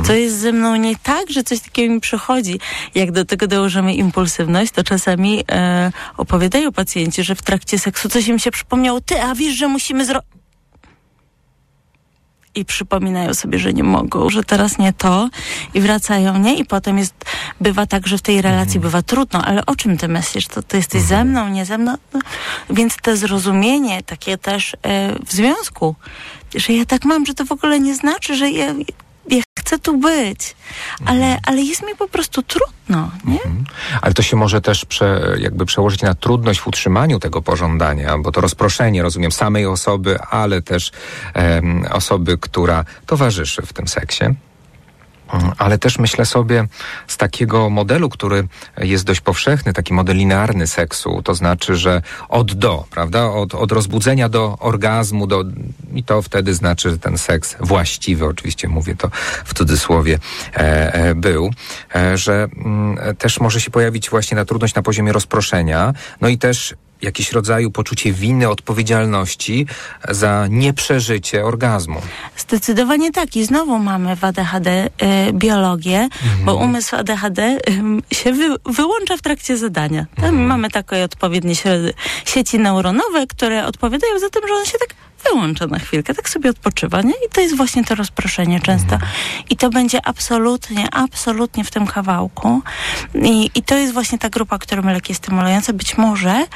Co 0.07 0.13
jest 0.13 0.39
ze 0.39 0.53
mną 0.53 0.77
nie 0.77 0.97
tak, 0.97 1.31
że 1.31 1.43
coś 1.43 1.61
takiego 1.61 1.95
mi 1.95 2.01
przychodzi? 2.01 2.61
Jak 2.95 3.13
do 3.13 3.25
tego 3.25 3.47
dołożymy 3.47 3.95
impulsywność, 3.95 4.73
to 4.73 4.85
czasami 4.85 5.45
e, 5.51 5.93
opowiadają 6.17 6.73
pacjenci, 6.73 7.25
że 7.25 7.35
w 7.35 7.43
trakcie 7.43 7.79
seksu 7.79 8.09
coś 8.09 8.29
im 8.29 8.39
się 8.39 8.51
przypomniało. 8.51 9.01
Ty, 9.01 9.23
a 9.23 9.35
wiesz, 9.35 9.55
że 9.55 9.69
musimy 9.69 10.05
zrobić... 10.05 10.44
I 12.55 12.65
przypominają 12.65 13.35
sobie, 13.35 13.59
że 13.59 13.73
nie 13.73 13.85
mogą, 13.85 14.31
że 14.31 14.45
teraz 14.45 14.79
nie 14.79 14.93
to 14.93 15.29
i 15.75 15.81
wracają, 15.81 16.39
nie? 16.39 16.55
I 16.55 16.65
potem 16.65 16.99
jest, 16.99 17.15
bywa 17.61 17.87
tak, 17.87 18.07
że 18.07 18.19
w 18.19 18.23
tej 18.23 18.43
relacji 18.43 18.81
bywa 18.81 19.03
trudno, 19.03 19.45
ale 19.45 19.67
o 19.67 19.77
czym 19.77 19.99
ty 19.99 20.09
myślisz? 20.09 20.47
To 20.47 20.63
ty 20.63 20.77
jesteś 20.77 21.03
ze 21.03 21.25
mną, 21.25 21.49
nie 21.49 21.65
ze 21.65 21.79
mną? 21.79 21.95
No, 22.13 22.21
więc 22.71 22.97
te 22.97 23.17
zrozumienie 23.17 24.03
takie 24.03 24.39
też 24.39 24.77
e, 24.83 25.15
w 25.27 25.33
związku, 25.33 25.95
że 26.55 26.73
ja 26.73 26.85
tak 26.85 27.05
mam, 27.05 27.27
że 27.27 27.35
to 27.35 27.45
w 27.45 27.53
ogóle 27.53 27.81
nie 27.81 27.95
znaczy, 27.95 28.37
że 28.37 28.51
ja 28.51 28.75
chcę 29.75 29.79
tu 29.79 29.99
być, 29.99 30.57
ale, 31.07 31.39
ale 31.47 31.63
jest 31.63 31.83
mi 31.83 31.95
po 31.99 32.09
prostu 32.09 32.43
trudno, 32.43 33.11
nie? 33.25 33.43
Mhm. 33.43 33.65
Ale 34.03 34.15
to 34.15 34.23
się 34.23 34.37
może 34.37 34.61
też 34.61 34.85
prze, 34.85 35.37
jakby 35.39 35.67
przełożyć 35.67 36.03
na 36.03 36.15
trudność 36.15 36.61
w 36.61 36.67
utrzymaniu 36.67 37.19
tego 37.19 37.43
pożądania, 37.43 38.19
bo 38.19 38.33
to 38.33 38.41
rozproszenie, 38.41 39.03
rozumiem, 39.03 39.33
samej 39.33 39.67
osoby, 39.67 40.21
ale 40.21 40.63
też 40.63 40.93
em, 41.35 41.87
osoby, 41.91 42.39
która 42.39 42.85
towarzyszy 43.07 43.63
w 43.63 43.73
tym 43.73 43.89
seksie. 43.89 44.25
Mm, 45.33 45.53
Ale 45.59 45.79
też 45.79 45.99
myślę 45.99 46.27
sobie 46.27 46.67
z 47.07 47.17
takiego 47.17 47.71
modelu, 47.71 48.09
który 48.09 48.49
jest 48.79 49.05
dość 49.05 49.21
powszechny, 49.21 49.73
taki 49.73 49.95
model 49.95 50.17
linearny 50.17 50.67
seksu, 50.67 51.23
to 51.23 51.35
znaczy, 51.35 51.77
że 51.77 52.03
od 52.29 52.53
do, 52.53 52.85
prawda? 52.91 53.25
Od, 53.25 53.55
od 53.55 53.73
rozbudzenia 53.73 54.29
do 54.29 54.57
orgazmu, 54.61 55.27
do, 55.27 55.45
i 55.95 56.05
to 56.05 56.23
wtedy 56.23 56.55
znaczy, 56.55 56.91
że 56.91 56.99
ten 56.99 57.19
seks 57.19 57.57
właściwy, 57.61 58.27
oczywiście 58.27 58.69
mówię 58.69 58.97
to 58.97 59.11
w 59.45 59.55
cudzysłowie, 59.55 60.19
e, 60.57 60.95
e, 60.95 61.15
był, 61.15 61.51
e, 61.95 62.19
że 62.19 62.49
mm, 62.57 63.17
też 63.17 63.41
może 63.41 63.61
się 63.61 63.71
pojawić 63.71 64.11
właśnie 64.11 64.37
na 64.37 64.45
trudność 64.45 64.75
na 64.75 64.83
poziomie 64.83 65.13
rozproszenia, 65.13 65.93
no 66.21 66.29
i 66.29 66.39
też 66.39 66.75
jakiś 67.05 67.33
rodzaju 67.33 67.71
poczucie 67.71 68.13
winy, 68.13 68.49
odpowiedzialności 68.49 69.67
za 70.09 70.47
nieprzeżycie 70.51 71.45
orgazmu. 71.45 72.01
Zdecydowanie 72.37 73.13
tak. 73.13 73.37
I 73.37 73.45
znowu 73.45 73.79
mamy 73.79 74.17
w 74.17 74.25
ADHD 74.25 74.71
e, 74.99 75.33
biologię, 75.33 76.09
bo 76.45 76.55
umysł 76.55 76.97
ADHD 76.97 77.43
em, 77.43 78.03
się 78.13 78.33
wy, 78.33 78.57
wyłącza 78.67 79.17
w 79.17 79.23
trakcie 79.23 79.57
zadania. 79.57 80.07
Tam 80.17 80.37
mamy 80.37 80.71
takie 80.71 81.05
odpowiednie 81.05 81.55
sieci 82.25 82.59
neuronowe, 82.59 83.27
które 83.27 83.67
odpowiadają 83.67 84.19
za 84.19 84.31
tym, 84.31 84.43
że 84.49 84.55
on 84.55 84.65
się 84.65 84.79
tak 84.79 84.95
wyłącza 85.31 85.67
na 85.67 85.79
chwilkę, 85.79 86.15
tak 86.15 86.29
sobie 86.29 86.51
odpoczywa, 86.51 87.03
nie? 87.03 87.13
I 87.27 87.29
to 87.33 87.41
jest 87.41 87.57
właśnie 87.57 87.85
to 87.85 87.95
rozproszenie 87.95 88.61
często. 88.61 88.99
I 89.51 89.57
to 89.57 89.71
będzie 89.71 90.07
absolutnie, 90.07 90.89
absolutnie 90.93 91.65
w 91.65 91.71
tym 91.71 91.87
kawałku. 91.87 92.63
I, 93.15 93.51
i 93.55 93.63
to 93.63 93.77
jest 93.77 93.93
właśnie 93.93 94.19
ta 94.19 94.31
grupa, 94.31 94.59
którą 94.59 94.83
leki 94.83 95.15
stymulujące 95.15 95.73
być 95.73 95.99
może 95.99 96.31
e, 96.31 96.47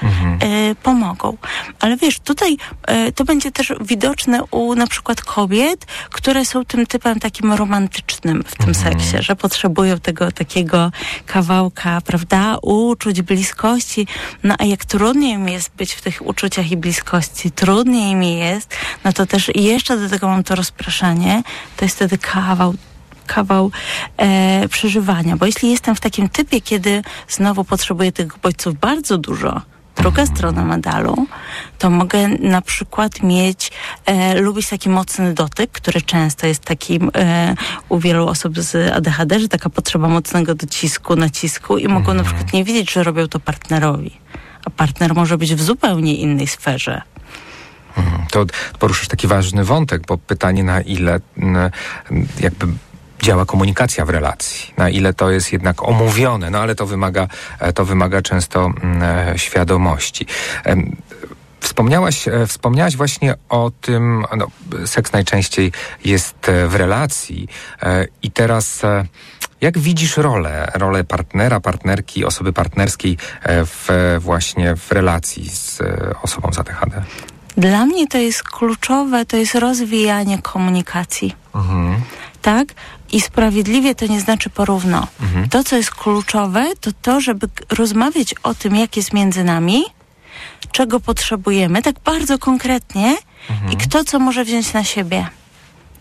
pomogą. 0.83 1.37
Ale 1.81 1.97
wiesz, 1.97 2.21
tutaj 2.21 2.57
e, 2.87 3.13
to 3.13 3.25
będzie 3.25 3.51
też 3.51 3.73
widoczne 3.81 4.45
u 4.51 4.75
na 4.75 4.87
przykład 4.87 5.21
kobiet, 5.21 5.87
które 6.11 6.45
są 6.45 6.65
tym 6.65 6.87
typem 6.87 7.21
takim 7.21 7.53
romantycznym 7.53 8.45
w 8.47 8.57
tym 8.65 8.75
seksie, 8.75 9.17
że 9.21 9.37
potrzebują 9.37 10.01
tego 10.01 10.33
takiego 10.33 10.93
kawałka, 11.27 12.01
prawda, 12.01 12.59
uczuć, 12.63 13.23
bliskości. 13.23 14.07
No 14.43 14.55
a 14.59 14.65
jak 14.65 14.85
trudniej 14.85 15.39
mi 15.39 15.53
jest 15.53 15.71
być 15.77 15.93
w 15.93 16.03
tych 16.03 16.27
uczuciach 16.27 16.71
i 16.71 16.77
bliskości, 16.77 17.51
trudniej 17.51 18.15
mi 18.15 18.39
jest, 18.39 18.58
no 19.05 19.13
to 19.13 19.27
też 19.27 19.51
jeszcze 19.55 19.97
do 19.97 20.09
tego 20.09 20.29
mam 20.29 20.45
to 20.45 20.55
rozpraszanie, 20.55 21.43
to 21.77 21.85
jest 21.85 21.97
wtedy 21.97 22.19
kawał 22.19 22.75
kawał 23.27 23.71
e, 24.17 24.69
przeżywania. 24.69 25.37
Bo 25.37 25.47
jeśli 25.47 25.71
jestem 25.71 25.95
w 25.95 26.01
takim 26.01 26.29
typie, 26.29 26.61
kiedy 26.61 27.03
znowu 27.29 27.65
potrzebuję 27.65 28.13
tych 28.13 28.39
bodźców 28.39 28.79
bardzo 28.79 29.19
dużo, 29.19 29.63
druga 29.97 30.27
strona 30.27 30.65
medalu, 30.65 31.27
to 31.79 31.91
mogę 31.91 32.29
na 32.29 32.63
przykład 32.63 33.23
mieć, 33.23 33.71
e, 34.07 34.41
lubić 34.41 34.69
taki 34.69 34.89
mocny 34.89 35.35
dotyk, 35.35 35.71
który 35.71 36.03
często 36.03 36.47
jest 36.47 36.65
takim 36.65 37.11
e, 37.15 37.55
u 37.89 37.99
wielu 37.99 38.29
osób 38.29 38.59
z 38.59 38.93
ADHD, 38.93 39.41
że 39.41 39.49
taka 39.49 39.71
potrzeba 39.71 40.09
mocnego 40.09 40.55
docisku, 40.55 41.17
nacisku 41.17 41.79
i 41.79 41.89
mogą 41.89 42.15
na 42.15 42.25
przykład 42.25 42.53
nie 42.53 42.65
wiedzieć, 42.65 42.93
że 42.93 43.03
robią 43.03 43.29
to 43.29 43.41
partnerowi. 43.41 44.21
A 44.65 44.71
partner 44.71 45.15
może 45.15 45.39
być 45.39 45.55
w 45.55 45.63
zupełnie 45.63 46.17
innej 46.17 46.47
sferze. 46.47 47.03
To 48.31 48.45
poruszysz 48.79 49.09
taki 49.09 49.27
ważny 49.27 49.65
wątek, 49.65 50.07
bo 50.07 50.19
pytanie 50.19 50.65
na 50.65 50.81
ile 50.81 51.21
jakby 52.41 52.67
działa 53.23 53.47
komunikacja 53.47 54.05
w 54.05 54.11
relacji, 54.11 54.75
na 54.77 54.89
ile 54.89 55.15
to 55.15 55.31
jest 55.31 55.53
jednak 55.53 55.83
omówione, 55.83 56.51
no 56.51 56.59
ale 56.59 56.75
to 56.75 56.87
wymaga, 56.87 57.29
e, 57.61 57.73
to 57.73 57.85
wymaga 57.85 58.23
często 58.23 58.71
e, 59.03 59.33
świadomości. 59.37 60.27
Wspomniałaś, 61.61 62.29
e, 62.29 62.47
wspomniałaś 62.47 62.97
właśnie 62.97 63.35
o 63.49 63.71
tym, 63.81 64.25
no, 64.37 64.47
seks 64.87 65.13
najczęściej 65.13 65.73
jest 66.05 66.37
w 66.69 66.75
relacji 66.75 67.49
i 68.23 68.31
teraz 68.31 68.83
jak 69.61 69.79
widzisz 69.79 70.17
rolę, 70.17 70.71
rolę 70.75 71.05
partnera, 71.05 71.61
partnerki, 71.61 72.25
osoby 72.25 72.53
partnerskiej 72.53 73.19
w, 73.47 74.17
właśnie 74.21 74.77
w 74.77 74.93
relacji 74.93 75.51
z 75.51 75.79
osobą 76.23 76.53
z 76.53 76.59
ADHD? 76.59 77.03
Dla 77.59 77.87
mnie 77.87 78.07
to 78.07 78.19
jest 78.19 78.43
kluczowe, 78.43 79.27
to 79.27 79.37
jest 79.37 79.55
rozwijanie 79.55 80.39
komunikacji. 80.43 81.35
Mhm. 81.55 82.01
tak? 82.43 82.75
I 83.13 83.21
sprawiedliwie 83.21 83.95
to 83.95 84.07
nie 84.07 84.21
znaczy 84.21 84.51
porówno. 84.51 85.07
Mhm. 85.21 85.49
To, 85.49 85.65
co 85.65 85.77
jest 85.77 85.91
kluczowe, 85.91 86.67
to 86.81 86.91
to, 87.03 87.21
żeby 87.21 87.49
rozmawiać 87.71 88.35
o 88.43 88.55
tym, 88.55 88.77
jak 88.77 88.97
jest 88.97 89.13
między 89.13 89.45
nami, 89.45 89.83
czego 90.73 91.01
potrzebujemy, 91.01 91.83
tak 91.83 92.01
bardzo 92.05 92.39
konkretnie 92.39 93.17
i 93.73 93.77
kto 93.77 94.05
co 94.05 94.19
może 94.19 94.45
wziąć 94.45 94.73
na 94.73 94.85
siebie. 94.85 95.27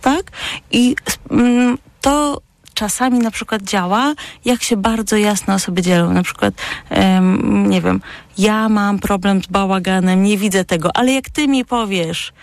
Tak? 0.01 0.31
I 0.71 0.95
mm, 1.31 1.77
to 2.01 2.41
czasami 2.77 3.19
na 3.19 3.31
przykład 3.31 3.61
działa, 3.61 4.13
jak 4.45 4.63
się 4.63 4.77
bardzo 4.77 5.17
jasno 5.17 5.53
osoby 5.53 5.81
dzielą. 5.81 6.13
Na 6.13 6.23
przykład, 6.23 6.53
em, 6.89 7.69
nie 7.69 7.81
wiem, 7.81 8.01
ja 8.37 8.69
mam 8.69 8.99
problem 8.99 9.43
z 9.43 9.47
bałaganem, 9.47 10.23
nie 10.23 10.37
widzę 10.37 10.65
tego, 10.65 10.89
ale 10.93 11.11
jak 11.11 11.29
ty 11.29 11.47
mi 11.47 11.65
powiesz, 11.65 12.33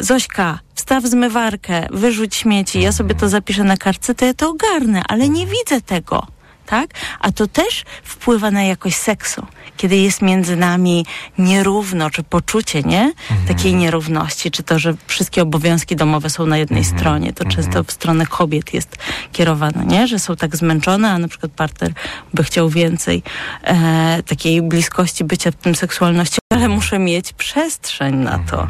Zośka, 0.00 0.58
wstaw 0.74 1.04
zmywarkę, 1.04 1.86
wyrzuć 1.90 2.36
śmieci, 2.36 2.80
ja 2.80 2.92
sobie 2.92 3.14
to 3.14 3.28
zapiszę 3.28 3.64
na 3.64 3.76
kartce, 3.76 4.14
to 4.14 4.24
ja 4.24 4.34
to 4.34 4.50
ogarnę, 4.50 5.02
ale 5.08 5.28
nie 5.28 5.46
widzę 5.46 5.80
tego. 5.80 6.26
Tak? 6.70 6.90
A 7.20 7.32
to 7.32 7.46
też 7.46 7.84
wpływa 8.02 8.50
na 8.50 8.62
jakość 8.62 8.96
seksu. 8.96 9.46
Kiedy 9.76 9.96
jest 9.96 10.22
między 10.22 10.56
nami 10.56 11.06
nierówno, 11.38 12.10
czy 12.10 12.22
poczucie, 12.22 12.82
nie? 12.82 13.12
Takiej 13.48 13.74
nierówności, 13.74 14.50
czy 14.50 14.62
to, 14.62 14.78
że 14.78 14.94
wszystkie 15.06 15.42
obowiązki 15.42 15.96
domowe 15.96 16.30
są 16.30 16.46
na 16.46 16.58
jednej 16.58 16.84
stronie, 16.84 17.32
to 17.32 17.44
często 17.44 17.84
w 17.84 17.92
stronę 17.92 18.26
kobiet 18.26 18.74
jest 18.74 18.96
kierowane, 19.32 19.84
nie? 19.84 20.06
Że 20.06 20.18
są 20.18 20.36
tak 20.36 20.56
zmęczone, 20.56 21.10
a 21.10 21.18
na 21.18 21.28
przykład 21.28 21.52
partner 21.52 21.92
by 22.34 22.44
chciał 22.44 22.68
więcej 22.68 23.22
e, 23.62 24.22
takiej 24.22 24.62
bliskości, 24.62 25.24
bycia 25.24 25.50
w 25.50 25.54
tym 25.54 25.74
seksualności, 25.74 26.38
ale 26.52 26.68
muszę 26.68 26.98
mieć 26.98 27.32
przestrzeń 27.32 28.16
na 28.16 28.38
to. 28.38 28.68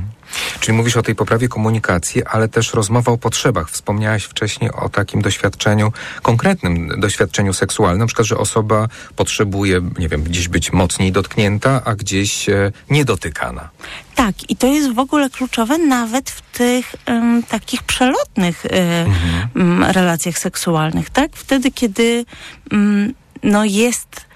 Czyli 0.61 0.77
mówisz 0.77 0.97
o 0.97 1.03
tej 1.03 1.15
poprawie 1.15 1.49
komunikacji, 1.49 2.25
ale 2.25 2.49
też 2.49 2.75
rozmowa 2.75 3.13
o 3.13 3.19
potrzebach. 3.19 3.71
Wspomniałaś 3.71 4.25
wcześniej 4.25 4.73
o 4.73 4.89
takim 4.89 5.23
doświadczeniu, 5.23 5.93
konkretnym 6.23 7.01
doświadczeniu 7.01 7.53
seksualnym, 7.53 7.99
na 7.99 8.07
przykład, 8.07 8.29
że 8.29 8.39
osoba 8.39 8.89
potrzebuje, 9.17 9.81
nie 9.99 10.09
wiem, 10.09 10.23
gdzieś 10.23 10.49
być 10.49 10.73
mocniej 10.73 11.13
dotknięta, 11.13 11.83
a 11.85 11.95
gdzieś 11.95 12.49
e, 12.49 12.73
niedotykana. 12.91 13.69
Tak, 14.15 14.51
i 14.51 14.57
to 14.57 14.67
jest 14.67 14.95
w 14.95 14.99
ogóle 14.99 15.31
kluczowe 15.31 15.79
nawet 15.79 16.31
w 16.31 16.41
tych 16.41 16.97
takich 17.49 17.83
przelotnych 17.83 18.67
e, 18.67 18.71
em, 19.55 19.85
relacjach 19.85 20.39
seksualnych, 20.39 21.11
tak? 21.11 21.31
Wtedy, 21.35 21.71
kiedy 21.71 22.25
no 23.43 23.65
jest 23.65 24.28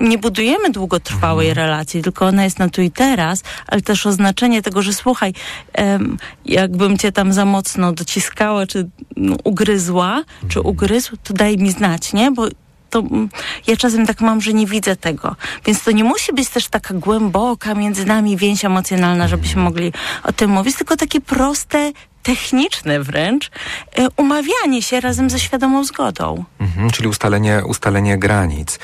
nie 0.00 0.18
budujemy 0.18 0.70
długotrwałej 0.70 1.54
relacji, 1.54 2.02
tylko 2.02 2.26
ona 2.26 2.44
jest 2.44 2.58
na 2.58 2.68
tu 2.68 2.82
i 2.82 2.90
teraz, 2.90 3.42
ale 3.66 3.80
też 3.80 4.06
oznaczenie 4.06 4.62
tego, 4.62 4.82
że 4.82 4.92
słuchaj, 4.92 5.32
em, 5.72 6.18
jakbym 6.44 6.98
cię 6.98 7.12
tam 7.12 7.32
za 7.32 7.44
mocno 7.44 7.92
dociskała, 7.92 8.66
czy 8.66 8.88
no, 9.16 9.36
ugryzła, 9.44 10.24
czy 10.48 10.60
ugryzł, 10.60 11.16
to 11.24 11.34
daj 11.34 11.58
mi 11.58 11.70
znać, 11.70 12.12
nie? 12.12 12.30
Bo 12.30 12.48
to 12.90 12.98
mm, 12.98 13.28
ja 13.66 13.76
czasem 13.76 14.06
tak 14.06 14.20
mam, 14.20 14.40
że 14.40 14.52
nie 14.52 14.66
widzę 14.66 14.96
tego. 14.96 15.36
Więc 15.66 15.84
to 15.84 15.90
nie 15.90 16.04
musi 16.04 16.32
być 16.32 16.48
też 16.48 16.68
taka 16.68 16.94
głęboka 16.94 17.74
między 17.74 18.04
nami 18.04 18.36
więź 18.36 18.64
emocjonalna, 18.64 19.28
żebyśmy 19.28 19.62
mogli 19.62 19.92
o 20.24 20.32
tym 20.32 20.50
mówić, 20.50 20.76
tylko 20.76 20.96
takie 20.96 21.20
proste, 21.20 21.92
techniczne 22.28 23.00
wręcz 23.00 23.50
e, 23.96 24.08
umawianie 24.16 24.82
się 24.82 25.00
razem 25.00 25.30
ze 25.30 25.38
świadomą 25.38 25.84
zgodą. 25.84 26.44
Mhm, 26.60 26.90
czyli 26.90 27.08
ustalenie, 27.08 27.62
ustalenie 27.64 28.18
granic. 28.18 28.78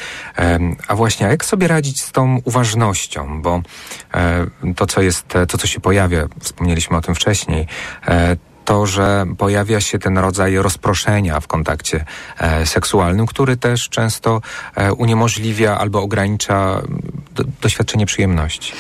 A 0.89 0.95
właśnie, 0.95 1.27
jak 1.27 1.45
sobie 1.45 1.69
radzić 1.69 2.01
z 2.01 2.13
tą 2.13 2.41
uważnością? 2.45 3.43
Bo 3.43 3.63
e, 4.15 4.47
to, 4.77 4.87
co 4.87 5.03
jest, 5.03 5.37
e, 5.37 5.47
to, 5.47 5.59
co 5.59 5.67
się 5.67 5.81
pojawia, 5.81 6.27
wspomnieliśmy 6.41 6.97
o 6.97 7.01
tym 7.01 7.15
wcześniej, 7.15 7.67
to, 8.65 8.87
że 8.87 9.27
pojawia 9.39 9.81
się 9.81 9.99
ten 9.99 10.19
rodzaj 10.19 10.57
rozproszenia 10.57 11.41
w 11.41 11.47
kontakcie 11.47 12.05
e, 12.39 12.67
seksualnym, 12.67 13.27
który 13.27 13.57
też 13.57 13.89
często 13.89 14.41
e, 14.75 14.93
uniemożliwia 14.93 15.79
albo 15.79 16.03
ogranicza 16.03 16.83
do, 17.35 17.45
doświadczenie 17.63 18.07
przyjemności. 18.07 18.73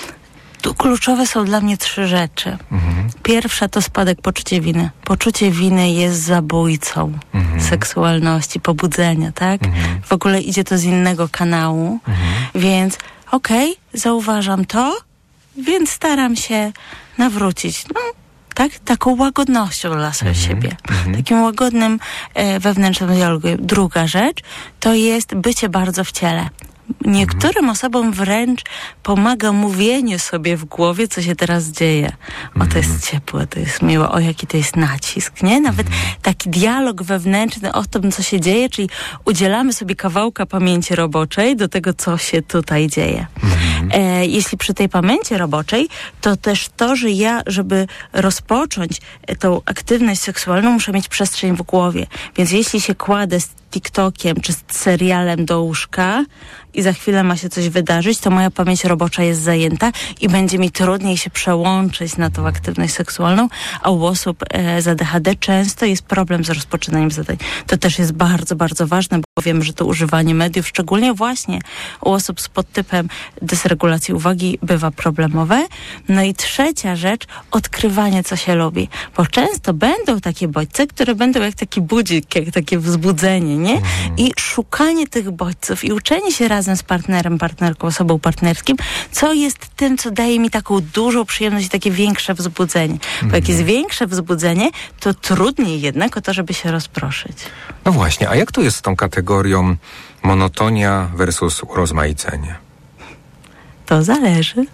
Tu 0.64 0.74
kluczowe 0.74 1.26
są 1.26 1.44
dla 1.44 1.60
mnie 1.60 1.76
trzy 1.76 2.06
rzeczy. 2.06 2.58
Pierwsza 3.22 3.68
to 3.68 3.82
spadek 3.82 4.22
poczucia 4.22 4.60
winy. 4.60 4.90
Poczucie 5.04 5.50
winy 5.50 5.90
jest 5.90 6.22
zabójcą 6.22 7.18
seksualności, 7.58 8.60
pobudzenia, 8.60 9.32
tak? 9.32 9.60
W 10.04 10.12
ogóle 10.12 10.40
idzie 10.40 10.64
to 10.64 10.78
z 10.78 10.84
innego 10.84 11.28
kanału, 11.28 11.98
więc 12.54 12.98
okej, 13.30 13.76
zauważam 13.92 14.64
to, 14.64 14.96
więc 15.56 15.90
staram 15.90 16.36
się 16.36 16.72
nawrócić. 17.18 17.84
No, 17.94 18.00
tak? 18.54 18.78
Taką 18.78 19.16
łagodnością 19.16 19.90
dla 19.90 20.12
sobie 20.12 20.34
siebie. 20.34 20.76
Takim 21.16 21.42
łagodnym 21.42 22.00
e, 22.34 22.60
wewnętrznym 22.60 23.14
dialogiem. 23.14 23.58
Druga 23.60 24.06
rzecz 24.06 24.42
to 24.80 24.94
jest 24.94 25.34
bycie 25.34 25.68
bardzo 25.68 26.04
w 26.04 26.12
ciele. 26.12 26.48
Niektórym 27.04 27.70
osobom 27.70 28.12
wręcz 28.12 28.62
pomaga 29.02 29.52
mówienie 29.52 30.18
sobie 30.18 30.56
w 30.56 30.64
głowie, 30.64 31.08
co 31.08 31.22
się 31.22 31.36
teraz 31.36 31.64
dzieje. 31.64 32.12
O, 32.60 32.66
to 32.66 32.78
jest 32.78 33.10
ciepłe, 33.10 33.46
to 33.46 33.60
jest 33.60 33.82
miłe, 33.82 34.08
o, 34.08 34.18
jaki 34.18 34.46
to 34.46 34.56
jest 34.56 34.76
nacisk, 34.76 35.42
nie? 35.42 35.60
Nawet 35.60 35.86
taki 36.22 36.50
dialog 36.50 37.02
wewnętrzny 37.02 37.72
o 37.72 37.84
tym, 37.84 38.12
co 38.12 38.22
się 38.22 38.40
dzieje, 38.40 38.68
czyli 38.68 38.88
udzielamy 39.24 39.72
sobie 39.72 39.96
kawałka 39.96 40.46
pamięci 40.46 40.94
roboczej 40.94 41.56
do 41.56 41.68
tego, 41.68 41.94
co 41.94 42.18
się 42.18 42.42
tutaj 42.42 42.88
dzieje. 42.88 43.26
E, 43.90 44.26
jeśli 44.26 44.58
przy 44.58 44.74
tej 44.74 44.88
pamięci 44.88 45.36
roboczej, 45.36 45.88
to 46.20 46.36
też 46.36 46.68
to, 46.76 46.96
że 46.96 47.10
ja, 47.10 47.42
żeby 47.46 47.86
rozpocząć 48.12 49.00
e, 49.26 49.36
tą 49.36 49.60
aktywność 49.66 50.20
seksualną, 50.20 50.70
muszę 50.70 50.92
mieć 50.92 51.08
przestrzeń 51.08 51.56
w 51.56 51.62
głowie. 51.62 52.06
Więc 52.36 52.52
jeśli 52.52 52.80
się 52.80 52.94
kładę 52.94 53.40
z 53.40 53.48
TikTokiem 53.70 54.40
czy 54.40 54.52
z 54.52 54.64
serialem 54.70 55.44
do 55.44 55.62
łóżka 55.62 56.24
i 56.74 56.82
za 56.82 56.92
chwilę 56.92 57.24
ma 57.24 57.36
się 57.36 57.48
coś 57.48 57.68
wydarzyć, 57.68 58.18
to 58.18 58.30
moja 58.30 58.50
pamięć 58.50 58.84
robocza 58.84 59.22
jest 59.22 59.40
zajęta 59.42 59.92
i 60.20 60.28
będzie 60.28 60.58
mi 60.58 60.70
trudniej 60.70 61.16
się 61.16 61.30
przełączyć 61.30 62.16
na 62.16 62.30
tą 62.30 62.46
aktywność 62.46 62.94
seksualną, 62.94 63.48
a 63.82 63.90
u 63.90 64.04
osób 64.04 64.44
e, 64.50 64.82
z 64.82 64.88
ADHD 64.88 65.34
często 65.36 65.86
jest 65.86 66.02
problem 66.02 66.44
z 66.44 66.50
rozpoczynaniem 66.50 67.10
zadań. 67.10 67.36
To 67.66 67.76
też 67.78 67.98
jest 67.98 68.12
bardzo, 68.12 68.56
bardzo 68.56 68.86
ważne, 68.86 69.18
bo 69.18 69.42
wiem, 69.42 69.62
że 69.62 69.72
to 69.72 69.86
używanie 69.86 70.34
mediów, 70.34 70.68
szczególnie 70.68 71.14
właśnie 71.14 71.58
u 72.00 72.10
osób 72.10 72.40
z 72.40 72.48
podtypem 72.48 73.08
dysregulacji 73.42 74.14
uwagi 74.14 74.58
bywa 74.62 74.90
problemowe. 74.90 75.66
No 76.08 76.22
i 76.22 76.34
trzecia 76.34 76.96
rzecz, 76.96 77.26
odkrywanie, 77.50 78.24
co 78.24 78.36
się 78.36 78.54
lubi. 78.54 78.88
Bo 79.16 79.26
często 79.26 79.74
będą 79.74 80.20
takie 80.20 80.48
bodźce, 80.48 80.86
które 80.86 81.14
będą 81.14 81.42
jak 81.42 81.54
taki 81.54 81.80
budzik, 81.80 82.34
jak 82.34 82.50
takie 82.50 82.78
wzbudzenie, 82.78 83.56
nie? 83.56 83.80
I 84.16 84.32
szukanie 84.36 85.06
tych 85.06 85.30
bodźców 85.30 85.84
i 85.84 85.92
uczenie 85.92 86.32
się 86.32 86.48
razem 86.64 86.76
z 86.76 86.82
partnerem, 86.82 87.38
partnerką, 87.38 87.86
osobą 87.86 88.18
partnerskim, 88.18 88.76
co 89.12 89.32
jest 89.32 89.68
tym, 89.76 89.98
co 89.98 90.10
daje 90.10 90.40
mi 90.40 90.50
taką 90.50 90.80
dużą 90.80 91.24
przyjemność 91.24 91.66
i 91.66 91.70
takie 91.70 91.90
większe 91.90 92.34
wzbudzenie. 92.34 92.98
Bo 93.22 93.36
jak 93.36 93.48
jest 93.48 93.62
większe 93.62 94.06
wzbudzenie, 94.06 94.70
to 95.00 95.14
trudniej 95.14 95.80
jednak 95.80 96.16
o 96.16 96.20
to, 96.20 96.32
żeby 96.32 96.54
się 96.54 96.72
rozproszyć. 96.72 97.36
No 97.84 97.92
właśnie, 97.92 98.28
a 98.28 98.34
jak 98.36 98.52
to 98.52 98.60
jest 98.60 98.76
z 98.76 98.82
tą 98.82 98.96
kategorią 98.96 99.76
monotonia 100.22 101.10
versus 101.14 101.62
urozmaicenie? 101.62 102.54
To 103.86 104.02
zależy. 104.02 104.66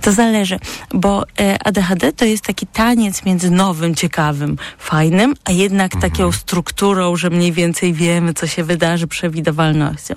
To 0.00 0.12
zależy, 0.12 0.58
bo 0.94 1.24
e, 1.40 1.58
ADHD 1.64 2.12
to 2.12 2.24
jest 2.24 2.44
taki 2.44 2.66
taniec 2.66 3.24
między 3.24 3.50
nowym, 3.50 3.94
ciekawym, 3.94 4.56
fajnym, 4.78 5.34
a 5.44 5.52
jednak 5.52 6.00
taką 6.00 6.32
strukturą, 6.32 7.16
że 7.16 7.30
mniej 7.30 7.52
więcej 7.52 7.92
wiemy, 7.92 8.34
co 8.34 8.46
się 8.46 8.64
wydarzy, 8.64 9.06
przewidywalnością. 9.06 10.14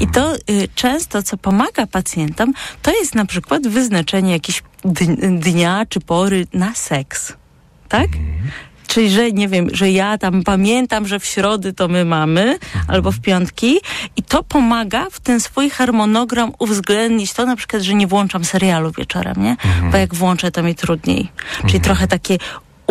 I 0.00 0.06
to 0.06 0.34
y, 0.34 0.68
często, 0.74 1.22
co 1.22 1.36
pomaga 1.36 1.86
pacjentom, 1.86 2.52
to 2.82 2.90
jest 2.90 3.14
na 3.14 3.24
przykład 3.24 3.68
wyznaczenie 3.68 4.32
jakiegoś 4.32 4.62
dni- 4.84 5.38
dnia 5.38 5.86
czy 5.88 6.00
pory 6.00 6.46
na 6.52 6.74
seks. 6.74 7.32
Tak? 7.88 8.08
Czyli, 8.92 9.10
że 9.10 9.32
nie 9.32 9.48
wiem, 9.48 9.68
że 9.72 9.90
ja 9.90 10.18
tam 10.18 10.42
pamiętam, 10.42 11.06
że 11.06 11.18
w 11.18 11.24
środy 11.24 11.72
to 11.72 11.88
my 11.88 12.04
mamy, 12.04 12.58
albo 12.88 13.12
w 13.12 13.20
piątki 13.20 13.80
i 14.16 14.22
to 14.22 14.42
pomaga 14.42 15.06
w 15.10 15.20
ten 15.20 15.40
swój 15.40 15.70
harmonogram 15.70 16.52
uwzględnić 16.58 17.32
to 17.32 17.46
na 17.46 17.56
przykład, 17.56 17.82
że 17.82 17.94
nie 17.94 18.06
włączam 18.06 18.44
serialu 18.44 18.92
wieczorem, 18.98 19.34
nie? 19.42 19.56
Bo 19.90 19.96
jak 19.96 20.14
włączę, 20.14 20.50
to 20.50 20.62
mi 20.62 20.74
trudniej. 20.74 21.28
Czyli 21.66 21.80
trochę 21.80 22.08
takie 22.08 22.38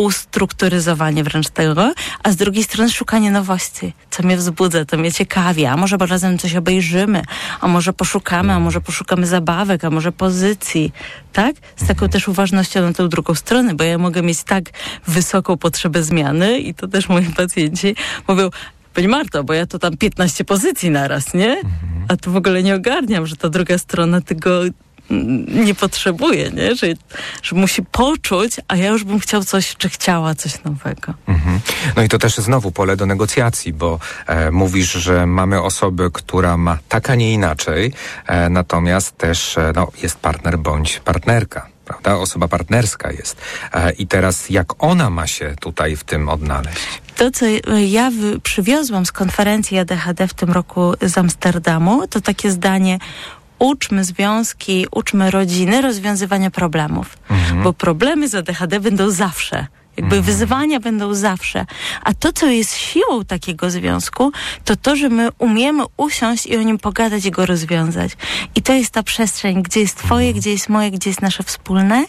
ustrukturyzowanie 0.02 1.24
wręcz 1.24 1.50
tego, 1.50 1.94
a 2.24 2.32
z 2.32 2.36
drugiej 2.36 2.64
strony 2.64 2.92
szukanie 2.92 3.32
nowości, 3.32 3.94
co 4.10 4.24
mnie 4.24 4.38
wzbudza, 4.38 4.86
to 4.86 4.98
mnie 4.98 5.12
ciekawi, 5.12 5.66
a 5.66 5.78
może 5.78 5.98
razem 5.98 6.38
coś 6.38 6.56
obejrzymy, 6.56 7.22
a 7.62 7.68
może 7.68 7.94
poszukamy, 7.94 8.54
a 8.54 8.60
może 8.60 8.82
poszukamy 8.82 9.28
zabawek, 9.28 9.84
a 9.84 9.90
może 9.90 10.12
pozycji, 10.12 10.92
tak? 11.34 11.56
Z 11.76 11.88
taką 11.88 12.10
też 12.10 12.28
uważnością 12.28 12.82
na 12.82 12.94
tę 12.94 13.10
drugą 13.10 13.36
stronę, 13.36 13.76
bo 13.76 13.84
ja 13.84 13.98
mogę 13.98 14.22
mieć 14.22 14.44
tak 14.44 14.64
wysoką 15.08 15.58
potrzebę 15.58 16.04
zmiany 16.04 16.60
i 16.60 16.74
to 16.74 16.88
też 16.88 17.10
moi 17.10 17.26
pacjenci 17.26 17.96
mówią, 18.28 18.50
Pani 18.94 19.08
Marto, 19.08 19.44
bo 19.44 19.54
ja 19.54 19.66
to 19.66 19.80
tam 19.80 19.98
15 19.98 20.46
pozycji 20.46 20.90
naraz, 20.90 21.34
nie? 21.34 21.62
A 22.08 22.18
tu 22.18 22.32
w 22.32 22.36
ogóle 22.36 22.64
nie 22.64 22.76
ogarniam, 22.76 23.28
że 23.28 23.36
ta 23.36 23.50
druga 23.50 23.78
strona 23.78 24.22
tego 24.22 24.62
nie 25.48 25.76
potrzebuje, 25.76 26.52
nie? 26.52 26.76
Że, 26.76 26.88
że 27.44 27.56
musi 27.56 27.84
poczuć, 27.84 28.56
a 28.68 28.76
ja 28.76 28.90
już 28.90 29.04
bym 29.04 29.20
chciał 29.20 29.44
coś, 29.44 29.76
czy 29.78 29.90
chciała 29.90 30.36
coś 30.36 30.64
nowego. 30.64 31.14
Mhm. 31.28 31.60
No 31.96 32.04
i 32.04 32.10
to 32.10 32.18
też 32.18 32.38
znowu 32.38 32.72
pole 32.72 32.96
do 32.96 33.06
negocjacji, 33.06 33.74
bo 33.74 34.00
e, 34.28 34.52
mówisz, 34.52 34.92
że 34.92 35.26
mamy 35.26 35.62
osobę, 35.62 36.10
która 36.14 36.58
ma 36.58 36.78
tak, 36.90 37.10
a 37.10 37.16
nie 37.16 37.34
inaczej, 37.34 37.94
e, 38.28 38.50
natomiast 38.50 39.18
też 39.18 39.58
e, 39.58 39.74
no, 39.76 39.88
jest 40.04 40.20
partner 40.20 40.58
bądź 40.60 41.00
partnerka. 41.00 41.68
Prawda? 41.86 42.16
Osoba 42.16 42.48
partnerska 42.48 43.12
jest. 43.12 43.38
E, 43.74 43.92
I 43.92 44.08
teraz 44.08 44.50
jak 44.50 44.84
ona 44.84 45.10
ma 45.10 45.28
się 45.28 45.56
tutaj 45.60 45.96
w 45.96 46.04
tym 46.04 46.30
odnaleźć? 46.30 47.02
To, 47.16 47.32
co 47.32 47.46
ja 47.88 48.12
przywiozłam 48.44 49.06
z 49.06 49.12
konferencji 49.12 49.78
ADHD 49.78 50.28
w 50.28 50.34
tym 50.34 50.52
roku 50.52 50.94
z 51.02 51.18
Amsterdamu, 51.18 52.08
to 52.08 52.22
takie 52.22 52.52
zdanie 52.52 53.00
uczmy 53.62 54.04
związki, 54.04 54.86
uczmy 54.92 55.32
rodziny 55.32 55.82
rozwiązywania 55.82 56.52
problemów. 56.52 57.18
Bo 57.64 57.74
problemy 57.74 58.28
z 58.28 58.36
ADHD 58.36 58.80
będą 58.80 59.10
zawsze. 59.12 59.68
Jakby 59.98 60.16
Mhm. 60.16 60.24
wyzwania 60.24 60.80
będą 60.80 61.14
zawsze. 61.14 61.66
A 62.04 62.14
to, 62.14 62.34
co 62.34 62.46
jest 62.48 62.78
siłą 62.78 63.26
takiego 63.26 63.70
związku, 63.70 64.32
to 64.66 64.76
to, 64.76 64.96
że 64.96 65.10
my 65.10 65.30
umiemy 65.38 65.84
usiąść 65.98 66.46
i 66.46 66.58
o 66.58 66.62
nim 66.62 66.78
pogadać 66.78 67.26
i 67.26 67.32
go 67.32 67.46
rozwiązać. 67.46 68.12
I 68.56 68.62
to 68.62 68.74
jest 68.74 68.92
ta 68.92 69.04
przestrzeń, 69.04 69.64
gdzie 69.64 69.80
jest 69.80 69.98
twoje, 69.98 70.28
Mhm. 70.28 70.40
gdzie 70.42 70.52
jest 70.52 70.70
moje, 70.70 70.92
gdzie 70.92 71.10
jest 71.10 71.22
nasze 71.22 71.44
wspólne. 71.44 72.06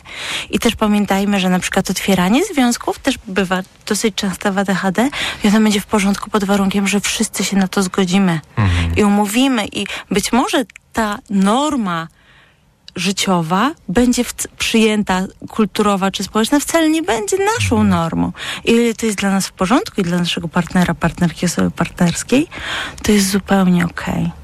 I 0.51 0.59
też 0.59 0.77
pamiętajmy, 0.77 1.41
że 1.41 1.49
na 1.49 1.59
przykład 1.59 1.91
otwieranie 1.91 2.45
związków 2.45 2.99
też 2.99 3.15
bywa 3.27 3.63
dosyć 3.87 4.15
często 4.15 4.53
w 4.53 4.59
ADHD 4.59 5.09
i 5.45 5.49
ono 5.49 5.61
będzie 5.61 5.81
w 5.81 5.87
porządku 5.87 6.31
pod 6.31 6.45
warunkiem, 6.45 6.89
że 6.89 7.01
wszyscy 7.01 7.45
się 7.45 7.57
na 7.57 7.69
to 7.69 7.83
zgodzimy 7.83 8.41
Mhm. 8.57 8.97
i 8.97 9.05
umówimy 9.05 9.67
i 9.73 9.87
być 10.11 10.33
może 10.33 10.65
ta 10.93 11.19
norma 11.31 12.09
życiowa 12.97 13.71
będzie 13.89 14.25
przyjęta, 14.59 15.27
kulturowa 15.49 16.11
czy 16.11 16.25
społeczna, 16.25 16.61
wcale 16.61 16.91
nie 16.91 17.03
będzie 17.03 17.37
naszą 17.39 17.77
Mhm. 17.81 17.89
normą. 17.89 18.33
I 18.65 18.71
ile 18.71 18.95
to 18.95 19.07
jest 19.07 19.19
dla 19.19 19.31
nas 19.31 19.47
w 19.47 19.53
porządku 19.53 20.01
i 20.01 20.05
dla 20.05 20.19
naszego 20.19 20.49
partnera, 20.49 20.95
partnerki, 20.95 21.47
osoby 21.47 21.71
partnerskiej, 21.71 22.47
to 23.03 23.13
jest 23.13 23.31
zupełnie 23.31 23.85
okej. 23.85 24.42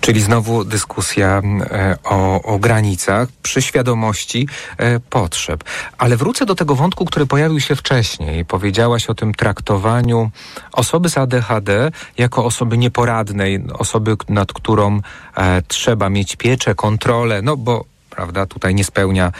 Czyli 0.00 0.20
znowu 0.20 0.64
dyskusja 0.64 1.42
e, 1.60 1.96
o, 2.04 2.42
o 2.42 2.58
granicach 2.58 3.28
przy 3.42 3.62
świadomości 3.62 4.48
e, 4.76 5.00
potrzeb. 5.00 5.64
Ale 5.98 6.16
wrócę 6.16 6.46
do 6.46 6.54
tego 6.54 6.74
wątku, 6.74 7.04
który 7.04 7.26
pojawił 7.26 7.60
się 7.60 7.76
wcześniej. 7.76 8.44
Powiedziałaś 8.44 9.06
o 9.06 9.14
tym 9.14 9.34
traktowaniu 9.34 10.30
osoby 10.72 11.08
z 11.08 11.18
ADHD 11.18 11.90
jako 12.18 12.44
osoby 12.44 12.78
nieporadnej, 12.78 13.64
osoby, 13.72 14.16
nad 14.28 14.52
którą 14.52 15.00
e, 15.36 15.62
trzeba 15.62 16.10
mieć 16.10 16.36
pieczę, 16.36 16.74
kontrolę, 16.74 17.42
no 17.42 17.56
bo 17.56 17.84
prawda, 18.10 18.46
tutaj 18.46 18.74
nie 18.74 18.84
spełnia 18.84 19.32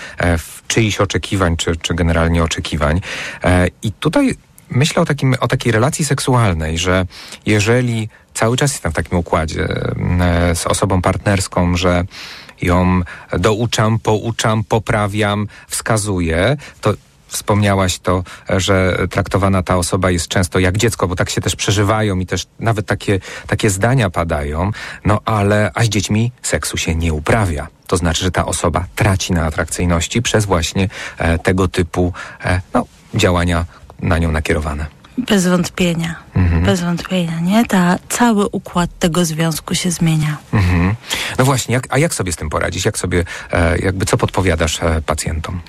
czyichś 0.68 1.00
oczekiwań, 1.00 1.56
czy, 1.56 1.76
czy 1.76 1.94
generalnie 1.94 2.44
oczekiwań. 2.44 3.00
I 3.82 3.92
tutaj 3.92 4.34
myślę 4.70 5.02
o, 5.02 5.04
takim, 5.04 5.34
o 5.40 5.48
takiej 5.48 5.72
relacji 5.72 6.04
seksualnej, 6.04 6.78
że 6.78 7.06
jeżeli 7.46 8.08
cały 8.38 8.56
czas 8.56 8.72
jestem 8.72 8.92
w 8.92 8.94
takim 8.94 9.18
układzie 9.18 9.68
e, 10.20 10.54
z 10.54 10.66
osobą 10.66 11.02
partnerską, 11.02 11.76
że 11.76 12.04
ją 12.62 13.00
douczam, 13.38 13.98
pouczam, 13.98 14.64
poprawiam, 14.64 15.48
wskazuję, 15.68 16.56
to 16.80 16.94
Wspomniałaś 17.28 17.98
to, 17.98 18.24
że 18.48 18.98
traktowana 19.10 19.62
ta 19.62 19.76
osoba 19.76 20.10
jest 20.10 20.28
często 20.28 20.58
jak 20.58 20.76
dziecko, 20.76 21.08
bo 21.08 21.16
tak 21.16 21.30
się 21.30 21.40
też 21.40 21.56
przeżywają 21.56 22.18
i 22.18 22.26
też 22.26 22.46
nawet 22.60 22.86
takie, 22.86 23.20
takie 23.46 23.70
zdania 23.70 24.10
padają, 24.10 24.70
no 25.04 25.20
ale 25.24 25.70
a 25.74 25.84
z 25.84 25.88
dziećmi 25.88 26.32
seksu 26.42 26.76
się 26.76 26.94
nie 26.94 27.12
uprawia. 27.12 27.68
To 27.86 27.96
znaczy, 27.96 28.24
że 28.24 28.30
ta 28.30 28.46
osoba 28.46 28.84
traci 28.96 29.32
na 29.32 29.44
atrakcyjności 29.44 30.22
przez 30.22 30.44
właśnie 30.44 30.88
e, 31.18 31.38
tego 31.38 31.68
typu 31.68 32.12
e, 32.44 32.60
no, 32.74 32.86
działania 33.14 33.64
na 34.02 34.18
nią 34.18 34.32
nakierowane. 34.32 34.97
Bez 35.18 35.46
wątpienia. 35.46 36.14
Mhm. 36.34 36.62
Bez 36.62 36.80
wątpienia, 36.80 37.40
nie? 37.40 37.64
Ta, 37.64 37.98
cały 38.08 38.48
układ 38.48 38.90
tego 38.98 39.24
związku 39.24 39.74
się 39.74 39.90
zmienia. 39.90 40.36
Mhm. 40.52 40.94
No 41.38 41.44
właśnie, 41.44 41.74
jak, 41.74 41.86
a 41.90 41.98
jak 41.98 42.14
sobie 42.14 42.32
z 42.32 42.36
tym 42.36 42.50
poradzić? 42.50 42.84
Jak 42.84 42.98
sobie, 42.98 43.24
e, 43.52 43.78
jakby 43.78 44.06
co 44.06 44.16
podpowiadasz 44.16 44.82
e, 44.82 45.02
pacjentom? 45.06 45.60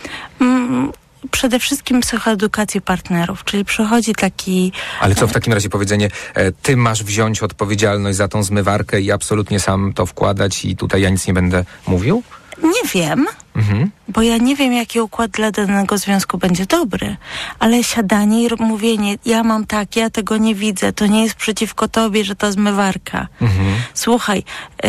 Mm, 0.42 0.92
przede 1.32 1.60
wszystkim 1.60 2.02
psychoedukację 2.02 2.82
partnerów, 2.82 3.44
czyli 3.44 3.66
przychodzi 3.66 4.16
taki 4.16 4.72
Ale 5.00 5.16
co 5.16 5.28
w 5.28 5.32
takim 5.32 5.54
razie 5.54 5.70
powiedzenie, 5.70 6.10
e, 6.34 6.52
ty 6.52 6.78
masz 6.78 7.04
wziąć 7.04 7.44
odpowiedzialność 7.44 8.18
za 8.18 8.28
tą 8.28 8.44
zmywarkę 8.44 9.02
i 9.02 9.12
absolutnie 9.12 9.60
sam 9.60 9.94
to 9.94 10.06
wkładać 10.06 10.66
i 10.66 10.76
tutaj 10.76 11.02
ja 11.02 11.10
nic 11.10 11.28
nie 11.28 11.34
będę 11.34 11.66
mówił? 11.88 12.24
Nie 12.64 12.90
wiem, 12.94 13.28
Mhm. 13.56 13.92
bo 14.08 14.22
ja 14.22 14.38
nie 14.38 14.56
wiem, 14.56 14.74
jaki 14.74 15.02
układ 15.02 15.32
dla 15.32 15.52
danego 15.52 15.98
związku 15.98 16.38
będzie 16.38 16.66
dobry, 16.66 17.18
ale 17.60 17.84
siadanie 17.84 18.44
i 18.44 18.50
mówienie, 18.60 19.16
ja 19.26 19.44
mam 19.44 19.66
tak, 19.66 19.96
ja 19.96 20.10
tego 20.10 20.38
nie 20.38 20.56
widzę, 20.56 20.94
to 20.94 21.06
nie 21.08 21.24
jest 21.24 21.36
przeciwko 21.36 21.88
tobie, 21.88 22.24
że 22.24 22.36
to 22.36 22.52
zmywarka. 22.52 23.28
Mhm. 23.42 23.76
Słuchaj, 23.94 24.44
y, 24.86 24.88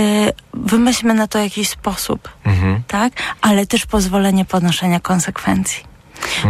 wymyślmy 0.54 1.14
na 1.14 1.26
to 1.26 1.38
jakiś 1.38 1.68
sposób, 1.68 2.28
Mhm. 2.44 2.82
tak? 2.86 3.12
Ale 3.40 3.66
też 3.66 3.86
pozwolenie 3.86 4.44
ponoszenia 4.44 5.00
konsekwencji. 5.00 5.90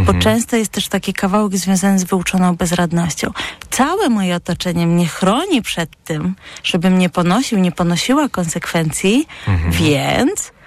Bo 0.04 0.14
często 0.14 0.56
jest 0.56 0.72
też 0.72 0.88
taki 0.88 1.12
kawałek 1.12 1.56
związany 1.56 1.98
z 1.98 2.04
wyuczoną 2.04 2.56
bezradnością. 2.56 3.30
Całe 3.70 4.08
moje 4.08 4.36
otoczenie 4.36 4.86
mnie 4.86 5.06
chroni 5.06 5.62
przed 5.62 5.90
tym, 6.04 6.34
żebym 6.64 6.98
nie 6.98 7.08
ponosił, 7.10 7.58
nie 7.58 7.72
ponosiła 7.72 8.28
konsekwencji, 8.28 9.26
więc 9.70 10.48
e, 10.48 10.59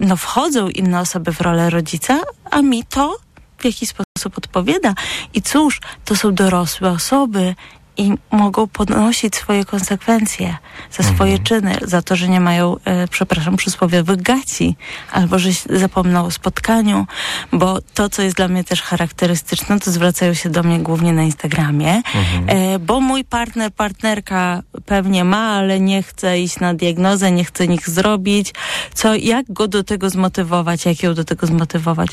no 0.00 0.16
wchodzą 0.16 0.68
inne 0.68 1.00
osoby 1.00 1.32
w 1.32 1.40
rolę 1.40 1.70
rodzica, 1.70 2.20
a 2.50 2.62
mi 2.62 2.84
to 2.84 3.16
w 3.58 3.64
jakiś 3.64 3.88
sposób 3.88 4.38
odpowiada. 4.38 4.94
I 5.34 5.42
cóż, 5.42 5.80
to 6.04 6.16
są 6.16 6.34
dorosłe 6.34 6.90
osoby 6.90 7.54
i 8.00 8.12
mogą 8.30 8.66
ponosić 8.66 9.36
swoje 9.36 9.64
konsekwencje 9.64 10.56
za 10.90 11.02
swoje 11.02 11.38
czyny, 11.38 11.76
za 11.82 12.02
to, 12.02 12.16
że 12.16 12.28
nie 12.28 12.40
mają, 12.40 12.76
e, 12.84 13.08
przepraszam, 13.08 13.56
przysłowiowych 13.56 14.22
gaci, 14.22 14.76
albo 15.12 15.38
że 15.38 15.50
zapomną 15.70 16.24
o 16.24 16.30
spotkaniu, 16.30 17.06
bo 17.52 17.78
to, 17.94 18.08
co 18.08 18.22
jest 18.22 18.36
dla 18.36 18.48
mnie 18.48 18.64
też 18.64 18.82
charakterystyczne, 18.82 19.80
to 19.80 19.90
zwracają 19.90 20.34
się 20.34 20.50
do 20.50 20.62
mnie 20.62 20.78
głównie 20.78 21.12
na 21.12 21.22
Instagramie, 21.22 22.02
e, 22.46 22.78
bo 22.78 23.00
mój 23.00 23.24
partner, 23.24 23.72
partnerka 23.72 24.62
pewnie 24.86 25.24
ma, 25.24 25.48
ale 25.48 25.80
nie 25.80 26.02
chce 26.02 26.40
iść 26.40 26.60
na 26.60 26.74
diagnozę, 26.74 27.32
nie 27.32 27.44
chce 27.44 27.68
nic 27.68 27.86
zrobić, 27.86 28.54
co, 28.94 29.14
jak 29.14 29.52
go 29.52 29.68
do 29.68 29.84
tego 29.84 30.10
zmotywować, 30.10 30.86
jak 30.86 31.02
ją 31.02 31.14
do 31.14 31.24
tego 31.24 31.46
zmotywować? 31.46 32.10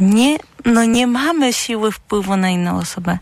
Nie, 0.00 0.36
no 0.64 0.84
nie 0.84 1.06
mamy 1.06 1.52
siły 1.52 1.92
wpływu 1.92 2.36
na 2.36 2.50
inną 2.50 2.78
osobę. 2.78 3.18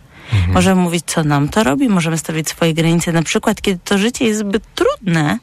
Możemy 0.48 0.82
mówić, 0.82 1.04
co 1.06 1.24
nam 1.24 1.48
to 1.48 1.64
robi, 1.64 1.88
możemy 1.88 2.18
stawiać 2.18 2.48
swoje 2.48 2.74
granice, 2.74 3.12
na 3.12 3.22
przykład, 3.22 3.62
kiedy 3.62 3.80
to 3.84 3.98
życie 3.98 4.24
jest 4.24 4.40
zbyt 4.40 4.62
trudne, 4.74 5.38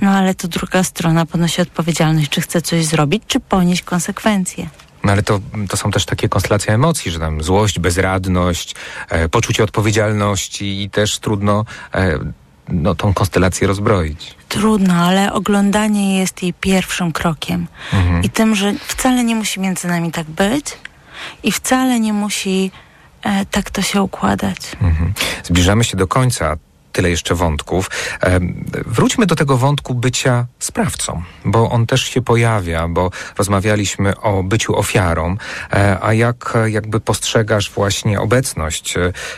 no 0.00 0.10
ale 0.10 0.34
to 0.34 0.48
druga 0.48 0.84
strona 0.84 1.26
ponosi 1.26 1.62
odpowiedzialność, 1.62 2.28
czy 2.28 2.40
chce 2.40 2.62
coś 2.62 2.84
zrobić, 2.84 3.22
czy 3.26 3.40
ponieść 3.40 3.82
konsekwencje. 3.82 4.68
No 5.04 5.12
ale 5.12 5.22
to, 5.22 5.40
to 5.68 5.76
są 5.76 5.90
też 5.90 6.04
takie 6.04 6.28
konstelacje 6.28 6.74
emocji, 6.74 7.10
że 7.10 7.18
tam 7.18 7.42
złość, 7.42 7.78
bezradność, 7.78 8.74
e, 9.08 9.28
poczucie 9.28 9.64
odpowiedzialności 9.64 10.82
i 10.82 10.90
też 10.90 11.18
trudno 11.18 11.64
e, 11.94 12.18
no, 12.68 12.94
tą 12.94 13.14
konstelację 13.14 13.66
rozbroić. 13.66 14.34
Trudno, 14.48 14.94
ale 14.94 15.32
oglądanie 15.32 16.18
jest 16.18 16.42
jej 16.42 16.54
pierwszym 16.54 17.12
krokiem. 17.12 17.66
I 18.22 18.30
tym, 18.30 18.54
że 18.54 18.72
wcale 18.86 19.24
nie 19.24 19.34
musi 19.34 19.60
między 19.60 19.88
nami 19.88 20.12
tak 20.12 20.26
być 20.26 20.64
i 21.42 21.52
wcale 21.52 22.00
nie 22.00 22.12
musi 22.12 22.70
tak 23.50 23.70
to 23.70 23.82
się 23.82 24.02
układać. 24.02 24.56
Mhm. 24.82 25.12
Zbliżamy 25.44 25.84
się 25.84 25.96
do 25.96 26.06
końca. 26.06 26.56
Tyle 26.92 27.10
jeszcze 27.10 27.34
wątków. 27.34 27.90
Em, 28.20 28.64
Wróćmy 28.86 29.26
do 29.26 29.36
tego 29.36 29.56
wątku 29.56 29.94
bycia 29.94 30.46
sprawcą, 30.58 31.22
bo 31.44 31.70
on 31.70 31.86
też 31.86 32.02
się 32.02 32.22
pojawia, 32.22 32.88
bo 32.88 33.10
rozmawialiśmy 33.38 34.20
o 34.20 34.42
byciu 34.42 34.76
ofiarą, 34.76 35.36
e, 35.72 35.98
a 36.02 36.12
jak 36.12 36.52
e, 36.56 36.70
jakby 36.70 37.00
postrzegasz 37.00 37.70
właśnie 37.70 38.20
obecność 38.20 38.94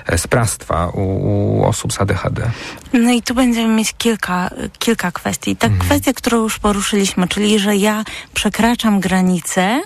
e, 0.07 0.19
sprawstwa 0.19 0.89
u, 0.89 1.01
u 1.01 1.65
osób 1.65 1.93
z 1.93 2.01
ADHD? 2.01 2.51
No 2.93 3.11
i 3.13 3.23
tu 3.23 3.35
będziemy 3.35 3.75
mieć 3.75 3.95
kilka, 3.99 4.51
kilka 4.79 5.13
kwestii. 5.13 5.57
Ta 5.57 5.69
kwestia, 5.69 6.13
którą 6.13 6.43
już 6.43 6.59
poruszyliśmy, 6.59 7.29
czyli 7.29 7.59
że 7.59 7.77
ja 7.77 8.05
przekraczam 8.35 9.01
granicę, 9.01 9.81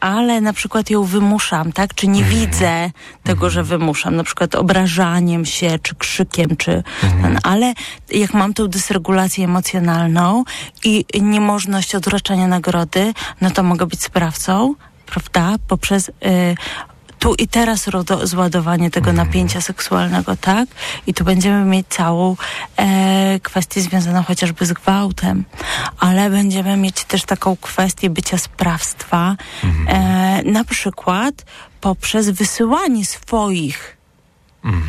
ale 0.00 0.40
na 0.40 0.52
przykład 0.52 0.90
ją 0.90 1.04
wymuszam, 1.04 1.72
tak? 1.72 1.94
Czy 1.94 2.08
nie 2.08 2.24
widzę 2.24 2.90
tego, 3.22 3.50
że 3.50 3.62
wymuszam, 3.62 4.16
na 4.16 4.24
przykład 4.24 4.54
obrażaniem 4.54 5.44
się, 5.44 5.78
czy 5.82 5.94
krzykiem, 5.94 6.56
czy 6.56 6.82
ten, 7.22 7.38
ale 7.42 7.74
jak 8.10 8.34
mam 8.34 8.54
tą 8.54 8.68
dysregulację 8.68 9.44
emocjonalną 9.44 10.44
i 10.84 11.04
niemożność 11.20 11.94
odroczenia 11.94 12.46
nagrody, 12.46 13.12
no 13.40 13.50
to 13.50 13.62
mogę 13.62 13.86
być 13.86 14.02
sprawcą, 14.02 14.74
prawda? 15.06 15.56
Poprzez 15.68 16.08
y, 16.08 16.12
tu 17.20 17.34
i 17.34 17.48
teraz 17.48 17.88
rodo, 17.88 18.26
zładowanie 18.26 18.90
tego 18.90 19.12
napięcia 19.12 19.60
seksualnego, 19.60 20.36
tak? 20.36 20.68
I 21.06 21.14
tu 21.14 21.24
będziemy 21.24 21.64
mieć 21.64 21.86
całą 21.88 22.36
e, 22.76 23.40
kwestię 23.42 23.80
związaną 23.80 24.22
chociażby 24.22 24.66
z 24.66 24.72
gwałtem, 24.72 25.44
ale 25.98 26.30
będziemy 26.30 26.76
mieć 26.76 27.04
też 27.04 27.24
taką 27.24 27.56
kwestię 27.56 28.10
bycia 28.10 28.38
sprawstwa, 28.38 29.36
e, 29.86 30.42
na 30.44 30.64
przykład 30.64 31.44
poprzez 31.80 32.30
wysyłanie 32.30 33.04
swoich 33.04 34.00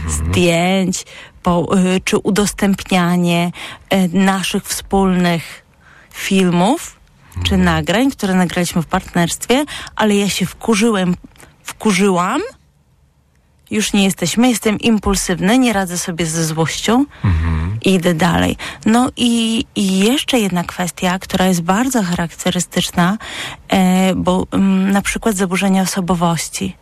zdjęć, 0.08 1.06
po, 1.44 1.78
y, 1.78 2.02
czy 2.04 2.18
udostępnianie 2.18 3.52
y, 3.94 4.10
naszych 4.14 4.64
wspólnych 4.64 5.66
filmów 6.14 7.02
czy 7.44 7.58
nagrań, 7.58 8.12
które 8.12 8.34
nagraliśmy 8.34 8.82
w 8.82 8.86
partnerstwie, 8.86 9.66
ale 9.96 10.16
ja 10.16 10.30
się 10.30 10.46
wkurzyłem, 10.46 11.16
wkurzyłam, 11.64 12.42
już 13.72 13.94
nie 13.94 14.04
jesteśmy, 14.04 14.50
jestem 14.50 14.80
impulsywny, 14.80 15.58
nie 15.58 15.74
radzę 15.74 15.98
sobie 15.98 16.26
ze 16.26 16.46
złością 16.46 17.06
i 17.86 17.94
idę 17.94 18.14
dalej. 18.14 18.58
No 18.86 19.10
i, 19.18 19.66
i 19.76 20.00
jeszcze 20.00 20.40
jedna 20.40 20.64
kwestia, 20.64 21.20
która 21.20 21.46
jest 21.46 21.62
bardzo 21.62 22.04
charakterystyczna, 22.04 23.18
e, 23.70 24.16
bo 24.16 24.48
mm, 24.52 24.92
na 24.92 25.02
przykład 25.02 25.36
zaburzenia 25.36 25.82
osobowości. 25.82 26.76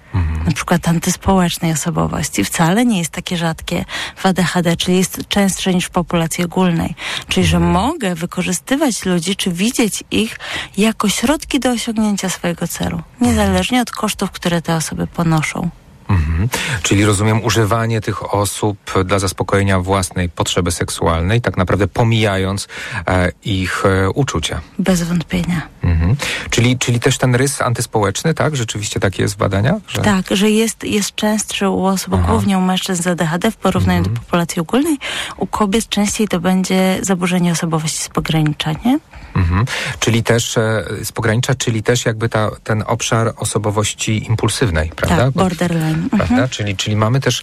na 0.45 0.51
przykład 0.51 0.87
antyspołecznej 0.87 1.71
osobowości. 1.71 2.43
Wcale 2.45 2.85
nie 2.85 2.99
jest 2.99 3.11
takie 3.11 3.37
rzadkie 3.37 3.85
w 4.15 4.25
ADHD, 4.25 4.77
czyli 4.77 4.97
jest 4.97 5.27
częstsze 5.27 5.73
niż 5.73 5.85
w 5.85 5.89
populacji 5.89 6.43
ogólnej. 6.45 6.95
Czyli, 7.27 7.45
że 7.45 7.59
mogę 7.59 8.15
wykorzystywać 8.15 9.05
ludzi, 9.05 9.35
czy 9.35 9.51
widzieć 9.51 10.03
ich 10.11 10.39
jako 10.77 11.09
środki 11.09 11.59
do 11.59 11.69
osiągnięcia 11.69 12.29
swojego 12.29 12.67
celu, 12.67 13.01
niezależnie 13.21 13.81
od 13.81 13.91
kosztów, 13.91 14.31
które 14.31 14.61
te 14.61 14.75
osoby 14.75 15.07
ponoszą. 15.07 15.69
Mhm. 16.09 16.49
Czyli 16.83 17.05
rozumiem 17.05 17.43
używanie 17.43 18.01
tych 18.01 18.33
osób 18.33 18.77
dla 19.05 19.19
zaspokojenia 19.19 19.79
własnej 19.79 20.29
potrzeby 20.29 20.71
seksualnej, 20.71 21.41
tak 21.41 21.57
naprawdę 21.57 21.87
pomijając 21.87 22.67
e, 23.07 23.31
ich 23.45 23.85
e, 23.85 24.09
uczucia. 24.09 24.61
Bez 24.79 25.03
wątpienia. 25.03 25.61
Mhm. 25.83 26.15
Czyli, 26.49 26.77
czyli 26.77 26.99
też 26.99 27.17
ten 27.17 27.35
rys 27.35 27.61
antyspołeczny, 27.61 28.33
tak? 28.33 28.55
Rzeczywiście 28.55 28.99
takie 28.99 29.23
jest 29.23 29.35
w 29.35 29.37
badaniach? 29.37 29.75
Że... 29.87 30.01
Tak, 30.01 30.25
że 30.31 30.49
jest, 30.49 30.83
jest 30.83 31.15
częstszy 31.15 31.69
u 31.69 31.85
osób, 31.85 32.13
Aha. 32.13 32.27
głównie 32.27 32.57
u 32.57 32.61
mężczyzn 32.61 33.03
z 33.03 33.07
ADHD 33.07 33.51
w 33.51 33.57
porównaniu 33.57 33.99
mhm. 33.99 34.15
do 34.15 34.21
populacji 34.21 34.61
ogólnej. 34.61 34.97
U 35.37 35.47
kobiet 35.47 35.89
częściej 35.89 36.27
to 36.27 36.39
będzie 36.39 36.99
zaburzenie 37.01 37.51
osobowości 37.51 38.03
z 38.03 38.09
pogranicza, 38.09 38.71
nie? 38.85 38.99
Mhm. 39.35 39.65
Czyli 39.99 40.23
też 40.23 40.57
e, 40.57 40.83
z 41.03 41.11
pogranicza, 41.11 41.55
czyli 41.55 41.83
też 41.83 42.05
jakby 42.05 42.29
ta, 42.29 42.51
ten 42.63 42.83
obszar 42.87 43.33
osobowości 43.35 44.25
impulsywnej, 44.27 44.91
prawda? 44.95 45.25
Tak, 45.25 45.33
borderline. 45.33 46.09
Prawda? 46.09 46.33
Mhm. 46.33 46.49
Czyli, 46.49 46.77
czyli 46.77 46.95
mamy 46.95 47.19
też 47.19 47.41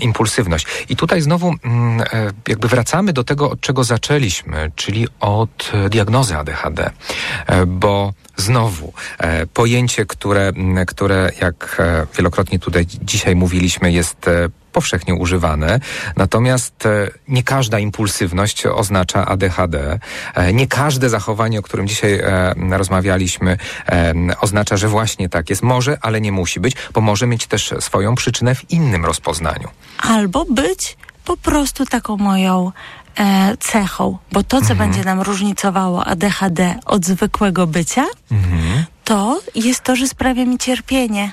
impulsywność. 0.00 0.66
I 0.88 0.96
tutaj 0.96 1.20
znowu 1.20 1.54
mm, 1.64 2.00
e, 2.00 2.06
jakby 2.48 2.68
wracamy 2.68 3.12
do 3.12 3.24
tego, 3.24 3.50
od 3.50 3.60
czego 3.60 3.84
zaczęliśmy, 3.84 4.72
czyli 4.76 5.08
od 5.20 5.70
e, 5.74 5.88
diagnozy 5.90 6.36
ADHD, 6.36 6.90
e, 7.46 7.66
bo 7.66 8.12
znowu 8.36 8.92
pojęcie, 9.54 10.06
które, 10.06 10.52
które 10.86 11.30
jak 11.40 11.82
wielokrotnie 12.16 12.58
tutaj 12.58 12.86
dzisiaj 12.86 13.36
mówiliśmy, 13.36 13.92
jest 13.92 14.30
powszechnie 14.72 15.14
używane. 15.14 15.80
Natomiast 16.16 16.88
nie 17.28 17.42
każda 17.42 17.78
impulsywność 17.78 18.66
oznacza 18.66 19.26
ADHD. 19.26 19.98
Nie 20.52 20.66
każde 20.66 21.08
zachowanie, 21.08 21.58
o 21.58 21.62
którym 21.62 21.88
dzisiaj 21.88 22.22
rozmawialiśmy, 22.70 23.56
oznacza, 24.40 24.76
że 24.76 24.88
właśnie 24.88 25.28
tak 25.28 25.50
jest. 25.50 25.62
Może, 25.62 25.98
ale 26.00 26.20
nie 26.20 26.32
musi 26.32 26.60
być, 26.60 26.74
bo 26.94 27.00
może 27.00 27.26
mieć 27.26 27.46
też 27.46 27.74
swoją 27.80 28.14
przyczynę 28.14 28.54
w 28.54 28.70
innym 28.70 29.04
rozpoznaniu. 29.04 29.68
Albo 29.98 30.44
być 30.44 30.96
po 31.24 31.36
prostu 31.36 31.86
taką 31.86 32.16
moją 32.16 32.72
e, 33.18 33.56
cechą, 33.56 34.18
bo 34.32 34.42
to, 34.42 34.60
co 34.60 34.72
mhm. 34.72 34.78
będzie 34.78 35.04
nam 35.04 35.20
różnicowało 35.20 36.04
ADHD 36.04 36.74
od 36.86 37.04
zwykłego 37.04 37.66
bycia, 37.66 38.06
mhm. 38.30 38.84
to 39.04 39.40
jest 39.54 39.80
to, 39.80 39.96
że 39.96 40.06
sprawia 40.06 40.44
mi 40.44 40.58
cierpienie. 40.58 41.32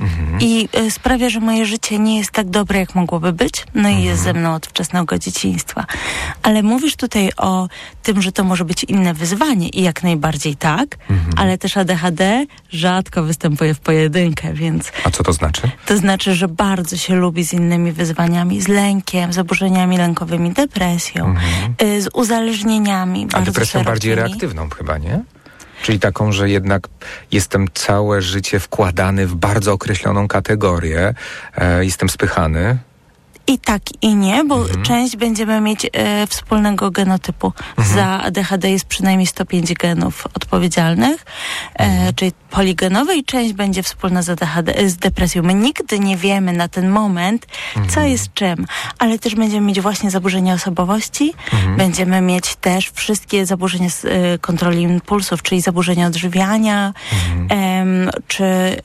Mhm. 0.00 0.40
I 0.40 0.68
y, 0.78 0.90
sprawia, 0.90 1.28
że 1.30 1.40
moje 1.40 1.66
życie 1.66 1.98
nie 1.98 2.18
jest 2.18 2.30
tak 2.30 2.50
dobre, 2.50 2.78
jak 2.78 2.94
mogłoby 2.94 3.32
być. 3.32 3.64
No 3.74 3.88
i 3.88 4.02
jest 4.02 4.22
ze 4.22 4.32
mną 4.32 4.54
od 4.54 4.66
wczesnego 4.66 5.18
dzieciństwa. 5.18 5.86
Ale 6.42 6.62
mówisz 6.62 6.96
tutaj 6.96 7.30
o 7.36 7.68
tym, 8.02 8.22
że 8.22 8.32
to 8.32 8.44
może 8.44 8.64
być 8.64 8.84
inne 8.84 9.14
wyzwanie 9.14 9.68
i 9.68 9.82
jak 9.82 10.02
najbardziej 10.02 10.56
tak, 10.56 10.96
ale 11.36 11.58
też 11.58 11.76
ADHD 11.76 12.46
rzadko 12.70 13.22
występuje 13.22 13.74
w 13.74 13.80
pojedynkę, 13.80 14.54
więc... 14.54 14.92
A 15.04 15.10
co 15.10 15.22
to 15.22 15.32
znaczy? 15.32 15.70
To 15.86 15.96
znaczy, 15.96 16.34
że 16.34 16.48
bardzo 16.48 16.96
się 16.96 17.14
lubi 17.14 17.44
z 17.44 17.52
innymi 17.52 17.92
wyzwaniami, 17.92 18.60
z 18.60 18.68
lękiem, 18.68 19.32
zaburzeniami 19.32 19.98
lękowymi, 19.98 20.52
depresją, 20.52 21.34
y, 21.82 22.02
z 22.02 22.08
uzależnieniami. 22.14 23.26
A 23.32 23.40
depresją 23.40 23.84
bardziej 23.84 24.14
reaktywną 24.14 24.68
chyba, 24.70 24.98
nie? 24.98 25.20
Czyli 25.82 26.00
taką, 26.00 26.32
że 26.32 26.50
jednak 26.50 26.88
jestem 27.32 27.68
całe 27.74 28.22
życie 28.22 28.60
wkładany 28.60 29.26
w 29.26 29.34
bardzo 29.34 29.72
określoną 29.72 30.28
kategorię, 30.28 31.14
e, 31.56 31.84
jestem 31.84 32.08
spychany, 32.08 32.78
i 33.46 33.58
tak, 33.58 33.82
i 34.02 34.16
nie, 34.16 34.44
bo 34.44 34.56
mhm. 34.56 34.82
część 34.82 35.16
będziemy 35.16 35.60
mieć 35.60 35.86
e, 35.92 36.26
wspólnego 36.26 36.90
genotypu. 36.90 37.52
Mhm. 37.78 37.96
Za 37.96 38.22
ADHD 38.22 38.70
jest 38.70 38.84
przynajmniej 38.84 39.26
105 39.26 39.74
genów 39.74 40.26
odpowiedzialnych, 40.34 41.24
e, 41.74 41.84
mhm. 41.84 42.14
czyli 42.14 42.32
poligenowe 42.50 43.16
i 43.16 43.24
część 43.24 43.52
będzie 43.52 43.82
wspólna 43.82 44.22
z 44.22 44.28
ADHD, 44.28 44.76
e, 44.76 44.88
z 44.88 44.96
depresją. 44.96 45.42
My 45.42 45.54
nigdy 45.54 45.98
nie 45.98 46.16
wiemy 46.16 46.52
na 46.52 46.68
ten 46.68 46.88
moment, 46.88 47.46
co 47.74 47.80
mhm. 47.80 48.08
jest 48.08 48.34
czym, 48.34 48.66
ale 48.98 49.18
też 49.18 49.34
będziemy 49.34 49.66
mieć 49.66 49.80
właśnie 49.80 50.10
zaburzenia 50.10 50.54
osobowości, 50.54 51.34
mhm. 51.52 51.76
będziemy 51.76 52.20
mieć 52.20 52.56
też 52.56 52.90
wszystkie 52.94 53.46
zaburzenia 53.46 53.90
z, 53.90 54.04
e, 54.04 54.38
kontroli 54.38 54.82
impulsów, 54.82 55.42
czyli 55.42 55.60
zaburzenia 55.60 56.06
odżywiania, 56.06 56.92
mhm. 57.12 58.10
czy 58.28 58.76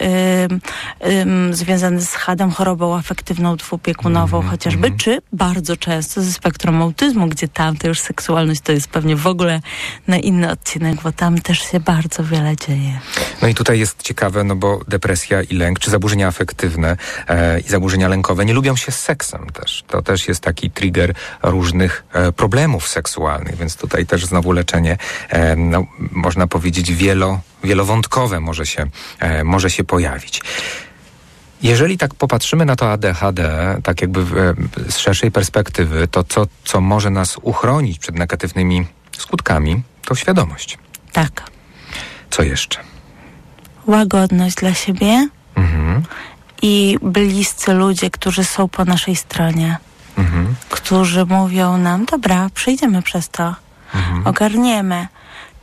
związane 1.52 2.02
z 2.02 2.14
hadem, 2.14 2.52
chorobą 2.52 2.96
afektywną 2.96 3.56
dwubiegunową, 3.56 4.42
chociażby, 4.50 4.88
mhm. 4.88 4.98
czy 4.98 5.22
bardzo 5.34 5.78
często 5.78 6.22
ze 6.22 6.34
spektrum 6.34 6.82
autyzmu, 6.82 7.28
gdzie 7.28 7.48
tam 7.48 7.78
to 7.78 7.88
już 7.88 8.00
seksualność 8.00 8.62
to 8.62 8.72
jest 8.72 8.88
pewnie 8.88 9.16
w 9.16 9.28
ogóle 9.28 9.62
na 10.08 10.18
inny 10.18 10.52
odcinek, 10.52 11.02
bo 11.02 11.12
tam 11.12 11.42
też 11.42 11.60
się 11.72 11.80
bardzo 11.80 12.24
wiele 12.24 12.56
dzieje. 12.56 13.00
No 13.42 13.48
i 13.48 13.56
tutaj 13.56 13.80
jest 13.80 14.04
ciekawe, 14.04 14.44
no 14.44 14.56
bo 14.56 14.82
depresja 14.88 15.42
i 15.42 15.56
lęk, 15.56 15.80
czy 15.80 15.92
zaburzenia 15.92 16.28
afektywne 16.28 16.98
e, 17.28 17.60
i 17.60 17.70
zaburzenia 17.70 18.08
lękowe 18.08 18.46
nie 18.46 18.54
lubią 18.54 18.76
się 18.76 18.92
z 18.92 19.00
seksem 19.00 19.50
też. 19.50 19.84
To 19.88 20.02
też 20.02 20.28
jest 20.28 20.42
taki 20.42 20.72
trigger 20.72 21.14
różnych 21.44 22.04
e, 22.14 22.32
problemów 22.32 22.88
seksualnych, 22.88 23.56
więc 23.56 23.76
tutaj 23.76 24.06
też 24.06 24.26
znowu 24.26 24.52
leczenie, 24.52 24.98
e, 25.30 25.56
no, 25.56 25.86
można 26.12 26.48
powiedzieć, 26.48 26.94
wielo, 26.94 27.40
wielowątkowe 27.64 28.40
może 28.40 28.66
się, 28.66 28.86
e, 29.20 29.44
może 29.44 29.70
się 29.70 29.84
pojawić. 29.84 30.42
Jeżeli 31.62 31.98
tak 31.98 32.14
popatrzymy 32.14 32.66
na 32.66 32.76
to 32.76 32.92
ADHD, 32.92 33.42
tak 33.84 34.02
jakby 34.02 34.20
e, 34.20 34.92
z 34.92 34.98
szerszej 34.98 35.32
perspektywy, 35.32 36.08
to 36.08 36.24
co, 36.24 36.48
co 36.64 36.82
może 36.82 37.10
nas 37.10 37.38
uchronić 37.42 38.00
przed 38.00 38.16
negatywnymi 38.16 38.86
skutkami, 39.18 39.84
to 40.06 40.16
świadomość. 40.16 40.78
Tak. 41.12 41.44
Co 42.30 42.44
jeszcze? 42.44 42.80
Łagodność 43.88 44.56
dla 44.56 44.74
siebie 44.74 45.28
mhm. 45.56 46.04
i 46.62 46.98
bliscy 47.02 47.74
ludzie, 47.74 48.10
którzy 48.10 48.44
są 48.44 48.68
po 48.68 48.86
naszej 48.86 49.16
stronie, 49.16 49.78
mhm. 50.18 50.56
którzy 50.70 51.26
mówią 51.26 51.78
nam, 51.78 52.06
dobra, 52.06 52.50
przejdziemy 52.54 53.02
przez 53.02 53.30
to, 53.30 53.56
mhm. 53.96 54.28
ogarniemy. 54.28 55.08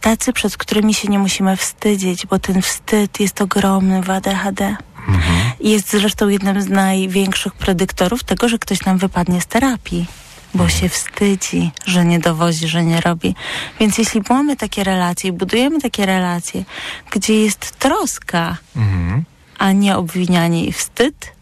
Tacy, 0.00 0.32
przed 0.32 0.56
którymi 0.56 0.94
się 0.94 1.08
nie 1.08 1.18
musimy 1.18 1.56
wstydzić, 1.56 2.26
bo 2.26 2.38
ten 2.38 2.62
wstyd 2.62 3.20
jest 3.20 3.42
ogromny 3.42 4.02
w 4.02 4.10
ADHD. 4.10 4.76
Mhm. 5.08 5.52
Jest 5.60 5.90
zresztą 5.90 6.28
jednym 6.28 6.62
z 6.62 6.68
największych 6.68 7.54
predyktorów 7.54 8.24
tego, 8.24 8.48
że 8.48 8.58
ktoś 8.58 8.84
nam 8.84 8.98
wypadnie 8.98 9.40
z 9.40 9.46
terapii 9.46 10.06
bo 10.54 10.64
mhm. 10.64 10.80
się 10.80 10.88
wstydzi, 10.88 11.70
że 11.86 12.04
nie 12.04 12.18
dowozi, 12.18 12.68
że 12.68 12.84
nie 12.84 13.00
robi. 13.00 13.34
Więc 13.80 13.98
jeśli 13.98 14.22
mamy 14.30 14.56
takie 14.56 14.84
relacje, 14.84 15.32
budujemy 15.32 15.80
takie 15.80 16.06
relacje, 16.06 16.64
gdzie 17.10 17.42
jest 17.42 17.78
troska, 17.78 18.56
mhm. 18.76 19.24
a 19.58 19.72
nie 19.72 19.96
obwinianie 19.96 20.64
i 20.64 20.72
wstyd, 20.72 21.32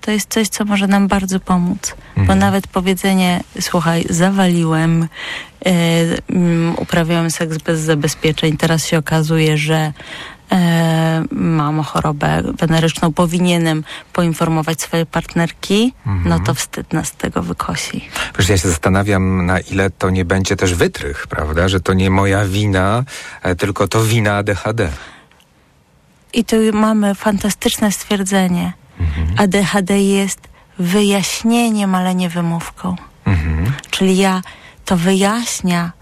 to 0.00 0.10
jest 0.10 0.28
coś, 0.28 0.48
co 0.48 0.64
może 0.64 0.86
nam 0.86 1.08
bardzo 1.08 1.40
pomóc. 1.40 1.94
Mhm. 2.08 2.26
Bo 2.26 2.34
nawet 2.34 2.66
powiedzenie, 2.66 3.40
słuchaj, 3.60 4.04
zawaliłem, 4.10 5.08
yy, 5.64 5.72
uprawiałem 6.76 7.30
seks 7.30 7.58
bez 7.58 7.80
zabezpieczeń, 7.80 8.56
teraz 8.56 8.86
się 8.86 8.98
okazuje, 8.98 9.58
że 9.58 9.92
mam 11.30 11.82
chorobę 11.82 12.42
weneryczną, 12.58 13.12
powinienem 13.12 13.84
poinformować 14.12 14.80
swoje 14.80 15.06
partnerki, 15.06 15.94
mhm. 16.06 16.28
no 16.28 16.40
to 16.40 16.54
wstyd 16.54 16.92
nas 16.92 17.08
z 17.08 17.12
tego 17.12 17.42
wykosi. 17.42 18.08
Wiesz, 18.38 18.48
ja 18.48 18.58
się 18.58 18.68
zastanawiam, 18.68 19.46
na 19.46 19.60
ile 19.60 19.90
to 19.90 20.10
nie 20.10 20.24
będzie 20.24 20.56
też 20.56 20.74
wytrych, 20.74 21.26
prawda? 21.26 21.68
Że 21.68 21.80
to 21.80 21.92
nie 21.92 22.10
moja 22.10 22.44
wina, 22.44 23.04
e, 23.42 23.54
tylko 23.54 23.88
to 23.88 24.04
wina 24.04 24.36
ADHD. 24.36 24.88
I 26.32 26.44
tu 26.44 26.56
mamy 26.72 27.14
fantastyczne 27.14 27.92
stwierdzenie. 27.92 28.72
Mhm. 29.00 29.34
ADHD 29.38 30.02
jest 30.02 30.40
wyjaśnieniem, 30.78 31.94
ale 31.94 32.14
nie 32.14 32.28
wymówką. 32.28 32.96
Mhm. 33.24 33.72
Czyli 33.90 34.16
ja 34.16 34.42
to 34.84 34.96
wyjaśnia 34.96 35.92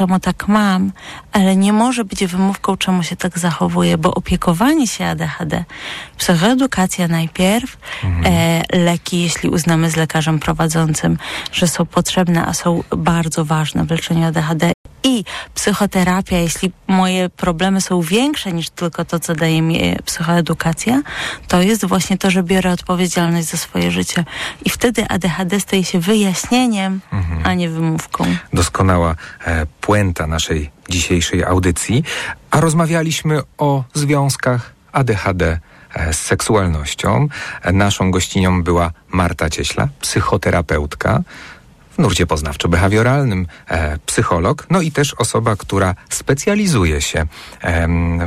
czemu 0.00 0.20
tak 0.20 0.48
mam, 0.48 0.92
ale 1.32 1.56
nie 1.56 1.72
może 1.72 2.04
być 2.04 2.26
wymówką, 2.26 2.76
czemu 2.76 3.02
się 3.02 3.16
tak 3.16 3.38
zachowuję, 3.38 3.98
bo 3.98 4.14
opiekowanie 4.14 4.86
się 4.86 5.06
ADHD, 5.06 5.64
psychoedukacja 6.18 7.08
najpierw, 7.08 7.76
mhm. 8.04 8.34
e, 8.34 8.62
leki, 8.78 9.22
jeśli 9.22 9.48
uznamy 9.48 9.90
z 9.90 9.96
lekarzem 9.96 10.38
prowadzącym, 10.38 11.18
że 11.52 11.68
są 11.68 11.86
potrzebne, 11.86 12.46
a 12.46 12.52
są 12.52 12.82
bardzo 12.96 13.44
ważne 13.44 13.84
w 13.84 13.90
leczeniu 13.90 14.26
ADHD 14.26 14.72
i 15.02 15.24
psychoterapia, 15.54 16.36
jeśli 16.36 16.72
moje 16.88 17.28
problemy 17.28 17.80
są 17.80 18.00
większe 18.00 18.52
niż 18.52 18.70
tylko 18.70 19.04
to, 19.04 19.20
co 19.20 19.34
daje 19.34 19.62
mi 19.62 19.96
psychoedukacja, 20.04 21.02
to 21.48 21.62
jest 21.62 21.84
właśnie 21.84 22.18
to, 22.18 22.30
że 22.30 22.42
biorę 22.42 22.72
odpowiedzialność 22.72 23.48
za 23.48 23.56
swoje 23.56 23.90
życie. 23.90 24.24
I 24.64 24.70
wtedy 24.70 25.08
ADHD 25.08 25.60
staje 25.60 25.84
się 25.84 26.00
wyjaśnieniem, 26.00 27.00
mhm. 27.12 27.40
a 27.44 27.54
nie 27.54 27.68
wymówką. 27.68 28.24
Doskonała 28.52 29.14
e, 29.46 29.66
puenta 29.80 30.26
naszej 30.26 30.70
dzisiejszej 30.88 31.44
audycji. 31.44 32.04
A 32.50 32.60
rozmawialiśmy 32.60 33.40
o 33.58 33.84
związkach 33.94 34.72
ADHD 34.92 35.60
e, 35.94 36.12
z 36.12 36.18
seksualnością. 36.18 37.28
E, 37.62 37.72
Naszą 37.72 38.10
gościnią 38.10 38.62
była 38.62 38.90
Marta 39.08 39.50
Cieśla, 39.50 39.88
psychoterapeutka 40.00 41.22
nurcie 42.00 42.26
poznawczo-behawioralnym, 42.26 43.46
e, 43.68 43.98
psycholog, 44.06 44.66
no 44.70 44.80
i 44.80 44.92
też 44.92 45.14
osoba, 45.14 45.56
która 45.56 45.94
specjalizuje 46.10 47.00
się 47.00 47.26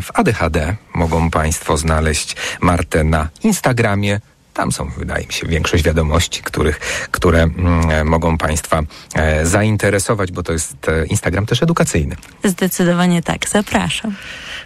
w 0.02 0.08
ADHD. 0.14 0.76
Mogą 0.96 1.30
Państwo 1.30 1.78
znaleźć 1.78 2.36
Martę 2.62 3.04
na 3.04 3.30
Instagramie. 3.44 4.20
Tam 4.54 4.72
są, 4.72 4.90
wydaje 4.98 5.28
mi 5.28 5.34
się, 5.34 5.48
większość 5.48 5.84
wiadomości, 5.84 6.44
których, 6.44 6.80
które 7.12 7.44
mm, 7.44 8.08
mogą 8.08 8.38
Państwa 8.38 8.82
e, 9.16 9.46
zainteresować, 9.46 10.32
bo 10.32 10.44
to 10.44 10.54
jest 10.54 10.90
e, 10.90 11.06
Instagram 11.06 11.46
też 11.46 11.64
edukacyjny. 11.64 12.16
Zdecydowanie 12.44 13.22
tak, 13.22 13.50
zapraszam. 13.50 14.16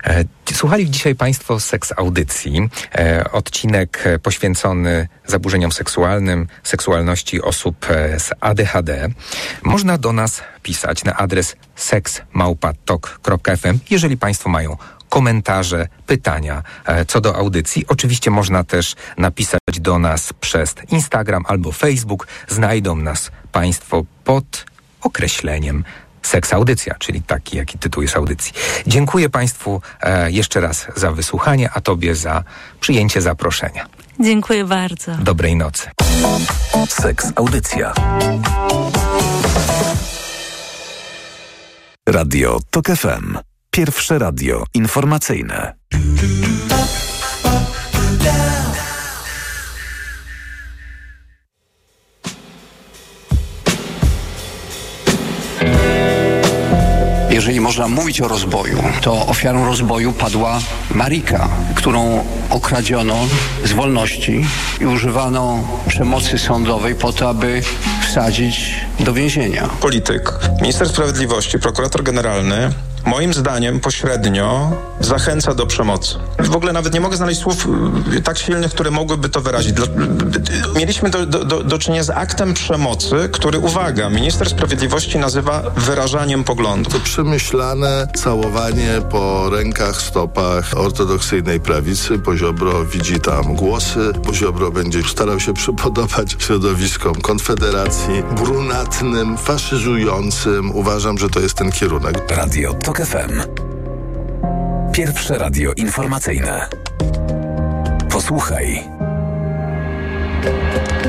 E, 0.04 0.24
Słuchali 0.54 0.92
dzisiaj 0.92 1.16
Państwo 1.16 1.60
seks 1.60 1.94
audycji. 1.98 2.70
Odcinek 3.32 4.04
poświęcony 4.24 5.08
zaburzeniom 5.26 5.72
seksualnym, 5.72 6.48
seksualności 6.64 7.42
osób 7.42 7.86
z 8.18 8.30
ADHD. 8.40 9.10
Można 9.64 9.98
do 9.98 10.14
nas 10.14 10.42
pisać 10.64 11.04
na 11.04 11.18
adres 11.18 11.56
seksmałpatok.fm, 11.76 13.80
jeżeli 13.90 14.18
Państwo 14.18 14.50
mają 14.50 14.78
komentarze, 15.10 15.88
pytania 16.06 16.64
e, 16.86 17.06
co 17.06 17.22
do 17.22 17.36
audycji. 17.36 17.86
Oczywiście 17.88 18.32
można 18.32 18.64
też 18.64 18.96
napisać 19.18 19.60
do 19.80 20.00
nas 20.00 20.34
przez 20.34 20.76
Instagram 20.92 21.44
albo 21.48 21.72
Facebook. 21.72 22.28
Znajdą 22.48 22.96
nas 22.96 23.32
Państwo 23.52 24.04
pod 24.24 24.66
określeniem 25.02 25.84
Seks 26.22 26.54
Audycja, 26.54 26.96
czyli 27.00 27.22
taki, 27.22 27.58
jaki 27.58 27.78
tytuł 27.80 28.04
jest 28.04 28.16
audycji. 28.16 28.54
Dziękuję 28.88 29.30
Państwu 29.30 29.82
e, 30.02 30.32
jeszcze 30.32 30.62
raz 30.62 30.88
za 30.96 31.12
wysłuchanie, 31.12 31.70
a 31.74 31.82
Tobie 31.82 32.16
za 32.16 32.44
przyjęcie 32.80 33.22
zaproszenia. 33.22 33.88
Dziękuję 34.20 34.66
bardzo. 34.66 35.12
Dobrej 35.16 35.56
nocy. 35.56 35.90
Seks 36.90 37.32
Audycja. 37.36 37.94
Radio 42.08 42.60
TOK 42.72 42.88
FM. 42.88 43.57
Pierwsze 43.78 44.20
radio 44.20 44.64
informacyjne. 44.74 45.74
Jeżeli 57.30 57.62
można 57.62 57.88
mówić 57.88 58.22
o 58.22 58.28
rozboju, 58.28 58.84
to 59.02 59.28
ofiarą 59.28 59.66
rozboju 59.66 60.14
padła 60.14 60.60
Marika, 60.92 61.50
którą 61.76 62.26
okradziono 62.50 63.16
z 63.64 63.72
wolności 63.72 64.46
i 64.82 64.86
używano 64.86 65.68
przemocy 65.88 66.38
sądowej 66.38 66.96
po 66.96 67.14
to, 67.14 67.30
aby 67.30 67.62
wsadzić 68.08 68.76
do 69.00 69.14
więzienia. 69.14 69.70
polityk, 69.82 70.32
minister 70.62 70.90
sprawiedliwości, 70.90 71.60
prokurator 71.60 72.04
generalny, 72.04 72.70
moim 73.08 73.34
zdaniem 73.34 73.80
pośrednio 73.80 74.72
zachęca 75.00 75.54
do 75.54 75.66
przemocy. 75.66 76.16
W 76.40 76.56
ogóle 76.56 76.74
nawet 76.74 76.94
nie 76.94 77.02
mogę 77.02 77.18
znaleźć 77.18 77.42
słów 77.42 77.68
y, 78.18 78.22
tak 78.22 78.38
silnych, 78.38 78.72
które 78.72 78.92
mogłyby 78.92 79.30
to 79.30 79.42
wyrazić. 79.42 79.76
Mieliśmy 80.76 81.10
do, 81.10 81.26
do, 81.26 81.64
do, 81.64 81.80
czynienia 81.80 82.04
z 82.04 82.10
aktem 82.10 82.54
przemocy, 82.54 83.30
który, 83.32 83.60
uwaga, 83.60 84.10
minister 84.10 84.50
sprawiedliwości 84.50 85.20
nazywa 85.20 85.62
wyrażaniem 85.76 86.44
poglądów. 86.44 86.94
To 86.94 87.00
przemyślane 87.00 88.08
całowanie 88.16 89.02
po 89.12 89.50
rękach, 89.50 90.02
stopach 90.02 90.78
ortodoksyjnej 90.78 91.60
prawicy. 91.60 92.20
Poziobro 92.20 92.86
widzi 92.86 93.20
tam 93.20 93.56
głosy. 93.56 94.14
Poziobro 94.26 94.72
będzie 94.72 95.04
starał 95.04 95.40
się 95.40 95.54
przypodobać 95.54 96.36
środowiskom 96.40 97.16
Konfederacji, 97.16 98.24
brunatnym, 98.36 99.38
faszyzującym. 99.38 100.76
Uważam, 100.76 101.18
że 101.18 101.30
to 101.30 101.40
jest 101.40 101.54
ten 101.54 101.72
kierunek. 101.72 102.22
Radio 102.30 102.74
TOK 102.98 103.06
FM. 103.06 103.42
Pierwsze 104.92 105.38
radio 105.38 105.72
informacyjne. 105.74 106.68
Posłuchaj, 108.12 108.84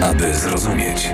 aby 0.03 0.34
zrozumieć. 0.34 1.11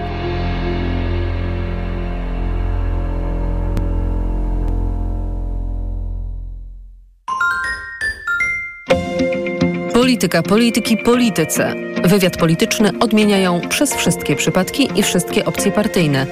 Polityka, 9.92 10.42
polityki, 10.42 10.96
polityce. 10.96 11.74
Wywiad 12.04 12.36
polityczny 12.36 12.90
odmieniają 13.00 13.60
przez 13.68 13.94
wszystkie 13.94 14.36
przypadki 14.36 14.88
i 14.94 15.02
wszystkie 15.02 15.44
opcje 15.44 15.72
partyjne. 15.72 16.26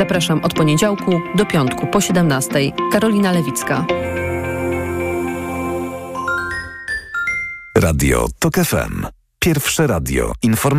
Zapraszam 0.00 0.44
od 0.44 0.54
poniedziałku 0.54 1.20
do 1.34 1.46
piątku 1.46 1.86
po 1.86 2.00
17. 2.00 2.50
Karolina 2.92 3.32
Lewicka. 3.32 3.86
Radio 7.76 8.26
TOK 8.38 8.54
FM. 8.54 9.06
Pierwsze 9.38 9.86
radio 9.86 10.32
informacyjne. 10.42 10.60